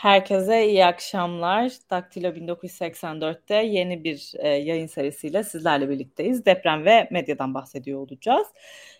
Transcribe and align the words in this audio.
Herkese 0.00 0.68
iyi 0.68 0.86
akşamlar. 0.86 1.72
Daktilo 1.90 2.28
1984'te 2.28 3.54
yeni 3.54 4.04
bir 4.04 4.32
e, 4.38 4.48
yayın 4.48 4.86
serisiyle 4.86 5.44
sizlerle 5.44 5.88
birlikteyiz. 5.88 6.46
Deprem 6.46 6.84
ve 6.84 7.08
medyadan 7.10 7.54
bahsediyor 7.54 8.00
olacağız. 8.00 8.46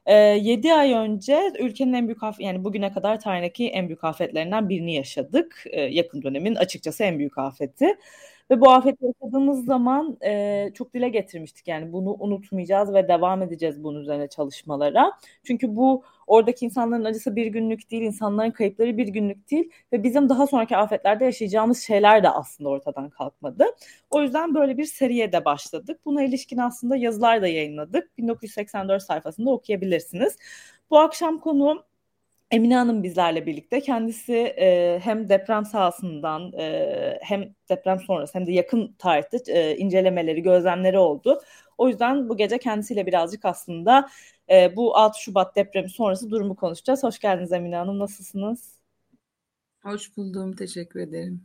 E, 0.06 0.14
7 0.14 0.72
ay 0.74 0.92
önce 0.92 1.40
ülkenin 1.58 1.92
en 1.92 2.08
büyük 2.08 2.22
afet, 2.22 2.46
yani 2.46 2.64
bugüne 2.64 2.92
kadar 2.92 3.20
tarihindeki 3.20 3.68
en 3.68 3.88
büyük 3.88 4.04
afetlerinden 4.04 4.68
birini 4.68 4.94
yaşadık. 4.94 5.64
E, 5.66 5.80
yakın 5.80 6.22
dönemin 6.22 6.54
açıkçası 6.54 7.04
en 7.04 7.18
büyük 7.18 7.38
afeti. 7.38 7.86
Ve 8.50 8.60
bu 8.60 8.70
afeti 8.70 9.04
yaşadığımız 9.06 9.64
zaman 9.64 10.18
e, 10.24 10.70
çok 10.74 10.94
dile 10.94 11.08
getirmiştik 11.08 11.68
yani 11.68 11.92
bunu 11.92 12.16
unutmayacağız 12.18 12.94
ve 12.94 13.08
devam 13.08 13.42
edeceğiz 13.42 13.84
bunun 13.84 14.00
üzerine 14.00 14.28
çalışmalara. 14.28 15.12
Çünkü 15.44 15.76
bu 15.76 16.04
oradaki 16.26 16.64
insanların 16.64 17.04
acısı 17.04 17.36
bir 17.36 17.46
günlük 17.46 17.90
değil, 17.90 18.02
insanların 18.02 18.50
kayıpları 18.50 18.96
bir 18.96 19.08
günlük 19.08 19.50
değil 19.50 19.70
ve 19.92 20.02
bizim 20.02 20.28
daha 20.28 20.46
sonraki 20.46 20.76
afetlerde 20.76 21.24
yaşayacağımız 21.24 21.82
şeyler 21.82 22.22
de 22.22 22.30
aslında 22.30 22.68
ortadan 22.68 23.10
kalkmadı. 23.10 23.64
O 24.10 24.22
yüzden 24.22 24.54
böyle 24.54 24.78
bir 24.78 24.84
seriye 24.84 25.32
de 25.32 25.44
başladık. 25.44 26.00
Buna 26.04 26.22
ilişkin 26.22 26.58
aslında 26.58 26.96
yazılar 26.96 27.42
da 27.42 27.46
yayınladık. 27.46 28.18
1984 28.18 29.02
sayfasında 29.02 29.50
okuyabilirsiniz. 29.50 30.36
Bu 30.90 30.98
akşam 30.98 31.38
konu 31.38 31.84
Emine 32.50 32.76
Hanım 32.76 33.02
bizlerle 33.02 33.46
birlikte. 33.46 33.80
Kendisi 33.80 34.34
e, 34.34 34.98
hem 35.02 35.28
deprem 35.28 35.64
sahasından 35.64 36.52
e, 36.52 37.18
hem 37.22 37.54
deprem 37.68 38.00
sonrası 38.00 38.38
hem 38.38 38.46
de 38.46 38.52
yakın 38.52 38.94
tarihte 38.98 39.38
e, 39.52 39.76
incelemeleri, 39.76 40.42
gözlemleri 40.42 40.98
oldu. 40.98 41.40
O 41.78 41.88
yüzden 41.88 42.28
bu 42.28 42.36
gece 42.36 42.58
kendisiyle 42.58 43.06
birazcık 43.06 43.44
aslında 43.44 44.08
e, 44.50 44.76
bu 44.76 44.96
6 44.96 45.22
Şubat 45.22 45.56
depremi 45.56 45.90
sonrası 45.90 46.30
durumu 46.30 46.56
konuşacağız. 46.56 47.02
Hoş 47.02 47.18
geldiniz 47.18 47.52
Emine 47.52 47.76
Hanım. 47.76 47.98
Nasılsınız? 47.98 48.80
Hoş 49.82 50.16
buldum. 50.16 50.56
Teşekkür 50.56 51.00
ederim. 51.00 51.44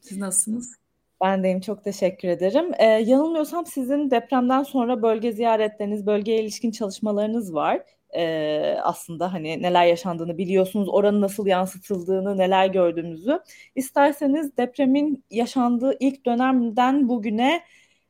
Siz 0.00 0.18
nasılsınız? 0.18 0.76
Ben 1.22 1.42
deyim 1.42 1.60
çok 1.60 1.84
teşekkür 1.84 2.28
ederim. 2.28 2.72
Ee, 2.78 2.84
yanılmıyorsam 2.84 3.66
sizin 3.66 4.10
depremden 4.10 4.62
sonra 4.62 5.02
bölge 5.02 5.32
ziyaretleriniz, 5.32 6.06
bölgeye 6.06 6.42
ilişkin 6.42 6.70
çalışmalarınız 6.70 7.54
var 7.54 7.82
e, 8.16 8.76
aslında 8.82 9.32
hani 9.32 9.62
neler 9.62 9.86
yaşandığını 9.86 10.38
biliyorsunuz, 10.38 10.88
oranın 10.88 11.20
nasıl 11.20 11.46
yansıtıldığını, 11.46 12.38
neler 12.38 12.66
gördüğünüzü. 12.66 13.40
İsterseniz 13.76 14.56
depremin 14.56 15.24
yaşandığı 15.30 15.96
ilk 16.00 16.26
dönemden 16.26 17.08
bugüne 17.08 17.62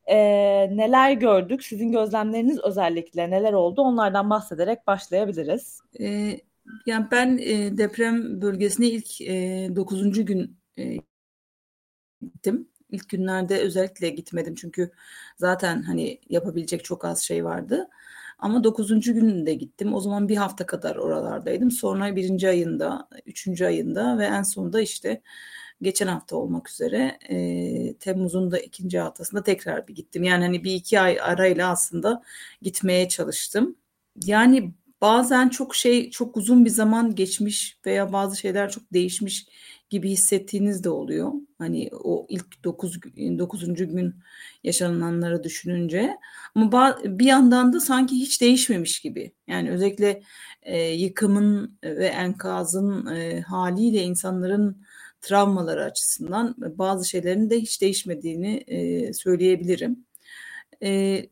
e, 0.06 0.16
neler 0.76 1.12
gördük, 1.12 1.64
sizin 1.64 1.92
gözlemleriniz 1.92 2.58
özellikle 2.58 3.30
neler 3.30 3.52
oldu 3.52 3.82
onlardan 3.82 4.30
bahsederek 4.30 4.86
başlayabiliriz. 4.86 5.80
E, 6.00 6.36
yani 6.86 7.06
ben 7.10 7.38
e, 7.38 7.78
deprem 7.78 8.42
bölgesine 8.42 8.86
ilk 8.86 9.20
e, 9.20 9.68
9. 9.76 10.24
gün 10.24 10.56
e, 10.78 10.96
gittim. 12.22 12.68
İlk 12.90 13.08
günlerde 13.08 13.58
özellikle 13.58 14.08
gitmedim 14.08 14.54
çünkü 14.54 14.90
zaten 15.36 15.82
hani 15.82 16.20
yapabilecek 16.28 16.84
çok 16.84 17.04
az 17.04 17.22
şey 17.22 17.44
vardı. 17.44 17.88
Ama 18.42 18.64
dokuzuncu 18.64 19.14
gününde 19.14 19.54
gittim. 19.54 19.94
O 19.94 20.00
zaman 20.00 20.28
bir 20.28 20.36
hafta 20.36 20.66
kadar 20.66 20.96
oralardaydım. 20.96 21.70
Sonra 21.70 22.16
birinci 22.16 22.48
ayında, 22.48 23.08
üçüncü 23.26 23.64
ayında 23.64 24.18
ve 24.18 24.24
en 24.24 24.42
sonunda 24.42 24.80
işte 24.80 25.22
geçen 25.82 26.06
hafta 26.06 26.36
olmak 26.36 26.70
üzere 26.70 27.18
e, 27.28 27.94
Temmuz'un 27.94 28.50
da 28.50 28.58
ikinci 28.58 28.98
haftasında 28.98 29.42
tekrar 29.42 29.88
bir 29.88 29.94
gittim. 29.94 30.22
Yani 30.22 30.44
hani 30.44 30.64
bir 30.64 30.74
iki 30.74 31.00
ay 31.00 31.20
arayla 31.20 31.70
aslında 31.70 32.22
gitmeye 32.62 33.08
çalıştım. 33.08 33.76
Yani 34.24 34.74
bazen 35.00 35.48
çok 35.48 35.74
şey 35.74 36.10
çok 36.10 36.36
uzun 36.36 36.64
bir 36.64 36.70
zaman 36.70 37.14
geçmiş 37.14 37.78
veya 37.86 38.12
bazı 38.12 38.36
şeyler 38.36 38.70
çok 38.70 38.92
değişmiş 38.92 39.46
gibi 39.92 40.10
hissettiğiniz 40.10 40.84
de 40.84 40.90
oluyor. 40.90 41.32
Hani 41.58 41.90
o 41.92 42.26
ilk 42.28 42.64
9 42.64 42.98
9. 43.38 43.74
gün 43.74 44.14
yaşananları 44.64 45.44
düşününce 45.44 46.16
ama 46.54 46.98
bir 47.04 47.26
yandan 47.26 47.72
da 47.72 47.80
sanki 47.80 48.16
hiç 48.16 48.40
değişmemiş 48.40 49.00
gibi. 49.00 49.32
Yani 49.46 49.70
özellikle 49.70 50.22
e, 50.62 50.78
yıkımın 50.80 51.78
ve 51.84 52.06
enkazın 52.06 53.06
e, 53.06 53.40
haliyle 53.40 54.02
insanların 54.02 54.82
travmaları 55.20 55.84
açısından 55.84 56.54
bazı 56.58 57.08
şeylerin 57.08 57.50
de 57.50 57.60
hiç 57.60 57.80
değişmediğini 57.82 58.56
e, 58.66 59.12
söyleyebilirim. 59.12 60.06
E, 60.82 61.22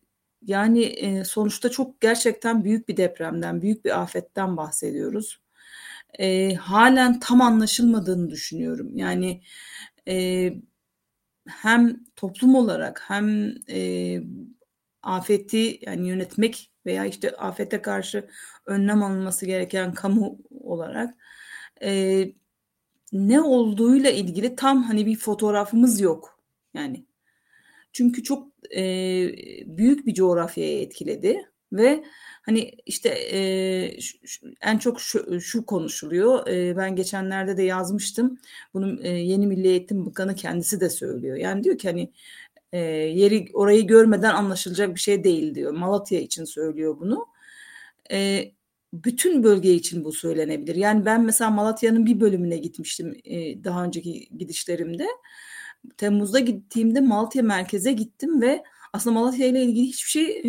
yani 0.43 0.83
e, 0.83 1.25
sonuçta 1.25 1.69
çok 1.71 2.01
gerçekten 2.01 2.65
büyük 2.65 2.89
bir 2.89 2.97
depremden, 2.97 3.63
büyük 3.63 3.85
bir 3.85 4.01
afetten 4.03 4.57
bahsediyoruz 4.57 5.41
e, 6.19 6.55
halen 6.55 7.21
tam 7.21 7.41
anlaşılmadığını 7.41 8.31
düşünüyorum. 8.31 8.97
Yani 8.97 9.43
e, 10.09 10.53
hem 11.49 12.05
toplum 12.17 12.55
olarak 12.55 13.03
hem 13.09 13.55
e, 13.71 14.21
afeti 15.03 15.79
yani 15.83 16.09
yönetmek 16.09 16.73
veya 16.87 17.05
işte 17.07 17.31
afete 17.37 17.83
karşı 17.83 18.29
önlem 18.67 19.03
alınması 19.03 19.47
gereken 19.47 19.95
kamu 19.95 20.39
olarak 20.51 21.15
e, 21.83 22.25
ne 23.13 23.41
olduğuyla 23.41 24.11
ilgili 24.11 24.57
tam 24.57 24.83
hani 24.83 25.07
bir 25.07 25.17
fotoğrafımız 25.17 26.01
yok. 26.01 26.41
Yani 26.75 27.07
çünkü 27.93 28.23
çok 28.23 28.49
e, 28.77 28.83
büyük 29.67 30.07
bir 30.07 30.15
coğrafyaya 30.15 30.81
etkiledi 30.81 31.50
ve 31.73 32.05
Hani 32.43 32.71
işte 32.87 33.09
e, 33.09 33.39
en 34.63 34.79
çok 34.79 35.01
şu, 35.01 35.41
şu 35.41 35.67
konuşuluyor. 35.67 36.47
E, 36.47 36.77
ben 36.77 36.97
geçenlerde 36.97 37.57
de 37.57 37.63
yazmıştım. 37.63 38.39
Bunu 38.75 39.03
e, 39.03 39.09
yeni 39.09 39.47
Milli 39.47 39.69
Eğitim 39.69 40.07
Bakanı 40.07 40.35
kendisi 40.35 40.81
de 40.81 40.91
söylüyor. 40.91 41.37
Yani 41.37 41.65
diyor 41.65 41.79
ki 41.79 41.89
hani 41.89 42.13
e, 42.73 42.79
yeri 42.79 43.49
orayı 43.55 43.87
görmeden 43.87 44.35
anlaşılacak 44.35 44.95
bir 44.95 45.01
şey 45.01 45.25
değil 45.25 45.55
diyor. 45.55 45.73
Malatya 45.73 46.21
için 46.21 46.45
söylüyor 46.45 46.97
bunu. 47.01 47.27
E, 48.13 48.51
bütün 48.93 49.43
bölge 49.43 49.75
için 49.75 50.05
bu 50.05 50.13
söylenebilir. 50.13 50.75
Yani 50.75 51.05
ben 51.05 51.25
mesela 51.25 51.51
Malatya'nın 51.51 52.07
bir 52.07 52.21
bölümüne 52.21 52.57
gitmiştim 52.57 53.21
e, 53.25 53.65
daha 53.65 53.85
önceki 53.85 54.29
gidişlerimde. 54.39 55.07
Temmuz'da 55.97 56.41
gittiğimde 56.41 57.01
Malatya 57.01 57.43
merkeze 57.43 57.93
gittim 57.93 58.43
ve 58.43 58.65
aslında 58.93 59.21
Malatya 59.21 59.47
ile 59.47 59.63
ilgili 59.63 59.87
hiçbir 59.87 60.11
şey 60.11 60.43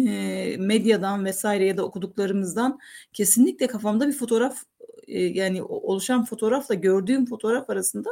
e, 0.53 0.57
medyadan 0.57 1.25
vesaire 1.25 1.65
ya 1.65 1.77
da 1.77 1.85
okuduklarımızdan 1.85 2.79
kesinlikle 3.13 3.67
kafamda 3.67 4.07
bir 4.07 4.13
fotoğraf 4.13 4.63
e, 5.07 5.21
yani 5.23 5.63
oluşan 5.63 6.25
fotoğrafla 6.25 6.75
gördüğüm 6.75 7.25
fotoğraf 7.25 7.69
arasında 7.69 8.09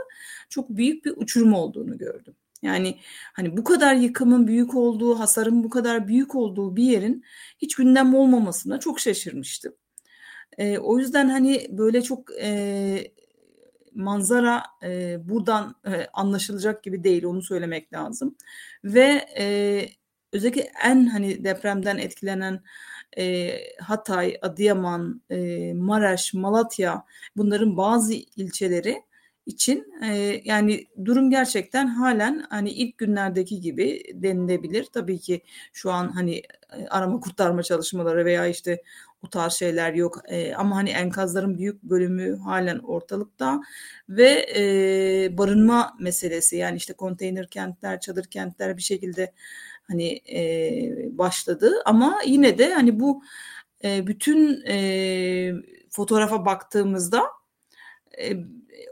çok 0.50 0.70
büyük 0.70 1.06
bir 1.06 1.14
uçurum 1.18 1.54
olduğunu 1.54 1.98
gördüm. 1.98 2.36
Yani 2.62 3.00
hani 3.34 3.58
bu 3.58 3.64
kadar 3.64 3.96
yıkımın 3.96 4.48
büyük 4.48 4.76
olduğu, 4.76 5.20
hasarın 5.20 5.64
bu 5.64 5.70
kadar 5.70 6.08
büyük 6.08 6.36
olduğu 6.36 6.76
bir 6.76 6.84
yerin 6.84 7.24
hiç 7.58 7.76
gündem 7.76 8.16
olmamasına 8.16 8.80
çok 8.80 9.00
şaşırmıştım. 9.00 9.74
E, 10.58 10.78
o 10.78 11.00
yüzden 11.00 11.30
hani 11.30 11.68
böyle 11.70 12.02
çok 12.02 12.32
e, 12.42 13.12
manzara 13.96 14.64
e, 14.84 15.18
buradan 15.30 15.76
e, 15.86 16.08
anlaşılacak 16.14 16.84
gibi 16.84 17.04
değil 17.04 17.24
onu 17.24 17.42
söylemek 17.42 17.94
lazım. 17.94 18.36
Ve 18.84 19.26
e, 19.40 19.86
özellikle 20.34 20.72
en 20.84 21.06
hani 21.06 21.44
depremden 21.44 21.98
etkilenen 21.98 22.62
e, 23.18 23.52
Hatay, 23.82 24.38
Adıyaman, 24.42 25.22
e, 25.30 25.74
Maraş, 25.74 26.34
Malatya 26.34 27.06
bunların 27.38 27.78
bazı 27.78 28.14
ilçeleri 28.14 29.04
için 29.46 29.94
e, 30.04 30.42
yani 30.46 30.88
durum 31.06 31.30
gerçekten 31.30 31.88
halen 31.88 32.46
hani 32.50 32.70
ilk 32.70 32.98
günlerdeki 32.98 33.62
gibi 33.62 34.04
denilebilir. 34.14 34.86
Tabii 34.94 35.20
ki 35.20 35.42
şu 35.74 35.92
an 35.92 36.08
hani 36.08 36.42
arama 36.90 37.20
kurtarma 37.20 37.64
çalışmaları 37.64 38.26
veya 38.26 38.48
işte 38.48 38.82
o 39.24 39.30
tarz 39.30 39.54
şeyler 39.54 39.94
yok 39.94 40.22
e, 40.28 40.54
ama 40.56 40.76
hani 40.76 40.90
enkazların 40.90 41.58
büyük 41.58 41.84
bölümü 41.84 42.38
halen 42.38 42.80
ortalıkta 42.80 43.62
ve 44.10 44.46
e, 44.56 45.38
barınma 45.38 45.98
meselesi 46.00 46.58
yani 46.58 46.78
işte 46.78 46.94
konteyner 46.94 47.48
kentler, 47.48 48.00
çadır 48.00 48.26
kentler 48.26 48.78
bir 48.78 48.82
şekilde 48.82 49.34
hani 49.90 50.22
e, 50.32 51.18
başladı 51.18 51.72
ama 51.86 52.20
yine 52.26 52.58
de 52.58 52.74
hani 52.74 53.00
bu 53.00 53.24
e, 53.84 54.08
bütün 54.08 54.66
e, 54.68 55.54
fotoğrafa 55.90 56.46
baktığımızda 56.46 57.28
e, 58.22 58.34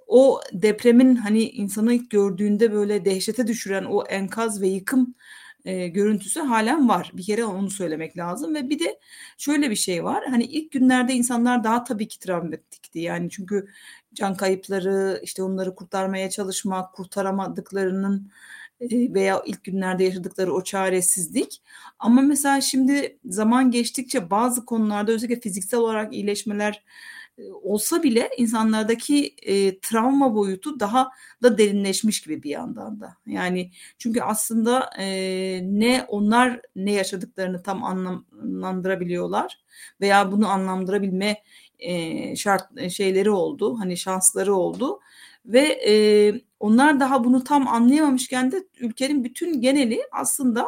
o 0.07 0.41
depremin 0.53 1.15
hani 1.15 1.43
insanı 1.43 1.93
ilk 1.93 2.11
gördüğünde 2.11 2.73
böyle 2.73 3.05
dehşete 3.05 3.47
düşüren 3.47 3.85
o 3.85 4.03
enkaz 4.05 4.61
ve 4.61 4.67
yıkım 4.67 5.15
e, 5.65 5.87
görüntüsü 5.87 6.39
halen 6.39 6.89
var. 6.89 7.11
Bir 7.13 7.23
kere 7.23 7.45
onu 7.45 7.69
söylemek 7.69 8.17
lazım 8.17 8.55
ve 8.55 8.69
bir 8.69 8.79
de 8.79 8.99
şöyle 9.37 9.69
bir 9.71 9.75
şey 9.75 10.03
var. 10.03 10.23
Hani 10.29 10.43
ilk 10.43 10.71
günlerde 10.71 11.13
insanlar 11.13 11.63
daha 11.63 11.83
tabii 11.83 12.07
ki 12.07 12.19
travmatikti. 12.19 12.99
Yani 12.99 13.29
çünkü 13.29 13.67
can 14.13 14.37
kayıpları, 14.37 15.19
işte 15.23 15.43
onları 15.43 15.75
kurtarmaya 15.75 16.29
çalışmak, 16.29 16.93
kurtaramadıklarının 16.93 18.31
veya 18.81 19.43
ilk 19.45 19.63
günlerde 19.63 20.03
yaşadıkları 20.03 20.53
o 20.53 20.63
çaresizlik. 20.63 21.61
Ama 21.99 22.21
mesela 22.21 22.61
şimdi 22.61 23.19
zaman 23.25 23.71
geçtikçe 23.71 24.29
bazı 24.29 24.65
konularda 24.65 25.11
özellikle 25.11 25.39
fiziksel 25.39 25.79
olarak 25.79 26.13
iyileşmeler 26.13 26.83
olsa 27.61 28.03
bile 28.03 28.29
insanlardaki 28.37 29.35
e, 29.41 29.79
travma 29.79 30.35
boyutu 30.35 30.79
daha 30.79 31.09
da 31.43 31.57
derinleşmiş 31.57 32.21
gibi 32.21 32.43
bir 32.43 32.49
yandan 32.49 32.99
da. 33.01 33.17
Yani 33.25 33.71
çünkü 33.97 34.21
aslında 34.21 34.89
e, 34.99 35.05
ne 35.63 36.05
onlar 36.07 36.61
ne 36.75 36.91
yaşadıklarını 36.91 37.63
tam 37.63 37.83
anlamlandırabiliyorlar 37.83 39.59
veya 40.01 40.31
bunu 40.31 40.49
anlamlandırabilme 40.49 41.43
e, 41.79 42.35
şart 42.35 42.91
şeyleri 42.91 43.29
oldu, 43.29 43.79
hani 43.79 43.97
şansları 43.97 44.55
oldu 44.55 44.99
ve 45.45 45.61
e, 45.61 45.93
onlar 46.59 46.99
daha 46.99 47.23
bunu 47.23 47.43
tam 47.43 47.67
anlayamamışken 47.67 48.51
de 48.51 48.63
ülkenin 48.79 49.23
bütün 49.23 49.61
geneli 49.61 50.01
aslında 50.11 50.67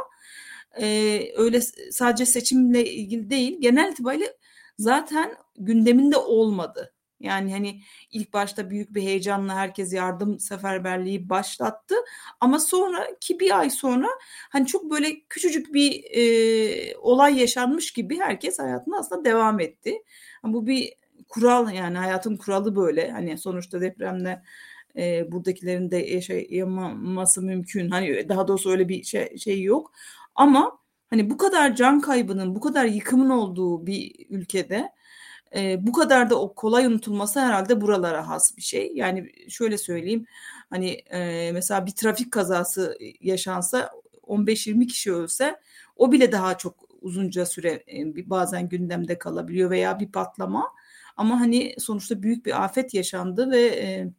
e, 0.82 1.20
öyle 1.38 1.62
sadece 1.92 2.26
seçimle 2.26 2.86
ilgili 2.94 3.30
değil 3.30 3.62
genel 3.62 3.92
itibariyle 3.92 4.38
zaten 4.78 5.36
gündeminde 5.58 6.18
olmadı. 6.18 6.94
Yani 7.20 7.52
hani 7.52 7.82
ilk 8.12 8.34
başta 8.34 8.70
büyük 8.70 8.94
bir 8.94 9.02
heyecanla 9.02 9.56
herkes 9.56 9.94
yardım 9.94 10.40
seferberliği 10.40 11.30
başlattı 11.30 11.96
ama 12.40 12.60
sonra 12.60 13.08
ki 13.22 13.40
bir 13.40 13.60
ay 13.60 13.70
sonra 13.70 14.08
hani 14.50 14.68
çok 14.68 14.92
böyle 14.92 15.20
küçücük 15.30 15.74
bir 15.74 16.04
e, 16.12 16.98
olay 16.98 17.40
yaşanmış 17.40 17.94
gibi 17.94 18.20
herkes 18.20 18.60
hayatına 18.60 19.00
aslında 19.00 19.26
devam 19.26 19.60
etti. 19.60 20.04
Bu 20.44 20.68
bir 20.68 20.94
kural 21.30 21.74
yani 21.74 21.98
hayatın 21.98 22.38
kuralı 22.38 22.76
böyle 22.76 23.12
hani 23.12 23.38
sonuçta 23.38 23.82
depremde 23.82 24.44
e, 24.98 25.32
buradakilerin 25.32 25.92
de 25.92 25.98
yaşamaması 25.98 27.42
mümkün. 27.42 27.90
Hani 27.90 28.30
daha 28.30 28.48
doğrusu 28.48 28.72
öyle 28.72 28.90
bir 28.90 29.04
şey, 29.04 29.38
şey 29.38 29.64
yok. 29.64 29.92
Ama 30.36 30.80
hani 31.10 31.30
bu 31.30 31.38
kadar 31.38 31.76
can 31.76 32.02
kaybının, 32.02 32.56
bu 32.56 32.60
kadar 32.60 32.86
yıkımın 32.86 33.30
olduğu 33.30 33.88
bir 33.88 34.26
ülkede 34.30 34.90
e, 35.56 35.88
bu 35.88 35.92
kadar 35.92 36.30
da 36.30 36.42
o 36.42 36.54
kolay 36.56 36.86
unutulması 36.86 37.40
herhalde 37.40 37.82
buralara 37.82 38.28
has 38.28 38.58
bir 38.58 38.62
şey. 38.62 38.92
Yani 38.96 39.32
şöyle 39.50 39.78
söyleyeyim 39.78 40.26
hani 40.70 40.90
e, 40.90 41.52
mesela 41.52 41.86
bir 41.86 41.92
trafik 41.92 42.32
kazası 42.32 42.98
yaşansa 43.22 43.92
15-20 44.24 44.88
kişi 44.88 45.14
ölse 45.14 45.60
o 45.96 46.12
bile 46.12 46.32
daha 46.32 46.58
çok 46.58 46.76
uzunca 47.02 47.46
süre 47.46 47.70
e, 47.70 48.30
bazen 48.30 48.70
gündemde 48.70 49.18
kalabiliyor 49.20 49.70
veya 49.70 50.00
bir 50.00 50.12
patlama. 50.12 50.74
Ama 51.18 51.40
hani 51.40 51.76
sonuçta 51.80 52.24
büyük 52.24 52.46
bir 52.46 52.64
afet 52.64 52.94
yaşandı 52.94 53.52
ve 53.52 53.62
e, 53.62 54.12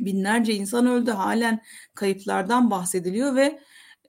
binlerce 0.00 0.54
insan 0.54 0.86
öldü. 0.86 1.10
Halen 1.10 1.62
kayıplardan 1.94 2.70
bahsediliyor 2.70 3.36
ve 3.36 3.60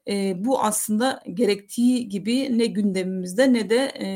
e, 0.07 0.45
bu 0.45 0.62
aslında 0.62 1.24
gerektiği 1.33 2.09
gibi 2.09 2.57
ne 2.57 2.65
gündemimizde 2.65 3.53
ne 3.53 3.69
de 3.69 3.91
e, 4.00 4.07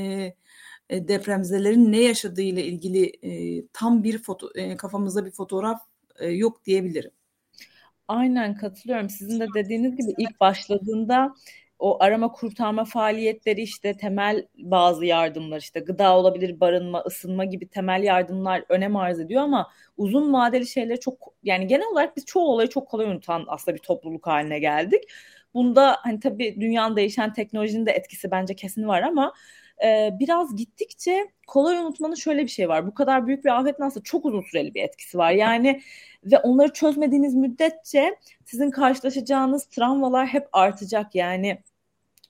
e 0.89 1.07
depremzelerin 1.07 1.91
ne 1.91 2.01
yaşadığı 2.01 2.41
ile 2.41 2.65
ilgili 2.65 3.11
e, 3.23 3.63
tam 3.73 4.03
bir 4.03 4.17
foto 4.23 4.49
e, 4.55 4.77
kafamızda 4.77 5.25
bir 5.25 5.31
fotoğraf 5.31 5.81
e, 6.19 6.29
yok 6.29 6.65
diyebilirim. 6.65 7.11
Aynen 8.07 8.55
katılıyorum. 8.55 9.09
Sizin 9.09 9.39
de 9.39 9.47
dediğiniz 9.55 9.95
gibi 9.95 10.13
ilk 10.17 10.39
başladığında 10.39 11.35
o 11.79 12.03
arama 12.03 12.31
kurtarma 12.31 12.85
faaliyetleri 12.85 13.61
işte 13.61 13.97
temel 13.97 14.47
bazı 14.57 15.05
yardımlar 15.05 15.59
işte 15.59 15.79
gıda 15.79 16.17
olabilir, 16.17 16.59
barınma, 16.59 17.01
ısınma 17.01 17.45
gibi 17.45 17.67
temel 17.67 18.03
yardımlar 18.03 18.63
önem 18.69 18.95
arz 18.95 19.19
ediyor 19.19 19.41
ama 19.41 19.71
uzun 19.97 20.33
vadeli 20.33 20.67
şeyleri 20.67 20.99
çok 20.99 21.33
yani 21.43 21.67
genel 21.67 21.87
olarak 21.87 22.17
biz 22.17 22.25
çoğu 22.25 22.47
olayı 22.47 22.69
çok 22.69 22.87
kolay 22.87 23.05
unutan 23.05 23.45
aslında 23.47 23.77
bir 23.77 23.81
topluluk 23.81 24.27
haline 24.27 24.59
geldik. 24.59 25.03
Bunda 25.53 25.97
hani 26.03 26.19
tabii 26.19 26.61
dünyanın 26.61 26.95
değişen 26.95 27.33
teknolojinin 27.33 27.85
de 27.85 27.91
etkisi 27.91 28.31
bence 28.31 28.55
kesin 28.55 28.87
var 28.87 29.01
ama 29.01 29.33
e, 29.83 30.09
biraz 30.19 30.55
gittikçe 30.55 31.27
kolay 31.47 31.77
unutmanın 31.77 32.15
şöyle 32.15 32.43
bir 32.43 32.47
şey 32.47 32.69
var. 32.69 32.87
Bu 32.87 32.93
kadar 32.93 33.27
büyük 33.27 33.45
bir 33.45 33.59
afetin 33.59 33.83
aslında 33.83 34.03
çok 34.03 34.25
uzun 34.25 34.41
süreli 34.41 34.73
bir 34.73 34.83
etkisi 34.83 35.17
var. 35.17 35.31
Yani 35.31 35.81
ve 36.23 36.37
onları 36.37 36.73
çözmediğiniz 36.73 37.35
müddetçe 37.35 38.15
sizin 38.45 38.71
karşılaşacağınız 38.71 39.65
travmalar 39.65 40.27
hep 40.27 40.47
artacak. 40.51 41.15
Yani 41.15 41.57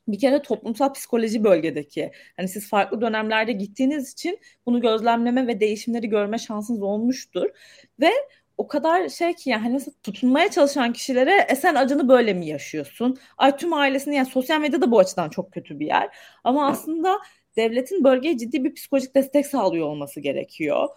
bir 0.07 0.19
kere 0.19 0.41
toplumsal 0.41 0.93
psikoloji 0.93 1.43
bölgedeki 1.43 2.11
hani 2.37 2.47
siz 2.47 2.69
farklı 2.69 3.01
dönemlerde 3.01 3.51
gittiğiniz 3.51 4.13
için 4.13 4.39
bunu 4.65 4.81
gözlemleme 4.81 5.47
ve 5.47 5.59
değişimleri 5.59 6.09
görme 6.09 6.37
şansınız 6.37 6.81
olmuştur 6.81 7.49
ve 7.99 8.11
o 8.57 8.67
kadar 8.67 9.09
şey 9.09 9.33
ki 9.33 9.49
yani 9.49 9.61
hani 9.63 9.79
tutunmaya 10.03 10.51
çalışan 10.51 10.93
kişilere 10.93 11.45
e 11.49 11.55
sen 11.55 11.75
acını 11.75 12.09
böyle 12.09 12.33
mi 12.33 12.47
yaşıyorsun? 12.47 13.17
Ay 13.37 13.57
tüm 13.57 13.73
ailesini 13.73 14.15
yani 14.15 14.25
sosyal 14.29 14.59
medyada 14.61 14.91
bu 14.91 14.99
açıdan 14.99 15.29
çok 15.29 15.51
kötü 15.51 15.79
bir 15.79 15.85
yer. 15.85 16.09
Ama 16.43 16.67
aslında 16.67 17.19
devletin 17.57 18.03
bölgeye 18.03 18.37
ciddi 18.37 18.63
bir 18.63 18.73
psikolojik 18.73 19.15
destek 19.15 19.47
sağlıyor 19.47 19.87
olması 19.87 20.19
gerekiyor. 20.19 20.87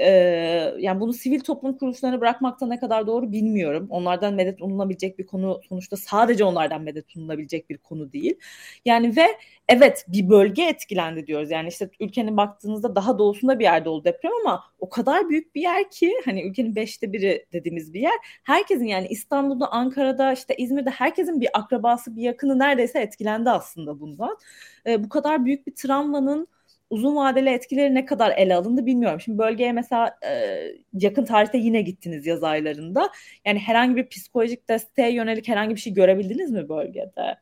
Ee, 0.00 0.74
yani 0.78 1.00
bunu 1.00 1.12
sivil 1.12 1.40
toplum 1.40 1.76
kuruluşlarına 1.78 2.20
bırakmakta 2.20 2.66
ne 2.66 2.80
kadar 2.80 3.06
doğru 3.06 3.32
bilmiyorum. 3.32 3.86
Onlardan 3.90 4.34
medet 4.34 4.62
umunabilecek 4.62 5.18
bir 5.18 5.26
konu 5.26 5.60
sonuçta 5.68 5.96
sadece 5.96 6.44
onlardan 6.44 6.82
medet 6.82 7.16
umunabilecek 7.16 7.70
bir 7.70 7.78
konu 7.78 8.12
değil. 8.12 8.38
Yani 8.84 9.16
ve 9.16 9.26
evet 9.68 10.04
bir 10.08 10.28
bölge 10.28 10.62
etkilendi 10.64 11.26
diyoruz. 11.26 11.50
Yani 11.50 11.68
işte 11.68 11.90
ülkenin 12.00 12.36
baktığınızda 12.36 12.96
daha 12.96 13.18
doğusunda 13.18 13.58
bir 13.58 13.64
yerde 13.64 13.88
oldu 13.88 14.04
deprem 14.04 14.32
ama 14.46 14.64
o 14.80 14.88
kadar 14.88 15.28
büyük 15.28 15.54
bir 15.54 15.60
yer 15.60 15.90
ki 15.90 16.14
hani 16.24 16.42
ülkenin 16.42 16.76
beşte 16.76 17.12
biri 17.12 17.46
dediğimiz 17.52 17.94
bir 17.94 18.00
yer. 18.00 18.18
Herkesin 18.44 18.86
yani 18.86 19.06
İstanbul'da, 19.08 19.72
Ankara'da, 19.72 20.32
işte 20.32 20.54
İzmir'de 20.56 20.90
herkesin 20.90 21.40
bir 21.40 21.48
akrabası, 21.54 22.16
bir 22.16 22.22
yakını 22.22 22.58
neredeyse 22.58 23.00
etkilendi 23.00 23.50
aslında 23.50 24.00
bundan. 24.00 24.38
Ee, 24.86 25.04
bu 25.04 25.08
kadar 25.08 25.44
büyük 25.44 25.66
bir 25.66 25.74
travmanın 25.74 26.48
uzun 26.90 27.16
vadeli 27.16 27.48
etkileri 27.50 27.94
ne 27.94 28.04
kadar 28.04 28.30
ele 28.36 28.54
alındı 28.54 28.86
bilmiyorum. 28.86 29.20
Şimdi 29.20 29.38
bölgeye 29.38 29.72
mesela 29.72 30.18
e, 30.26 30.58
yakın 30.92 31.24
tarihte 31.24 31.58
yine 31.58 31.82
gittiniz 31.82 32.26
yaz 32.26 32.42
aylarında. 32.44 33.10
Yani 33.44 33.58
herhangi 33.58 33.96
bir 33.96 34.08
psikolojik 34.08 34.68
desteğe 34.68 35.12
yönelik 35.12 35.48
herhangi 35.48 35.74
bir 35.74 35.80
şey 35.80 35.94
görebildiniz 35.94 36.50
mi 36.50 36.68
bölgede? 36.68 37.38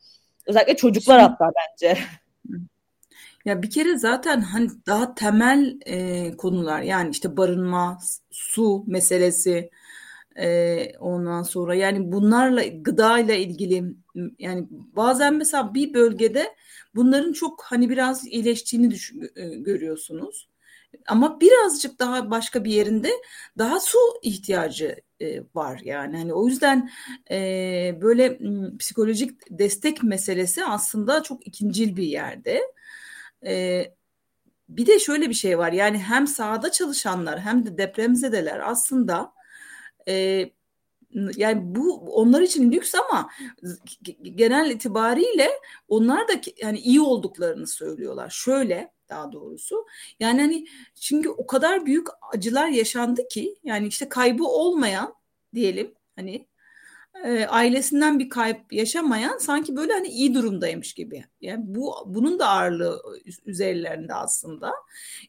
Özellikle 0.47 0.77
çocuklar 0.77 1.21
Şimdi, 1.21 1.31
hatta 1.31 1.51
bence. 1.57 1.99
Ya 3.45 3.63
bir 3.63 3.71
kere 3.71 3.99
zaten 3.99 4.41
hani 4.41 4.69
daha 4.87 5.15
temel 5.15 5.79
e, 5.87 6.31
konular 6.37 6.83
yani 6.83 7.11
işte 7.11 7.37
barınma, 7.37 7.99
su 8.31 8.85
meselesi, 8.87 9.71
e, 10.37 10.99
ondan 10.99 11.43
sonra 11.43 11.75
yani 11.75 12.13
bunlarla 12.13 12.63
gıdayla 12.67 13.35
ilgili 13.35 13.85
yani 14.39 14.67
bazen 14.71 15.35
mesela 15.35 15.75
bir 15.75 15.95
bölgede 15.95 16.57
bunların 16.97 17.33
çok 17.33 17.63
hani 17.65 17.91
biraz 17.91 18.27
iyileştiğini 18.27 18.91
düşün, 18.91 19.31
e, 19.37 19.49
görüyorsunuz. 19.49 20.49
Ama 21.07 21.41
birazcık 21.41 21.99
daha 21.99 22.31
başka 22.31 22.65
bir 22.65 22.71
yerinde 22.71 23.11
daha 23.59 23.81
su 23.81 23.99
ihtiyacı 24.23 24.97
e, 25.21 25.43
var 25.55 25.81
yani. 25.85 26.17
Hani 26.17 26.35
o 26.35 26.49
yüzden 26.49 26.91
e, 27.31 27.39
böyle 28.03 28.39
psikolojik 28.79 29.41
destek 29.51 30.03
meselesi 30.03 30.65
aslında 30.65 31.23
çok 31.23 31.47
ikincil 31.47 31.97
bir 31.97 32.07
yerde. 32.07 32.63
E, 33.47 33.85
bir 34.69 34.87
de 34.87 34.99
şöyle 34.99 35.29
bir 35.29 35.35
şey 35.35 35.59
var 35.59 35.73
yani 35.73 35.99
hem 35.99 36.27
sahada 36.27 36.73
çalışanlar 36.73 37.41
hem 37.41 37.67
de 37.67 37.79
depremzedeler 37.79 38.71
aslında 38.71 39.33
e, 40.09 40.45
yani 41.37 41.63
bu 41.65 41.95
onlar 41.95 42.41
için 42.41 42.73
lüks 42.73 42.95
ama 42.95 43.31
genel 44.23 44.71
itibariyle 44.71 45.51
onlar 45.89 46.29
da 46.29 46.33
yani 46.63 46.79
iyi 46.79 47.01
olduklarını 47.01 47.67
söylüyorlar. 47.67 48.31
Şöyle 48.31 48.93
daha 49.09 49.33
doğrusu. 49.33 49.87
Yani 50.21 50.41
hani 50.41 50.67
çünkü 51.01 51.29
o 51.29 51.47
kadar 51.47 51.87
büyük 51.87 52.07
acılar 52.33 52.69
yaşandı 52.69 53.29
ki 53.29 53.57
yani 53.65 53.87
işte 53.87 54.09
kaybı 54.09 54.45
olmayan 54.45 55.15
diyelim 55.55 55.95
hani 56.17 56.47
e, 57.25 57.47
ailesinden 57.47 58.19
bir 58.19 58.29
kayıp 58.29 58.73
yaşamayan 58.73 59.39
sanki 59.39 59.77
böyle 59.77 59.93
hani 59.93 60.09
iyi 60.09 60.35
durumdaymış 60.35 60.95
gibi. 60.95 61.25
Yani 61.41 61.65
bu 61.67 61.95
bunun 62.07 62.39
da 62.39 62.49
ağırlığı 62.49 63.03
üzerlerinde 63.47 64.15
aslında. 64.15 64.73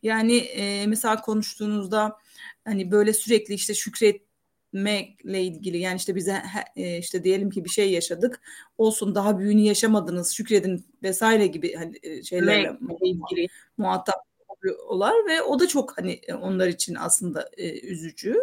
Yani 0.03 0.37
e, 0.37 0.87
mesela 0.87 1.21
konuştuğunuzda 1.21 2.17
hani 2.65 2.91
böyle 2.91 3.13
sürekli 3.13 3.53
işte 3.53 3.73
şükret 3.73 4.26
etmekle 4.67 5.43
ilgili. 5.43 5.77
Yani 5.77 5.97
işte 5.97 6.15
bize 6.15 6.41
e, 6.75 6.97
işte 6.97 7.23
diyelim 7.23 7.49
ki 7.49 7.65
bir 7.65 7.69
şey 7.69 7.91
yaşadık. 7.91 8.41
Olsun 8.77 9.15
daha 9.15 9.39
büyüğünü 9.39 9.61
yaşamadınız 9.61 10.31
şükredin 10.31 10.85
vesaire 11.03 11.47
gibi 11.47 11.73
hani 11.73 11.99
e, 12.03 12.23
şeylerle 12.23 12.77
ilgili. 13.01 13.47
muhatap 13.77 14.15
oluyorlar 14.47 15.13
ve 15.29 15.41
o 15.41 15.59
da 15.59 15.67
çok 15.67 15.97
hani 15.97 16.19
e, 16.27 16.33
onlar 16.33 16.67
için 16.67 16.95
aslında 16.95 17.49
e, 17.57 17.79
üzücü. 17.79 18.35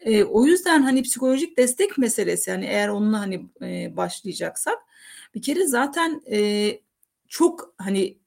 E, 0.00 0.24
o 0.24 0.44
yüzden 0.44 0.82
hani 0.82 1.02
psikolojik 1.02 1.58
destek 1.58 1.98
meselesi 1.98 2.50
yani 2.50 2.64
eğer 2.64 2.88
onunla 2.88 3.20
hani 3.20 3.46
e, 3.62 3.96
başlayacaksak 3.96 4.78
bir 5.34 5.42
kere 5.42 5.66
zaten 5.66 6.22
e, 6.30 6.70
çok 7.28 7.74
hani 7.78 8.18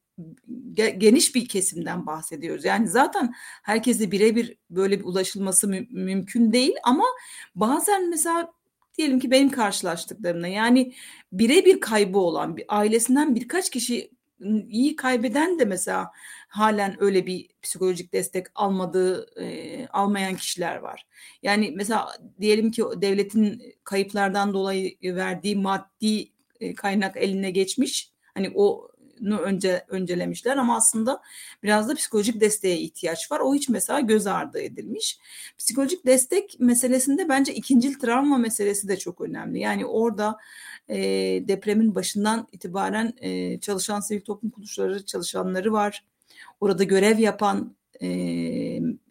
geniş 0.97 1.35
bir 1.35 1.47
kesimden 1.47 2.05
bahsediyoruz. 2.05 2.65
Yani 2.65 2.87
zaten 2.87 3.33
herkese 3.63 4.11
birebir 4.11 4.57
böyle 4.69 4.99
bir 4.99 5.05
ulaşılması 5.05 5.67
mü- 5.67 5.87
mümkün 5.89 6.53
değil 6.53 6.73
ama 6.83 7.05
bazen 7.55 8.09
mesela 8.09 8.53
diyelim 8.97 9.19
ki 9.19 9.31
benim 9.31 9.49
karşılaştıklarımla 9.49 10.47
yani 10.47 10.93
birebir 11.31 11.79
kaybı 11.79 12.17
olan 12.17 12.57
bir 12.57 12.65
ailesinden 12.67 13.35
birkaç 13.35 13.69
kişi 13.69 14.11
iyi 14.69 14.95
kaybeden 14.95 15.59
de 15.59 15.65
mesela 15.65 16.11
halen 16.47 17.03
öyle 17.03 17.25
bir 17.27 17.49
psikolojik 17.61 18.13
destek 18.13 18.47
almadığı 18.55 19.41
e, 19.41 19.87
almayan 19.87 20.35
kişiler 20.35 20.75
var. 20.75 21.07
Yani 21.43 21.73
mesela 21.75 22.07
diyelim 22.41 22.71
ki 22.71 22.83
devletin 22.95 23.75
kayıplardan 23.83 24.53
dolayı 24.53 24.97
verdiği 25.03 25.55
maddi 25.55 26.31
kaynak 26.75 27.17
eline 27.17 27.51
geçmiş. 27.51 28.11
Hani 28.33 28.51
o 28.55 28.89
önce 29.21 29.85
öncelemişler 29.87 30.57
ama 30.57 30.75
aslında 30.75 31.21
biraz 31.63 31.89
da 31.89 31.95
psikolojik 31.95 32.41
desteğe 32.41 32.77
ihtiyaç 32.77 33.31
var. 33.31 33.39
O 33.39 33.55
hiç 33.55 33.69
mesela 33.69 33.99
göz 33.99 34.27
ardı 34.27 34.61
edilmiş. 34.61 35.19
Psikolojik 35.57 36.05
destek 36.05 36.59
meselesinde 36.59 37.29
bence 37.29 37.53
ikincil 37.53 37.99
travma 37.99 38.37
meselesi 38.37 38.87
de 38.87 38.97
çok 38.97 39.21
önemli. 39.21 39.59
Yani 39.59 39.85
orada 39.85 40.37
e, 40.89 40.97
depremin 41.47 41.95
başından 41.95 42.47
itibaren 42.51 43.13
e, 43.21 43.59
çalışan 43.59 43.99
sivil 43.99 44.21
toplum 44.21 44.49
kuruluşları 44.51 45.05
çalışanları 45.05 45.73
var. 45.73 46.05
Orada 46.61 46.83
görev 46.83 47.19
yapan 47.19 47.75
e, 48.01 48.09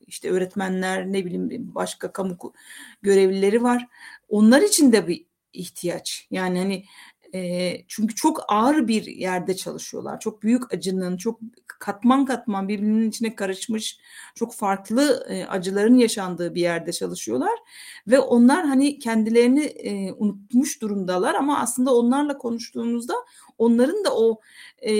işte 0.07 0.31
öğretmenler 0.31 1.13
ne 1.13 1.25
bileyim 1.25 1.75
başka 1.75 2.13
kamu 2.13 2.37
görevlileri 3.03 3.63
var. 3.63 3.89
Onlar 4.29 4.63
için 4.63 4.93
de 4.93 5.09
bir 5.09 5.25
ihtiyaç. 5.53 6.27
Yani 6.31 6.59
hani 6.59 6.85
e, 7.35 7.75
çünkü 7.89 8.15
çok 8.15 8.41
ağır 8.49 8.89
bir 8.89 9.07
yerde 9.07 9.57
çalışıyorlar. 9.57 10.21
Çok 10.21 10.43
büyük 10.43 10.75
acının, 10.75 11.17
çok 11.17 11.41
katman 11.67 12.25
katman 12.25 12.69
birbirinin 12.69 13.09
içine 13.09 13.35
karışmış, 13.35 13.99
çok 14.35 14.55
farklı 14.55 15.27
e, 15.29 15.45
acıların 15.45 15.97
yaşandığı 15.97 16.55
bir 16.55 16.61
yerde 16.61 16.93
çalışıyorlar. 16.93 17.59
Ve 18.07 18.19
onlar 18.19 18.67
hani 18.67 18.99
kendilerini 18.99 19.65
e, 19.65 20.13
unutmuş 20.13 20.83
durumdalar 20.83 21.35
ama 21.35 21.59
aslında 21.59 21.95
onlarla 21.95 22.39
konuştuğumuzda 22.39 23.15
onların 23.59 24.05
da 24.05 24.17
o 24.17 24.41
e, 24.79 24.93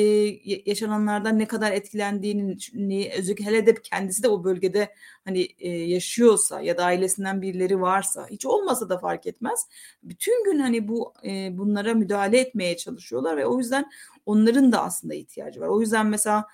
yaşananlardan 0.67 1.39
ne 1.39 1.47
kadar 1.49 1.73
etkilendiğini 1.73 3.11
özellikle 3.19 3.45
hele 3.45 3.67
de 3.67 3.75
kendisi 3.75 4.23
de 4.23 4.29
o 4.29 4.45
bölgede 4.45 4.95
hani 5.25 5.49
e, 5.59 5.71
yaşıyorsa 5.71 6.61
ya 6.61 6.79
da 6.79 6.85
ailesinden 6.85 7.43
birileri 7.43 7.81
varsa 7.81 8.27
hiç 8.31 8.47
olmasa 8.47 8.89
da 8.89 8.99
fark 8.99 9.27
etmez. 9.27 9.67
Bütün 10.03 10.45
gün 10.45 10.59
hani 10.59 10.89
bu 10.89 11.15
e, 11.25 11.59
bunlara 11.59 11.95
müdahale 11.95 12.39
etmeye 12.39 12.77
çalışıyorlar 12.77 13.37
ve 13.37 13.47
o 13.47 13.59
yüzden 13.59 13.91
onların 14.27 14.73
da 14.73 14.83
aslında 14.83 15.15
ihtiyacı 15.15 15.61
var. 15.61 15.69
O 15.69 15.81
yüzden 15.81 16.07
mesela 16.07 16.47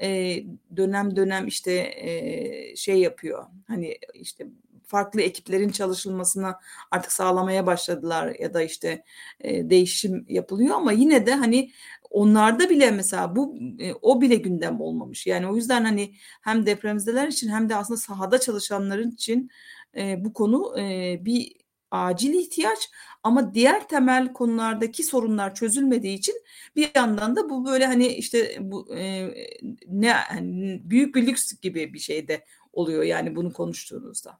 e, 0.00 0.38
dönem 0.76 1.16
dönem 1.16 1.46
işte 1.46 1.72
e, 1.96 2.76
şey 2.76 2.98
yapıyor. 2.98 3.46
Hani 3.68 3.98
işte 4.14 4.46
farklı 4.92 5.20
ekiplerin 5.20 5.70
çalışılmasına 5.70 6.60
artık 6.90 7.12
sağlamaya 7.12 7.66
başladılar 7.66 8.36
ya 8.40 8.54
da 8.54 8.62
işte 8.62 9.04
e, 9.40 9.70
değişim 9.70 10.26
yapılıyor 10.28 10.76
ama 10.76 10.92
yine 10.92 11.26
de 11.26 11.34
hani 11.34 11.72
onlarda 12.10 12.70
bile 12.70 12.90
mesela 12.90 13.36
bu 13.36 13.56
e, 13.78 13.94
o 14.02 14.20
bile 14.20 14.36
gündem 14.36 14.80
olmamış. 14.80 15.26
Yani 15.26 15.46
o 15.46 15.56
yüzden 15.56 15.84
hani 15.84 16.14
hem 16.42 16.66
depremzedeler 16.66 17.28
için 17.28 17.48
hem 17.48 17.68
de 17.68 17.76
aslında 17.76 18.00
sahada 18.00 18.40
çalışanların 18.40 19.10
için 19.10 19.50
e, 19.96 20.24
bu 20.24 20.32
konu 20.32 20.80
e, 20.80 21.18
bir 21.24 21.52
acil 21.90 22.34
ihtiyaç 22.34 22.90
ama 23.22 23.54
diğer 23.54 23.88
temel 23.88 24.32
konulardaki 24.32 25.02
sorunlar 25.02 25.54
çözülmediği 25.54 26.18
için 26.18 26.34
bir 26.76 26.90
yandan 26.94 27.36
da 27.36 27.50
bu 27.50 27.66
böyle 27.66 27.86
hani 27.86 28.06
işte 28.06 28.56
bu 28.60 28.96
e, 28.96 29.34
ne 29.86 30.06
yani 30.06 30.80
büyük 30.84 31.14
bir 31.14 31.26
lüks 31.26 31.52
gibi 31.62 31.94
bir 31.94 31.98
şey 31.98 32.28
de 32.28 32.44
oluyor 32.72 33.02
yani 33.02 33.36
bunu 33.36 33.52
konuştuğunuzda. 33.52 34.38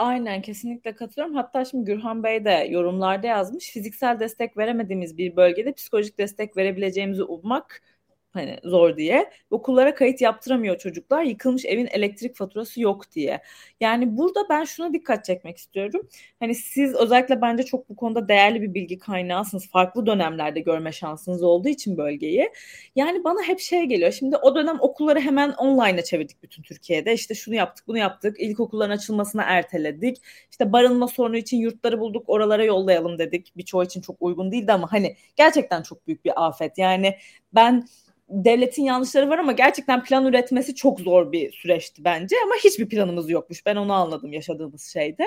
Aynen 0.00 0.42
kesinlikle 0.42 0.94
katılıyorum. 0.94 1.34
Hatta 1.36 1.64
şimdi 1.64 1.84
Gürhan 1.84 2.22
Bey 2.22 2.44
de 2.44 2.50
yorumlarda 2.70 3.26
yazmış. 3.26 3.70
Fiziksel 3.70 4.20
destek 4.20 4.56
veremediğimiz 4.56 5.18
bir 5.18 5.36
bölgede 5.36 5.72
psikolojik 5.72 6.18
destek 6.18 6.56
verebileceğimizi 6.56 7.22
ummak 7.24 7.82
hani 8.32 8.58
zor 8.64 8.96
diye. 8.96 9.30
Okullara 9.50 9.94
kayıt 9.94 10.20
yaptıramıyor 10.20 10.78
çocuklar. 10.78 11.22
Yıkılmış 11.22 11.64
evin 11.64 11.86
elektrik 11.86 12.36
faturası 12.36 12.80
yok 12.80 13.12
diye. 13.12 13.40
Yani 13.80 14.16
burada 14.16 14.40
ben 14.50 14.64
şuna 14.64 14.92
dikkat 14.92 15.24
çekmek 15.24 15.56
istiyorum. 15.56 16.08
Hani 16.40 16.54
siz 16.54 16.94
özellikle 16.94 17.40
bence 17.42 17.62
çok 17.62 17.88
bu 17.88 17.96
konuda 17.96 18.28
değerli 18.28 18.62
bir 18.62 18.74
bilgi 18.74 18.98
kaynağısınız. 18.98 19.68
Farklı 19.68 20.06
dönemlerde 20.06 20.60
görme 20.60 20.92
şansınız 20.92 21.42
olduğu 21.42 21.68
için 21.68 21.96
bölgeyi. 21.96 22.50
Yani 22.96 23.24
bana 23.24 23.42
hep 23.42 23.60
şey 23.60 23.84
geliyor. 23.84 24.12
Şimdi 24.12 24.36
o 24.36 24.54
dönem 24.54 24.76
okulları 24.80 25.20
hemen 25.20 25.50
online'a 25.50 26.02
çevirdik 26.02 26.42
bütün 26.42 26.62
Türkiye'de. 26.62 27.12
İşte 27.12 27.34
şunu 27.34 27.54
yaptık, 27.54 27.88
bunu 27.88 27.98
yaptık. 27.98 28.40
İlkokulların 28.40 28.94
açılmasına 28.96 29.42
erteledik. 29.42 30.16
İşte 30.50 30.72
barınma 30.72 31.08
sorunu 31.08 31.36
için 31.36 31.56
yurtları 31.56 32.00
bulduk, 32.00 32.24
oralara 32.26 32.64
yollayalım 32.64 33.18
dedik. 33.18 33.56
Birçoğu 33.56 33.84
için 33.84 34.00
çok 34.00 34.16
uygun 34.20 34.52
değildi 34.52 34.72
ama 34.72 34.92
hani 34.92 35.16
gerçekten 35.36 35.82
çok 35.82 36.06
büyük 36.06 36.24
bir 36.24 36.46
afet. 36.46 36.78
Yani 36.78 37.16
ben 37.54 37.84
devletin 38.30 38.84
yanlışları 38.84 39.30
var 39.30 39.38
ama 39.38 39.52
gerçekten 39.52 40.04
plan 40.04 40.26
üretmesi 40.26 40.74
çok 40.74 41.00
zor 41.00 41.32
bir 41.32 41.52
süreçti 41.52 42.04
bence 42.04 42.36
ama 42.44 42.54
hiçbir 42.64 42.88
planımız 42.88 43.30
yokmuş. 43.30 43.66
Ben 43.66 43.76
onu 43.76 43.92
anladım 43.92 44.32
yaşadığımız 44.32 44.82
şeyde. 44.82 45.24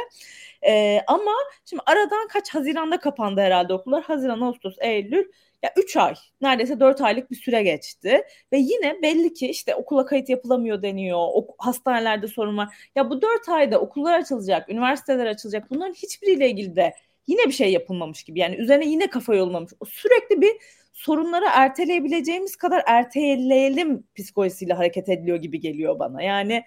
Ee, 0.68 1.00
ama 1.08 1.32
şimdi 1.66 1.84
aradan 1.86 2.28
kaç 2.28 2.50
Haziran'da 2.50 3.00
kapandı 3.00 3.42
herhalde 3.42 3.74
okullar. 3.74 4.04
Haziran, 4.04 4.42
Ağustos, 4.42 4.76
Eylül 4.80 5.26
ya 5.64 5.74
3 5.78 5.98
ay 5.98 6.14
neredeyse 6.42 6.80
4 6.80 7.02
aylık 7.02 7.32
bir 7.32 7.36
süre 7.36 7.64
geçti 7.64 8.24
ve 8.52 8.58
yine 8.58 9.02
belli 9.02 9.34
ki 9.34 9.48
işte 9.48 9.76
okula 9.76 10.06
kayıt 10.06 10.30
yapılamıyor 10.30 10.82
deniyor. 10.82 11.20
Ok 11.34 11.56
hastanelerde 11.58 12.28
sorun 12.28 12.58
var. 12.58 12.76
Ya 12.96 13.10
bu 13.10 13.22
4 13.22 13.50
ayda 13.50 13.80
okullar 13.80 14.20
açılacak, 14.20 14.70
üniversiteler 14.70 15.26
açılacak. 15.26 15.70
Bunların 15.70 15.94
hiçbiriyle 15.94 16.50
ilgili 16.50 16.76
de 16.76 16.94
yine 17.28 17.48
bir 17.48 17.52
şey 17.52 17.72
yapılmamış 17.72 18.24
gibi. 18.24 18.40
Yani 18.40 18.56
üzerine 18.56 18.86
yine 18.86 19.10
kafa 19.10 19.36
yorulmamış. 19.36 19.72
Sürekli 19.88 20.42
bir 20.42 20.52
sorunları 20.94 21.46
erteleyebileceğimiz 21.52 22.56
kadar 22.56 22.84
erteleyelim 22.88 24.04
psikolojisiyle 24.16 24.74
hareket 24.74 25.10
ediliyor 25.10 25.38
gibi 25.38 25.60
geliyor 25.60 26.00
bana. 26.00 26.22
Yani 26.22 26.64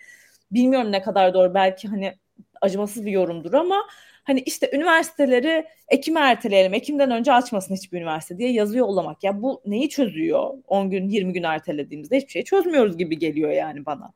bilmiyorum 0.50 0.92
ne 0.92 1.02
kadar 1.02 1.34
doğru 1.34 1.54
belki 1.54 1.88
hani 1.88 2.14
acımasız 2.60 3.06
bir 3.06 3.10
yorumdur 3.10 3.52
ama 3.52 3.82
hani 4.24 4.40
işte 4.40 4.70
üniversiteleri 4.72 5.66
Ekim'e 5.88 6.20
erteleyelim. 6.20 6.74
Ekim'den 6.74 7.10
önce 7.10 7.32
açmasın 7.32 7.74
hiçbir 7.74 7.98
üniversite 7.98 8.38
diye 8.38 8.52
yazıyor 8.52 8.86
olamak. 8.86 9.24
Ya 9.24 9.42
bu 9.42 9.62
neyi 9.66 9.88
çözüyor? 9.88 10.50
10 10.66 10.90
gün 10.90 11.08
20 11.08 11.32
gün 11.32 11.42
ertelediğimizde 11.42 12.16
hiçbir 12.16 12.30
şey 12.30 12.44
çözmüyoruz 12.44 12.98
gibi 12.98 13.18
geliyor 13.18 13.50
yani 13.50 13.86
bana. 13.86 14.12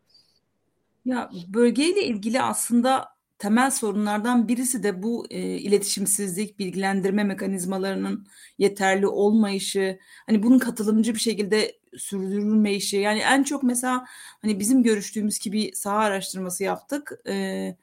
Ya 1.04 1.30
bölgeyle 1.48 2.04
ilgili 2.04 2.42
aslında 2.42 3.08
temel 3.40 3.70
sorunlardan 3.70 4.48
birisi 4.48 4.82
de 4.82 5.02
bu 5.02 5.26
e, 5.30 5.40
iletişimsizlik, 5.40 6.58
bilgilendirme 6.58 7.24
mekanizmalarının 7.24 8.26
yeterli 8.58 9.06
olmayışı, 9.06 9.98
hani 10.26 10.42
bunun 10.42 10.58
katılımcı 10.58 11.14
bir 11.14 11.20
şekilde 11.20 11.78
sürdürülmeyişi. 11.98 12.96
Yani 12.96 13.20
en 13.20 13.42
çok 13.42 13.62
mesela 13.62 14.04
hani 14.42 14.60
bizim 14.60 14.82
görüştüğümüz 14.82 15.38
gibi 15.38 15.70
saha 15.74 15.96
araştırması 15.98 16.64
yaptık. 16.64 17.12
E, 17.28 17.76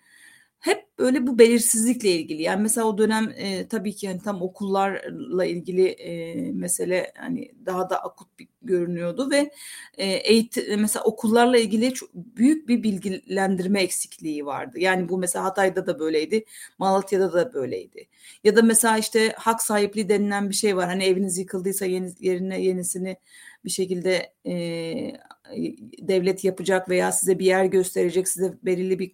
hep 0.59 0.99
böyle 0.99 1.27
bu 1.27 1.39
belirsizlikle 1.39 2.11
ilgili. 2.11 2.41
Yani 2.41 2.61
mesela 2.61 2.87
o 2.87 2.97
dönem 2.97 3.33
e, 3.37 3.67
tabii 3.67 3.95
ki 3.95 4.07
hani 4.07 4.21
tam 4.21 4.41
okullarla 4.41 5.45
ilgili 5.45 5.87
e, 5.87 6.35
mesele 6.51 7.13
hani 7.17 7.51
daha 7.65 7.89
da 7.89 8.03
akut 8.03 8.39
bir 8.39 8.47
görünüyordu 8.61 9.31
ve 9.31 9.51
e, 9.97 10.05
eğitim 10.05 10.81
mesela 10.81 11.03
okullarla 11.03 11.57
ilgili 11.57 11.93
çok 11.93 12.13
büyük 12.13 12.67
bir 12.67 12.83
bilgilendirme 12.83 13.81
eksikliği 13.81 14.45
vardı. 14.45 14.79
Yani 14.79 15.09
bu 15.09 15.17
mesela 15.17 15.45
Hatay'da 15.45 15.87
da 15.87 15.99
böyleydi, 15.99 16.45
Malatya'da 16.79 17.33
da 17.33 17.53
böyleydi. 17.53 18.07
Ya 18.43 18.55
da 18.55 18.61
mesela 18.61 18.97
işte 18.97 19.33
hak 19.37 19.61
sahipliği 19.61 20.09
denilen 20.09 20.49
bir 20.49 20.55
şey 20.55 20.77
var. 20.77 20.87
Hani 20.87 21.03
eviniz 21.03 21.37
yıkıldıysa 21.37 21.85
yeni, 21.85 22.11
yerine 22.19 22.61
yenisini 22.61 23.17
bir 23.65 23.69
şekilde 23.69 24.33
e, 24.45 24.53
devlet 26.01 26.43
yapacak 26.43 26.89
veya 26.89 27.11
size 27.11 27.39
bir 27.39 27.45
yer 27.45 27.65
gösterecek, 27.65 28.27
size 28.27 28.53
belirli 28.63 28.99
bir 28.99 29.11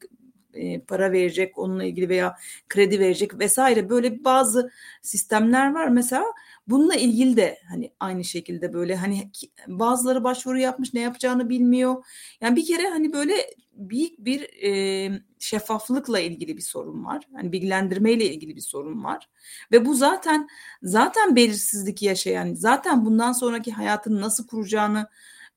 e, 0.53 0.79
para 0.79 1.11
verecek 1.11 1.57
onunla 1.57 1.83
ilgili 1.83 2.09
veya 2.09 2.37
kredi 2.69 2.99
verecek 2.99 3.39
vesaire 3.39 3.89
böyle 3.89 4.23
bazı 4.23 4.71
sistemler 5.01 5.73
var 5.73 5.87
mesela 5.87 6.25
bununla 6.67 6.95
ilgili 6.95 7.37
de 7.37 7.57
hani 7.69 7.91
aynı 7.99 8.23
şekilde 8.23 8.73
böyle 8.73 8.95
hani 8.95 9.31
bazıları 9.67 10.23
başvuru 10.23 10.59
yapmış 10.59 10.93
ne 10.93 10.99
yapacağını 10.99 11.49
bilmiyor 11.49 12.05
yani 12.41 12.55
bir 12.55 12.65
kere 12.65 12.89
hani 12.89 13.13
böyle 13.13 13.35
büyük 13.75 14.25
bir 14.25 14.63
e, 14.63 15.11
şeffaflıkla 15.39 16.19
ilgili 16.19 16.57
bir 16.57 16.61
sorun 16.61 17.05
var. 17.05 17.27
Hani 17.35 17.51
bilgilendirmeyle 17.51 18.33
ilgili 18.33 18.55
bir 18.55 18.61
sorun 18.61 19.03
var. 19.03 19.29
Ve 19.71 19.85
bu 19.85 19.93
zaten 19.93 20.47
zaten 20.83 21.35
belirsizlik 21.35 22.01
yaşayan, 22.01 22.53
zaten 22.53 23.05
bundan 23.05 23.31
sonraki 23.31 23.71
hayatını 23.71 24.21
nasıl 24.21 24.47
kuracağını 24.47 25.07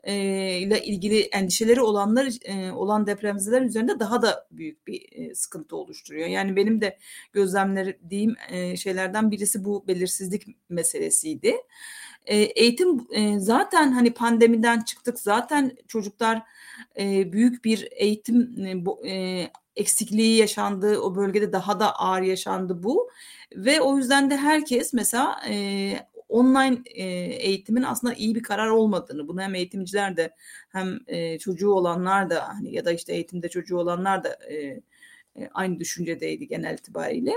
ile 0.04 0.84
ilgili 0.84 1.20
endişeleri 1.20 1.80
olanlar 1.80 2.28
olan 2.72 3.06
depremzeler 3.06 3.62
üzerinde 3.62 4.00
daha 4.00 4.22
da 4.22 4.46
büyük 4.50 4.86
bir 4.86 5.34
sıkıntı 5.34 5.76
oluşturuyor. 5.76 6.28
Yani 6.28 6.56
benim 6.56 6.80
de 6.80 6.98
gözlemlediğim 7.32 8.34
şeylerden 8.76 9.30
birisi 9.30 9.64
bu 9.64 9.86
belirsizlik 9.88 10.56
meselesiydi. 10.68 11.56
eğitim 12.26 13.06
zaten 13.38 13.92
hani 13.92 14.14
pandemiden 14.14 14.80
çıktık 14.80 15.18
zaten 15.18 15.76
çocuklar 15.88 16.42
büyük 17.32 17.64
bir 17.64 17.88
eğitim 17.90 18.54
eksikliği 19.76 20.36
yaşandı 20.36 20.98
o 20.98 21.16
bölgede 21.16 21.52
daha 21.52 21.80
da 21.80 21.96
ağır 21.96 22.22
yaşandı 22.22 22.82
bu 22.82 23.10
ve 23.56 23.80
o 23.80 23.98
yüzden 23.98 24.30
de 24.30 24.36
herkes 24.36 24.92
mesela 24.92 25.40
online 26.28 26.82
e, 26.86 27.04
eğitimin 27.34 27.82
aslında 27.82 28.14
iyi 28.14 28.34
bir 28.34 28.42
karar 28.42 28.68
olmadığını, 28.68 29.28
bunu 29.28 29.40
hem 29.40 29.54
eğitimciler 29.54 30.16
de 30.16 30.34
hem 30.68 31.00
e, 31.06 31.38
çocuğu 31.38 31.70
olanlar 31.70 32.30
da 32.30 32.48
hani 32.48 32.74
ya 32.74 32.84
da 32.84 32.92
işte 32.92 33.12
eğitimde 33.12 33.48
çocuğu 33.48 33.78
olanlar 33.78 34.24
da 34.24 34.38
e, 34.50 34.80
e, 35.36 35.50
aynı 35.54 35.80
düşüncedeydi 35.80 36.48
genel 36.48 36.74
itibariyle 36.74 37.32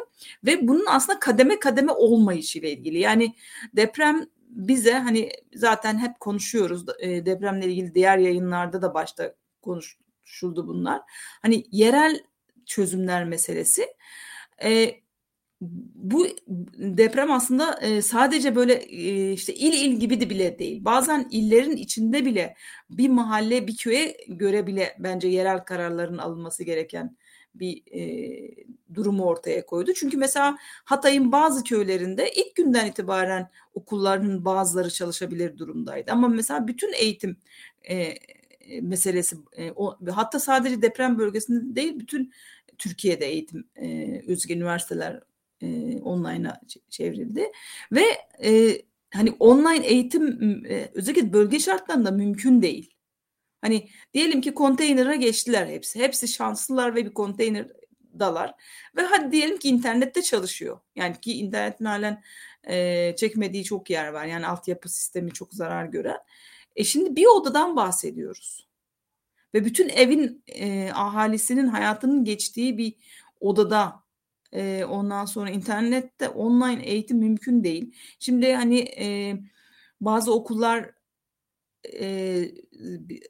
ve 0.45 0.67
bunun 0.67 0.85
aslında 0.89 1.19
kademe 1.19 1.59
kademe 1.59 1.91
olmayışı 1.91 2.59
ile 2.59 2.71
ilgili. 2.71 2.99
Yani 2.99 3.35
deprem 3.75 4.27
bize 4.49 4.93
hani 4.93 5.31
zaten 5.53 5.97
hep 5.97 6.19
konuşuyoruz 6.19 6.85
e, 6.99 7.25
depremle 7.25 7.65
ilgili 7.65 7.95
diğer 7.95 8.17
yayınlarda 8.17 8.81
da 8.81 8.93
başta 8.93 9.35
konuşuldu 9.61 10.67
bunlar. 10.67 11.01
Hani 11.41 11.63
yerel 11.71 12.23
çözümler 12.65 13.25
meselesi. 13.25 13.87
E, 14.63 14.99
bu 15.61 16.27
deprem 16.77 17.31
aslında 17.31 17.79
e, 17.81 18.01
sadece 18.01 18.55
böyle 18.55 18.73
e, 18.73 19.31
işte 19.33 19.53
il 19.53 19.73
il 19.73 19.99
gibi 19.99 20.21
de 20.21 20.29
bile 20.29 20.59
değil. 20.59 20.85
Bazen 20.85 21.27
illerin 21.31 21.77
içinde 21.77 22.25
bile 22.25 22.55
bir 22.89 23.09
mahalle, 23.09 23.67
bir 23.67 23.77
köye 23.77 24.17
göre 24.27 24.67
bile 24.67 24.95
bence 24.99 25.27
yerel 25.27 25.59
kararların 25.59 26.17
alınması 26.17 26.63
gereken 26.63 27.17
bir 27.55 27.83
e, 27.91 28.01
durumu 28.93 29.23
ortaya 29.25 29.65
koydu. 29.65 29.93
Çünkü 29.93 30.17
mesela 30.17 30.57
Hatay'ın 30.85 31.31
bazı 31.31 31.63
köylerinde 31.63 32.31
ilk 32.31 32.55
günden 32.55 32.87
itibaren 32.87 33.49
okulların 33.73 34.45
bazıları 34.45 34.89
çalışabilir 34.89 35.57
durumdaydı. 35.57 36.11
Ama 36.11 36.27
mesela 36.27 36.67
bütün 36.67 36.93
eğitim 36.93 37.37
meselesi 38.81 39.37
hatta 40.11 40.39
sadece 40.39 40.81
deprem 40.81 41.17
bölgesinde 41.17 41.75
değil 41.75 41.99
bütün 41.99 42.33
Türkiye'de 42.77 43.25
eğitim 43.25 43.67
e, 43.75 44.21
özgü 44.27 44.53
üniversiteler 44.53 45.19
e, 45.61 45.97
online'a 46.01 46.61
çevrildi 46.89 47.51
ve 47.91 48.03
e, 48.43 48.81
hani 49.13 49.31
online 49.39 49.87
eğitim 49.87 50.65
e, 50.65 50.89
özellikle 50.93 51.33
bölge 51.33 51.59
şartlarında 51.59 52.11
mümkün 52.11 52.61
değil. 52.61 52.93
Hani 53.61 53.89
diyelim 54.13 54.41
ki 54.41 54.53
konteynere 54.53 55.17
geçtiler 55.17 55.67
hepsi. 55.67 55.99
Hepsi 55.99 56.27
şanslılar 56.27 56.95
ve 56.95 57.05
bir 57.05 57.13
konteyner 57.13 57.67
dalar. 58.19 58.55
Ve 58.95 59.01
hadi 59.01 59.31
diyelim 59.31 59.57
ki 59.57 59.69
internette 59.69 60.21
çalışıyor. 60.21 60.79
Yani 60.95 61.19
ki 61.21 61.33
internetin 61.33 61.85
halen 61.85 62.23
e, 62.69 63.15
çekmediği 63.15 63.63
çok 63.63 63.89
yer 63.89 64.07
var. 64.07 64.25
Yani 64.25 64.47
altyapı 64.47 64.89
sistemi 64.89 65.31
çok 65.31 65.53
zarar 65.53 65.85
gören. 65.85 66.19
E 66.75 66.83
şimdi 66.83 67.15
bir 67.15 67.25
odadan 67.25 67.75
bahsediyoruz. 67.75 68.67
Ve 69.53 69.65
bütün 69.65 69.89
evin 69.89 70.43
e, 70.47 70.91
ahalisinin 70.93 71.67
hayatının 71.67 72.23
geçtiği 72.23 72.77
bir 72.77 72.93
odada 73.39 74.03
e, 74.51 74.85
ondan 74.85 75.25
sonra 75.25 75.49
internette 75.49 76.29
online 76.29 76.83
eğitim 76.83 77.17
mümkün 77.17 77.63
değil. 77.63 77.95
Şimdi 78.19 78.53
hani 78.53 78.79
e, 78.79 79.35
bazı 80.01 80.33
okullar 80.33 80.91
e, 81.93 82.45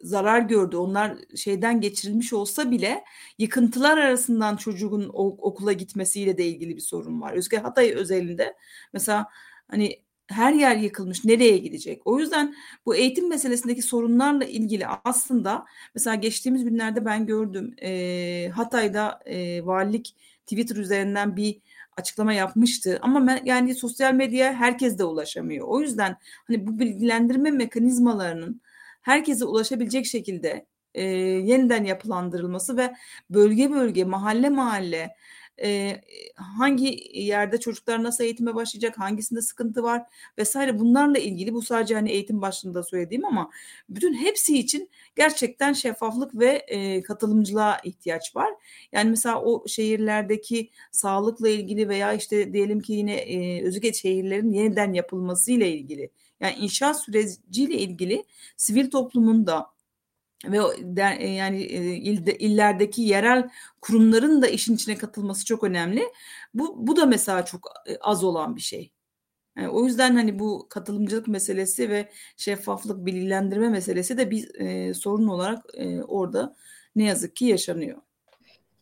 zarar 0.02 0.40
gördü. 0.40 0.78
Onlar 0.78 1.18
şeyden 1.36 1.82
geçirilmiş 1.82 2.34
olsa 2.34 2.72
bile 2.72 3.04
yıkıntılar 3.38 3.98
arasından 3.98 4.56
çocuğun 4.56 5.10
okula 5.14 5.74
gitmesiyle 5.74 6.38
de 6.38 6.48
ilgili 6.48 6.76
bir 6.76 6.82
sorun 6.82 7.22
var. 7.22 7.34
Özge 7.34 7.58
Hatay 7.58 7.92
özelinde 7.94 8.56
mesela 8.94 9.30
hani 9.68 10.00
her 10.28 10.54
yer 10.54 10.76
yıkılmış 10.76 11.26
nereye 11.26 11.58
gidecek? 11.58 12.02
O 12.06 12.20
yüzden 12.20 12.56
bu 12.86 12.96
eğitim 12.96 13.30
meselesindeki 13.30 13.82
sorunlarla 13.82 14.46
ilgili 14.46 14.88
aslında 14.88 15.66
mesela 15.96 16.16
geçtiğimiz 16.16 16.64
günlerde 16.64 17.06
ben 17.06 17.26
gördüm 17.26 17.76
e, 17.82 18.52
Hatay'da 18.56 19.20
e, 19.26 19.66
valilik 19.66 20.16
Twitter 20.50 20.76
üzerinden 20.76 21.36
bir 21.36 21.62
açıklama 21.98 22.34
yapmıştı 22.34 23.00
ama 23.02 23.28
ben, 23.28 23.42
yani 23.46 23.76
sosyal 23.76 24.14
medyaya 24.14 24.54
herkes 24.54 24.98
de 24.98 25.04
ulaşamıyor. 25.04 25.68
O 25.68 25.82
yüzden 25.82 26.18
hani 26.48 26.68
bu 26.68 26.80
bilgilendirme 26.80 27.52
mekanizmalarının 27.52 28.62
herkese 29.02 29.46
ulaşabilecek 29.46 30.06
şekilde 30.06 30.66
e, 30.94 31.04
yeniden 31.04 31.84
yapılandırılması 31.84 32.78
ve 32.78 32.94
bölge 33.30 33.72
bölge, 33.72 34.04
mahalle 34.04 34.50
mahalle 34.50 35.16
e, 35.62 36.02
hangi 36.36 37.20
yerde 37.20 37.60
çocuklar 37.60 38.04
nasıl 38.04 38.24
eğitime 38.24 38.56
başlayacak, 38.56 39.00
hangisinde 39.00 39.42
sıkıntı 39.42 39.84
var 39.84 40.04
vesaire 40.38 40.80
bunlarla 40.80 41.18
ilgili 41.18 41.54
bu 41.54 41.62
sadece 41.62 41.96
hani 41.96 42.12
eğitim 42.12 42.42
başlığında 42.42 42.84
söylediğim 42.84 43.26
ama 43.26 43.50
bütün 43.90 44.14
hepsi 44.14 44.58
için 44.60 44.90
gerçekten 45.16 45.74
şeffaflık 45.74 46.36
ve 46.40 46.50
e, 46.68 47.02
katılımcılığa 47.02 47.78
ihtiyaç 47.84 48.36
var. 48.36 48.54
Yani 48.92 49.10
mesela 49.10 49.42
o 49.42 49.68
şehirlerdeki 49.68 50.70
sağlıkla 50.92 51.50
ilgili 51.50 51.90
veya 51.90 52.14
işte 52.14 52.54
diyelim 52.54 52.80
ki 52.80 52.94
yine 52.94 53.16
e, 53.16 53.64
özellikle 53.64 53.94
şehirlerin 53.94 54.52
yeniden 54.52 54.94
yapılması 54.94 55.52
ile 55.52 55.72
ilgili 55.72 56.10
yani 56.40 56.56
inşaat 56.56 57.04
süreciyle 57.04 57.74
ilgili 57.74 58.24
sivil 58.58 58.90
toplumun 58.92 59.48
da 59.48 59.68
ve 60.46 60.58
e, 61.20 61.28
yani 61.28 61.62
e, 61.64 61.96
ilde, 61.96 62.38
illerdeki 62.38 63.02
yerel 63.02 63.50
kurumların 63.82 64.42
da 64.42 64.48
işin 64.48 64.76
içine 64.76 64.98
katılması 64.98 65.46
çok 65.46 65.64
önemli. 65.64 66.04
Bu 66.54 66.88
bu 66.88 66.96
da 66.96 67.06
mesela 67.06 67.46
çok 67.46 67.72
e, 67.88 67.98
az 68.02 68.24
olan 68.24 68.56
bir 68.56 68.62
şey. 68.62 68.92
Yani 69.58 69.70
o 69.70 69.86
yüzden 69.86 70.16
hani 70.16 70.40
bu 70.40 70.68
katılımcılık 70.70 71.28
meselesi 71.28 71.90
ve 71.90 72.10
şeffaflık, 72.38 73.06
bilgilendirme 73.06 73.70
meselesi 73.70 74.18
de 74.18 74.32
bir 74.32 74.56
e, 74.60 74.94
sorun 74.94 75.28
olarak 75.28 75.66
e, 75.74 76.04
orada 76.04 76.56
ne 76.96 77.04
yazık 77.04 77.36
ki 77.36 77.46
yaşanıyor. 77.46 78.02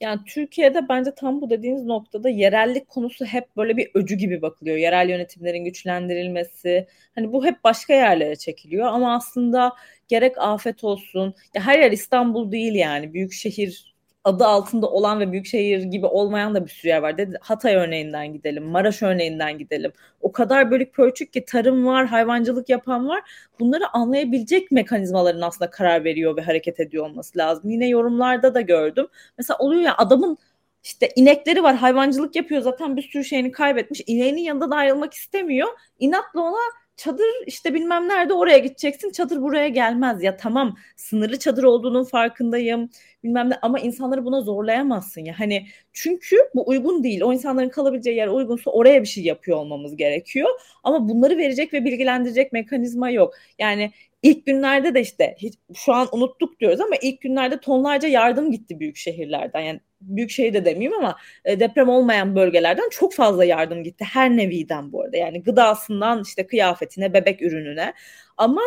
Yani 0.01 0.21
Türkiye'de 0.27 0.89
bence 0.89 1.15
tam 1.15 1.41
bu 1.41 1.49
dediğiniz 1.49 1.83
noktada 1.83 2.29
yerellik 2.29 2.87
konusu 2.87 3.25
hep 3.25 3.57
böyle 3.57 3.77
bir 3.77 3.91
öcü 3.93 4.15
gibi 4.15 4.41
bakılıyor. 4.41 4.77
Yerel 4.77 5.09
yönetimlerin 5.09 5.65
güçlendirilmesi. 5.65 6.87
Hani 7.15 7.33
bu 7.33 7.45
hep 7.45 7.63
başka 7.63 7.93
yerlere 7.93 8.35
çekiliyor 8.35 8.85
ama 8.87 9.15
aslında 9.15 9.73
gerek 10.07 10.37
afet 10.37 10.83
olsun. 10.83 11.33
Ya 11.55 11.61
her 11.61 11.79
yer 11.79 11.91
İstanbul 11.91 12.51
değil 12.51 12.75
yani. 12.75 13.13
Büyük 13.13 13.33
şehir 13.33 13.97
adı 14.27 14.45
altında 14.45 14.87
olan 14.87 15.19
ve 15.19 15.31
büyükşehir 15.31 15.83
gibi 15.83 16.05
olmayan 16.05 16.55
da 16.55 16.65
bir 16.65 16.69
sürü 16.69 16.89
yer 16.89 17.01
var. 17.01 17.17
Dedi, 17.17 17.37
Hatay 17.41 17.75
örneğinden 17.75 18.33
gidelim, 18.33 18.63
Maraş 18.63 19.01
örneğinden 19.03 19.57
gidelim. 19.57 19.91
O 20.21 20.31
kadar 20.31 20.71
bölük 20.71 20.93
pörçük 20.93 21.33
ki 21.33 21.45
tarım 21.45 21.85
var, 21.85 22.05
hayvancılık 22.05 22.69
yapan 22.69 23.07
var. 23.07 23.21
Bunları 23.59 23.83
anlayabilecek 23.93 24.71
mekanizmaların 24.71 25.41
aslında 25.41 25.69
karar 25.69 26.03
veriyor 26.03 26.37
ve 26.37 26.41
hareket 26.41 26.79
ediyor 26.79 27.05
olması 27.05 27.37
lazım. 27.37 27.69
Yine 27.69 27.87
yorumlarda 27.87 28.53
da 28.53 28.61
gördüm. 28.61 29.07
Mesela 29.37 29.57
oluyor 29.57 29.81
ya 29.81 29.97
adamın 29.97 30.37
işte 30.83 31.09
inekleri 31.15 31.63
var 31.63 31.75
hayvancılık 31.75 32.35
yapıyor 32.35 32.61
zaten 32.61 32.97
bir 32.97 33.01
sürü 33.01 33.23
şeyini 33.23 33.51
kaybetmiş. 33.51 34.01
İneğinin 34.07 34.41
yanında 34.41 34.71
da 34.71 34.75
ayrılmak 34.75 35.13
istemiyor. 35.13 35.67
İnatla 35.99 36.41
ona 36.41 36.57
çadır 36.97 37.25
işte 37.45 37.73
bilmem 37.73 38.07
nerede 38.09 38.33
oraya 38.33 38.57
gideceksin 38.57 39.11
çadır 39.11 39.41
buraya 39.41 39.67
gelmez. 39.67 40.23
Ya 40.23 40.37
tamam 40.37 40.77
sınırlı 40.95 41.39
çadır 41.39 41.63
olduğunun 41.63 42.03
farkındayım 42.03 42.89
bilmem 43.23 43.49
ne 43.49 43.55
ama 43.61 43.79
insanları 43.79 44.25
buna 44.25 44.41
zorlayamazsın 44.41 45.21
ya. 45.25 45.39
Hani 45.39 45.67
çünkü 45.93 46.37
bu 46.55 46.69
uygun 46.69 47.03
değil. 47.03 47.21
O 47.21 47.33
insanların 47.33 47.69
kalabileceği 47.69 48.17
yer 48.17 48.27
uygunsa 48.27 48.71
oraya 48.71 49.01
bir 49.01 49.07
şey 49.07 49.23
yapıyor 49.23 49.57
olmamız 49.57 49.95
gerekiyor. 49.95 50.49
Ama 50.83 51.09
bunları 51.09 51.37
verecek 51.37 51.73
ve 51.73 51.85
bilgilendirecek 51.85 52.53
mekanizma 52.53 53.09
yok. 53.09 53.33
Yani 53.59 53.91
ilk 54.23 54.45
günlerde 54.45 54.93
de 54.95 55.01
işte 55.01 55.35
hiç, 55.39 55.55
şu 55.75 55.93
an 55.93 56.07
unuttuk 56.11 56.59
diyoruz 56.59 56.81
ama 56.81 56.95
ilk 57.01 57.21
günlerde 57.21 57.59
tonlarca 57.59 58.07
yardım 58.07 58.51
gitti 58.51 58.79
büyük 58.79 58.97
şehirlerden. 58.97 59.61
Yani 59.61 59.79
büyük 60.01 60.31
şehir 60.31 60.53
de 60.53 60.65
demeyeyim 60.65 60.93
ama 60.93 61.17
e, 61.45 61.59
deprem 61.59 61.89
olmayan 61.89 62.35
bölgelerden 62.35 62.89
çok 62.91 63.13
fazla 63.13 63.45
yardım 63.45 63.83
gitti. 63.83 64.05
Her 64.13 64.37
neviden 64.37 64.91
bu 64.91 65.03
arada. 65.03 65.17
Yani 65.17 65.43
gıdasından 65.43 66.23
işte 66.23 66.47
kıyafetine 66.47 67.13
bebek 67.13 67.41
ürününe. 67.41 67.93
Ama 68.37 68.61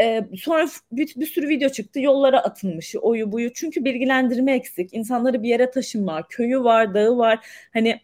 e, 0.00 0.24
sonra 0.36 0.68
bir, 0.92 1.14
bir 1.16 1.26
sürü 1.26 1.48
video 1.48 1.68
çıktı. 1.68 2.00
Yollara 2.00 2.40
atılmış 2.40 2.96
oyu 2.96 3.32
buyu. 3.32 3.52
Çünkü 3.52 3.84
bilgilendirme 3.84 4.54
eksik. 4.54 4.94
İnsanları 4.94 5.42
bir 5.42 5.48
yere 5.48 5.70
taşınma. 5.70 6.28
Köyü 6.28 6.64
var 6.64 6.94
dağı 6.94 7.18
var. 7.18 7.46
Hani 7.72 8.00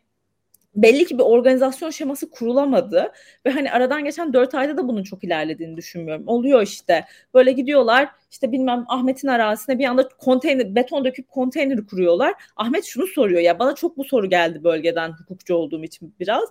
belli 0.75 1.05
ki 1.07 1.19
bir 1.19 1.23
organizasyon 1.23 1.91
şeması 1.91 2.31
kurulamadı 2.31 3.13
ve 3.47 3.51
hani 3.51 3.73
aradan 3.73 4.05
geçen 4.05 4.33
dört 4.33 4.55
ayda 4.55 4.77
da 4.77 4.89
bunun 4.89 5.03
çok 5.03 5.25
ilerlediğini 5.25 5.77
düşünmüyorum. 5.77 6.29
Oluyor 6.29 6.63
işte 6.63 7.05
böyle 7.35 7.53
gidiyorlar 7.53 8.09
işte 8.31 8.53
bilmem 8.53 8.85
Ahmet'in 8.89 9.29
arazisine 9.29 9.79
bir 9.79 9.85
anda 9.85 10.09
konteyner 10.09 10.75
beton 10.75 11.05
döküp 11.05 11.29
konteyneri 11.29 11.87
kuruyorlar. 11.87 12.35
Ahmet 12.57 12.85
şunu 12.85 13.07
soruyor 13.07 13.41
ya 13.41 13.59
bana 13.59 13.75
çok 13.75 13.97
bu 13.97 14.05
soru 14.05 14.29
geldi 14.29 14.65
bölgeden 14.65 15.13
hukukçu 15.13 15.55
olduğum 15.55 15.85
için 15.85 16.15
biraz. 16.21 16.45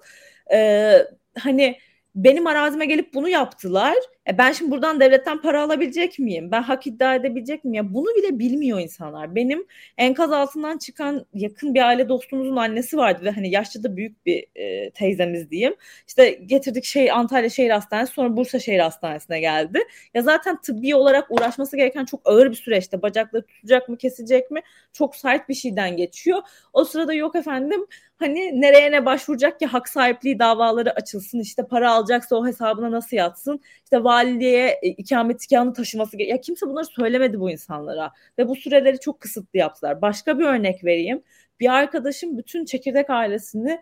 Ee, 0.53 0.97
hani 1.39 1.77
benim 2.15 2.47
arazime 2.47 2.86
gelip 2.86 3.13
bunu 3.13 3.29
yaptılar 3.29 3.95
E 4.27 4.38
ben 4.38 4.51
şimdi 4.51 4.71
buradan 4.71 4.99
devletten 4.99 5.41
para 5.41 5.62
alabilecek 5.62 6.19
miyim? 6.19 6.51
Ben 6.51 6.62
hak 6.62 6.88
iddia 6.88 7.15
edebilecek 7.15 7.63
miyim? 7.63 7.73
Ya 7.73 7.93
bunu 7.93 8.05
bile 8.05 8.39
bilmiyor 8.39 8.79
insanlar. 8.79 9.36
Benim 9.36 9.65
enkaz 9.97 10.31
altından 10.31 10.77
çıkan 10.77 11.25
yakın 11.34 11.73
bir 11.75 11.81
aile 11.88 12.10
dostumuzun 12.10 12.55
annesi 12.55 12.97
vardı 12.97 13.25
ve 13.25 13.31
hani 13.31 13.51
yaşça 13.51 13.84
da 13.84 13.97
büyük 13.97 14.25
bir 14.25 14.45
e, 14.55 14.89
teyzemiz 14.91 15.51
diyeyim. 15.51 15.75
İşte 16.07 16.29
getirdik 16.29 16.84
şey 16.84 17.12
Antalya 17.12 17.49
Şehir 17.49 17.69
Hastanesi 17.69 18.13
sonra 18.13 18.38
Bursa 18.38 18.60
Şehir 18.60 18.79
Hastanesi'ne 18.79 19.39
geldi. 19.39 19.79
Ya 20.13 20.21
zaten 20.21 20.62
tıbbi 20.62 20.95
olarak 20.95 21.31
uğraşması 21.31 21.77
gereken 21.77 22.05
çok 22.05 22.21
ağır 22.25 22.49
bir 22.49 22.55
süreçte. 22.55 23.01
Bacakları 23.01 23.45
tutacak 23.45 23.89
mı, 23.89 23.97
kesecek 23.97 24.51
mi? 24.51 24.62
Çok 24.93 25.15
sert 25.15 25.49
bir 25.49 25.53
şeyden 25.53 25.97
geçiyor. 25.97 26.41
O 26.73 26.86
sırada 26.86 27.13
yok 27.13 27.36
efendim 27.36 27.86
hani 28.21 28.62
nereye 28.62 28.91
ne 28.91 29.05
başvuracak 29.05 29.60
ki 29.60 29.65
hak 29.65 29.89
sahipliği 29.89 30.39
davaları 30.39 30.91
açılsın 30.91 31.39
işte 31.39 31.67
para 31.67 31.91
alacaksa 31.91 32.36
o 32.36 32.47
hesabına 32.47 32.91
nasıl 32.91 33.17
yatsın 33.17 33.62
işte 33.84 34.03
valiliğe 34.21 34.79
e, 34.81 34.88
ikametgahını 34.88 35.73
taşıması 35.73 36.21
ya 36.21 36.41
kimse 36.41 36.67
bunları 36.67 36.86
söylemedi 36.86 37.39
bu 37.39 37.51
insanlara 37.51 38.12
ve 38.38 38.47
bu 38.47 38.55
süreleri 38.55 38.99
çok 38.99 39.19
kısıtlı 39.19 39.60
yaptılar. 39.60 40.01
Başka 40.01 40.39
bir 40.39 40.45
örnek 40.45 40.84
vereyim 40.84 41.23
bir 41.60 41.69
arkadaşım 41.73 42.38
bütün 42.38 42.65
çekirdek 42.65 43.10
ailesini 43.10 43.81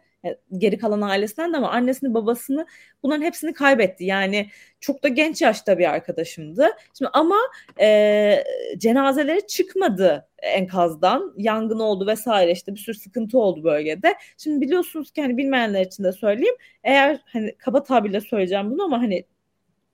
geri 0.57 0.77
kalan 0.77 1.01
ailesinden 1.01 1.53
de 1.53 1.57
ama 1.57 1.69
annesini 1.69 2.13
babasını 2.13 2.65
bunların 3.03 3.23
hepsini 3.23 3.53
kaybetti. 3.53 4.03
Yani 4.05 4.49
çok 4.79 5.03
da 5.03 5.07
genç 5.07 5.41
yaşta 5.41 5.79
bir 5.79 5.89
arkadaşımdı. 5.89 6.67
Şimdi 6.97 7.09
ama 7.13 7.37
e, 7.81 8.43
cenazeleri 8.77 9.47
çıkmadı 9.47 10.27
enkazdan. 10.41 11.33
Yangın 11.37 11.79
oldu 11.79 12.07
vesaire 12.07 12.51
işte 12.51 12.73
bir 12.73 12.79
sürü 12.79 12.97
sıkıntı 12.97 13.39
oldu 13.39 13.63
bölgede. 13.63 14.15
Şimdi 14.37 14.61
biliyorsunuz 14.61 15.11
ki 15.11 15.21
hani 15.21 15.37
bilmeyenler 15.37 15.85
için 15.85 16.03
de 16.03 16.11
söyleyeyim. 16.11 16.55
Eğer 16.83 17.19
hani 17.25 17.55
kaba 17.57 17.83
tabirle 17.83 18.21
söyleyeceğim 18.21 18.71
bunu 18.71 18.83
ama 18.83 19.01
hani 19.01 19.25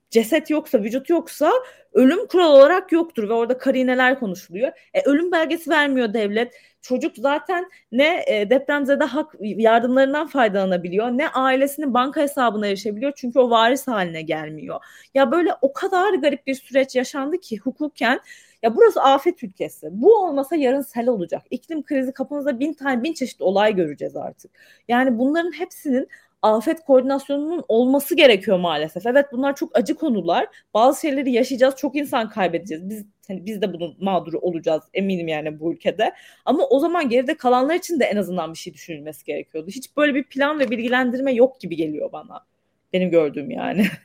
ceset 0.09 0.49
yoksa, 0.49 0.83
vücut 0.83 1.09
yoksa 1.09 1.51
ölüm 1.93 2.27
kural 2.27 2.51
olarak 2.51 2.91
yoktur 2.91 3.29
ve 3.29 3.33
orada 3.33 3.57
karineler 3.57 4.19
konuşuluyor. 4.19 4.71
E, 4.93 5.01
ölüm 5.01 5.31
belgesi 5.31 5.69
vermiyor 5.69 6.13
devlet. 6.13 6.53
Çocuk 6.81 7.15
zaten 7.17 7.69
ne 7.91 8.23
e, 8.27 8.49
depremzede 8.49 9.03
hak 9.03 9.35
yardımlarından 9.39 10.27
faydalanabiliyor 10.27 11.07
ne 11.07 11.29
ailesinin 11.29 11.93
banka 11.93 12.21
hesabına 12.21 12.67
erişebiliyor 12.67 13.13
çünkü 13.15 13.39
o 13.39 13.49
varis 13.49 13.87
haline 13.87 14.21
gelmiyor. 14.21 14.79
Ya 15.13 15.31
böyle 15.31 15.49
o 15.61 15.73
kadar 15.73 16.13
garip 16.13 16.47
bir 16.47 16.55
süreç 16.55 16.95
yaşandı 16.95 17.37
ki 17.37 17.57
hukuken 17.57 18.19
ya 18.63 18.75
burası 18.75 19.01
afet 19.01 19.43
ülkesi. 19.43 19.87
Bu 19.91 20.15
olmasa 20.15 20.55
yarın 20.55 20.81
sel 20.81 21.07
olacak. 21.07 21.41
İklim 21.51 21.83
krizi 21.83 22.13
kapımızda 22.13 22.59
bin 22.59 22.73
tane 22.73 23.03
bin 23.03 23.13
çeşit 23.13 23.41
olay 23.41 23.75
göreceğiz 23.75 24.15
artık. 24.15 24.51
Yani 24.87 25.17
bunların 25.19 25.51
hepsinin 25.51 26.07
afet 26.53 26.83
koordinasyonunun 26.83 27.63
olması 27.67 28.15
gerekiyor 28.15 28.59
maalesef. 28.59 29.05
Evet 29.05 29.25
bunlar 29.31 29.55
çok 29.55 29.77
acı 29.77 29.95
konular. 29.95 30.47
Bazı 30.73 31.01
şeyleri 31.01 31.31
yaşayacağız, 31.31 31.75
çok 31.75 31.95
insan 31.95 32.29
kaybedeceğiz. 32.29 32.89
Biz 32.89 33.05
hani 33.27 33.45
biz 33.45 33.61
de 33.61 33.73
bunun 33.73 33.95
mağduru 33.99 34.39
olacağız 34.39 34.83
eminim 34.93 35.27
yani 35.27 35.59
bu 35.59 35.73
ülkede. 35.73 36.13
Ama 36.45 36.63
o 36.63 36.79
zaman 36.79 37.09
geride 37.09 37.37
kalanlar 37.37 37.75
için 37.75 37.99
de 37.99 38.05
en 38.05 38.17
azından 38.17 38.53
bir 38.53 38.57
şey 38.57 38.73
düşünülmesi 38.73 39.25
gerekiyordu. 39.25 39.69
Hiç 39.69 39.97
böyle 39.97 40.15
bir 40.15 40.23
plan 40.23 40.59
ve 40.59 40.71
bilgilendirme 40.71 41.33
yok 41.33 41.59
gibi 41.59 41.75
geliyor 41.75 42.11
bana. 42.11 42.45
Benim 42.93 43.09
gördüğüm 43.11 43.51
yani. 43.51 43.85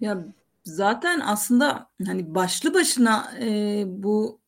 Ya 0.00 0.24
zaten 0.64 1.20
aslında 1.20 1.88
hani 2.06 2.34
başlı 2.34 2.74
başına 2.74 3.32
e, 3.40 3.82
bu 3.86 4.40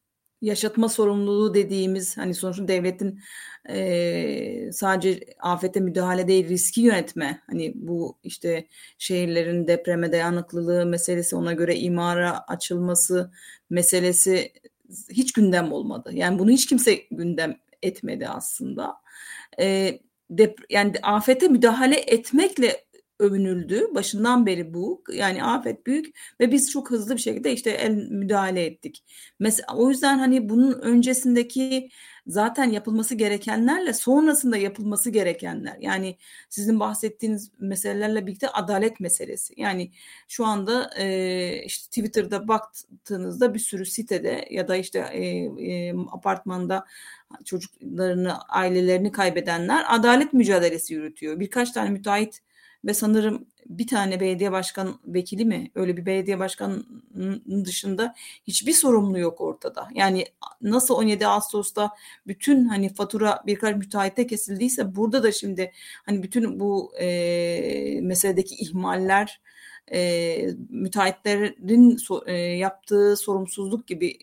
yaşatma 0.42 0.88
sorumluluğu 0.88 1.54
dediğimiz 1.54 2.16
hani 2.16 2.34
sonuçta 2.34 2.68
devletin 2.68 3.20
e, 3.68 4.72
sadece 4.72 5.20
afete 5.40 5.80
müdahale 5.80 6.28
değil 6.28 6.48
riski 6.48 6.80
yönetme 6.80 7.42
hani 7.46 7.72
bu 7.74 8.18
işte 8.24 8.66
şehirlerin 8.98 9.66
depreme 9.66 10.12
dayanıklılığı 10.12 10.86
meselesi 10.86 11.36
ona 11.36 11.52
göre 11.52 11.76
imara 11.76 12.40
açılması 12.48 13.30
meselesi 13.70 14.52
hiç 15.10 15.32
gündem 15.32 15.72
olmadı. 15.72 16.10
Yani 16.14 16.38
bunu 16.38 16.50
hiç 16.50 16.66
kimse 16.66 16.94
gündem 17.10 17.56
etmedi 17.82 18.28
aslında. 18.28 18.96
E, 19.60 19.98
dep 20.30 20.58
yani 20.70 20.92
afete 21.02 21.48
müdahale 21.48 21.96
etmekle 21.96 22.84
övünüldü. 23.20 23.86
Başından 23.94 24.46
beri 24.46 24.74
bu. 24.74 25.02
Yani 25.12 25.44
afet 25.44 25.86
büyük 25.86 26.18
ve 26.40 26.52
biz 26.52 26.70
çok 26.70 26.90
hızlı 26.90 27.16
bir 27.16 27.20
şekilde 27.20 27.52
işte 27.52 27.70
el 27.70 27.94
müdahale 28.10 28.64
ettik. 28.64 29.04
Mesela 29.38 29.76
o 29.76 29.90
yüzden 29.90 30.18
hani 30.18 30.48
bunun 30.48 30.72
öncesindeki 30.72 31.90
zaten 32.26 32.64
yapılması 32.64 33.14
gerekenlerle 33.14 33.92
sonrasında 33.92 34.56
yapılması 34.56 35.10
gerekenler. 35.10 35.76
Yani 35.80 36.16
sizin 36.48 36.80
bahsettiğiniz 36.80 37.50
meselelerle 37.58 38.26
birlikte 38.26 38.48
adalet 38.48 39.00
meselesi. 39.00 39.54
Yani 39.56 39.90
şu 40.28 40.46
anda 40.46 40.90
e, 40.98 41.62
işte 41.64 41.86
Twitter'da 41.86 42.48
baktığınızda 42.48 43.54
bir 43.54 43.58
sürü 43.58 43.86
sitede 43.86 44.48
ya 44.50 44.68
da 44.68 44.76
işte 44.76 44.98
e, 45.12 45.26
e, 45.72 45.94
apartmanda 46.12 46.86
çocuklarını, 47.44 48.38
ailelerini 48.48 49.12
kaybedenler 49.12 49.84
adalet 49.88 50.32
mücadelesi 50.32 50.94
yürütüyor. 50.94 51.40
Birkaç 51.40 51.72
tane 51.72 51.90
müteahhit 51.90 52.40
ve 52.84 52.94
sanırım 52.94 53.46
bir 53.66 53.86
tane 53.86 54.20
belediye 54.20 54.52
başkan 54.52 55.00
vekili 55.06 55.44
mi 55.44 55.70
öyle 55.74 55.96
bir 55.96 56.06
belediye 56.06 56.38
başkanının 56.38 57.64
dışında 57.64 58.14
hiçbir 58.46 58.72
sorumlu 58.72 59.18
yok 59.18 59.40
ortada. 59.40 59.88
Yani 59.94 60.24
nasıl 60.62 60.94
17 60.94 61.26
Ağustos'ta 61.26 61.90
bütün 62.26 62.64
hani 62.64 62.94
fatura 62.94 63.42
birkaç 63.46 63.76
müteahhite 63.76 64.26
kesildiyse 64.26 64.96
burada 64.96 65.22
da 65.22 65.32
şimdi 65.32 65.72
hani 66.06 66.22
bütün 66.22 66.60
bu 66.60 66.92
e, 67.00 68.00
meseledeki 68.02 68.54
ihmaller 68.54 69.40
e, 69.92 70.36
müteahhitlerin 70.68 71.96
so, 71.96 72.22
e, 72.26 72.32
yaptığı 72.36 73.16
sorumsuzluk 73.16 73.86
gibi 73.86 74.18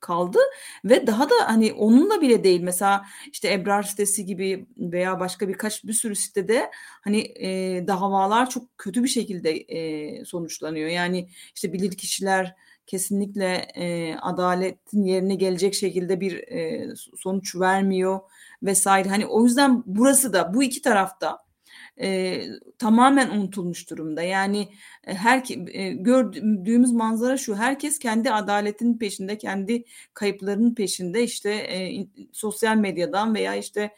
kaldı 0.00 0.38
ve 0.84 1.06
daha 1.06 1.30
da 1.30 1.34
hani 1.46 1.72
onunla 1.72 2.20
bile 2.20 2.44
değil 2.44 2.60
mesela 2.60 3.06
işte 3.32 3.52
Ebrar 3.52 3.82
sitesi 3.82 4.26
gibi 4.26 4.66
veya 4.78 5.20
başka 5.20 5.48
birkaç 5.48 5.84
bir 5.84 5.92
sürü 5.92 6.16
sitede 6.16 6.70
hani 7.04 7.18
e, 7.20 7.84
davalar 7.86 8.50
çok 8.50 8.78
kötü 8.78 9.02
bir 9.04 9.08
şekilde 9.08 9.50
e, 9.50 10.24
sonuçlanıyor. 10.24 10.88
Yani 10.88 11.28
işte 11.54 11.72
bilir 11.72 11.96
kişiler 11.96 12.54
kesinlikle 12.86 13.54
e, 13.74 14.14
adaletin 14.16 15.04
yerine 15.04 15.34
gelecek 15.34 15.74
şekilde 15.74 16.20
bir 16.20 16.32
e, 16.48 16.88
sonuç 17.16 17.56
vermiyor 17.56 18.20
vesaire. 18.62 19.08
Hani 19.08 19.26
o 19.26 19.44
yüzden 19.44 19.82
burası 19.86 20.32
da 20.32 20.54
bu 20.54 20.62
iki 20.62 20.82
tarafta 20.82 21.45
e, 22.00 22.42
tamamen 22.78 23.30
unutulmuş 23.30 23.90
durumda. 23.90 24.22
Yani 24.22 24.68
e, 25.06 25.14
her 25.14 25.42
e, 25.72 25.90
gördüğümüz 25.90 26.92
manzara 26.92 27.36
şu: 27.36 27.54
herkes 27.54 27.98
kendi 27.98 28.30
adaletinin 28.30 28.98
peşinde, 28.98 29.38
kendi 29.38 29.84
kayıplarının 30.14 30.74
peşinde. 30.74 31.22
işte 31.22 31.50
e, 31.50 32.06
sosyal 32.32 32.76
medyadan 32.76 33.34
veya 33.34 33.54
işte 33.54 33.94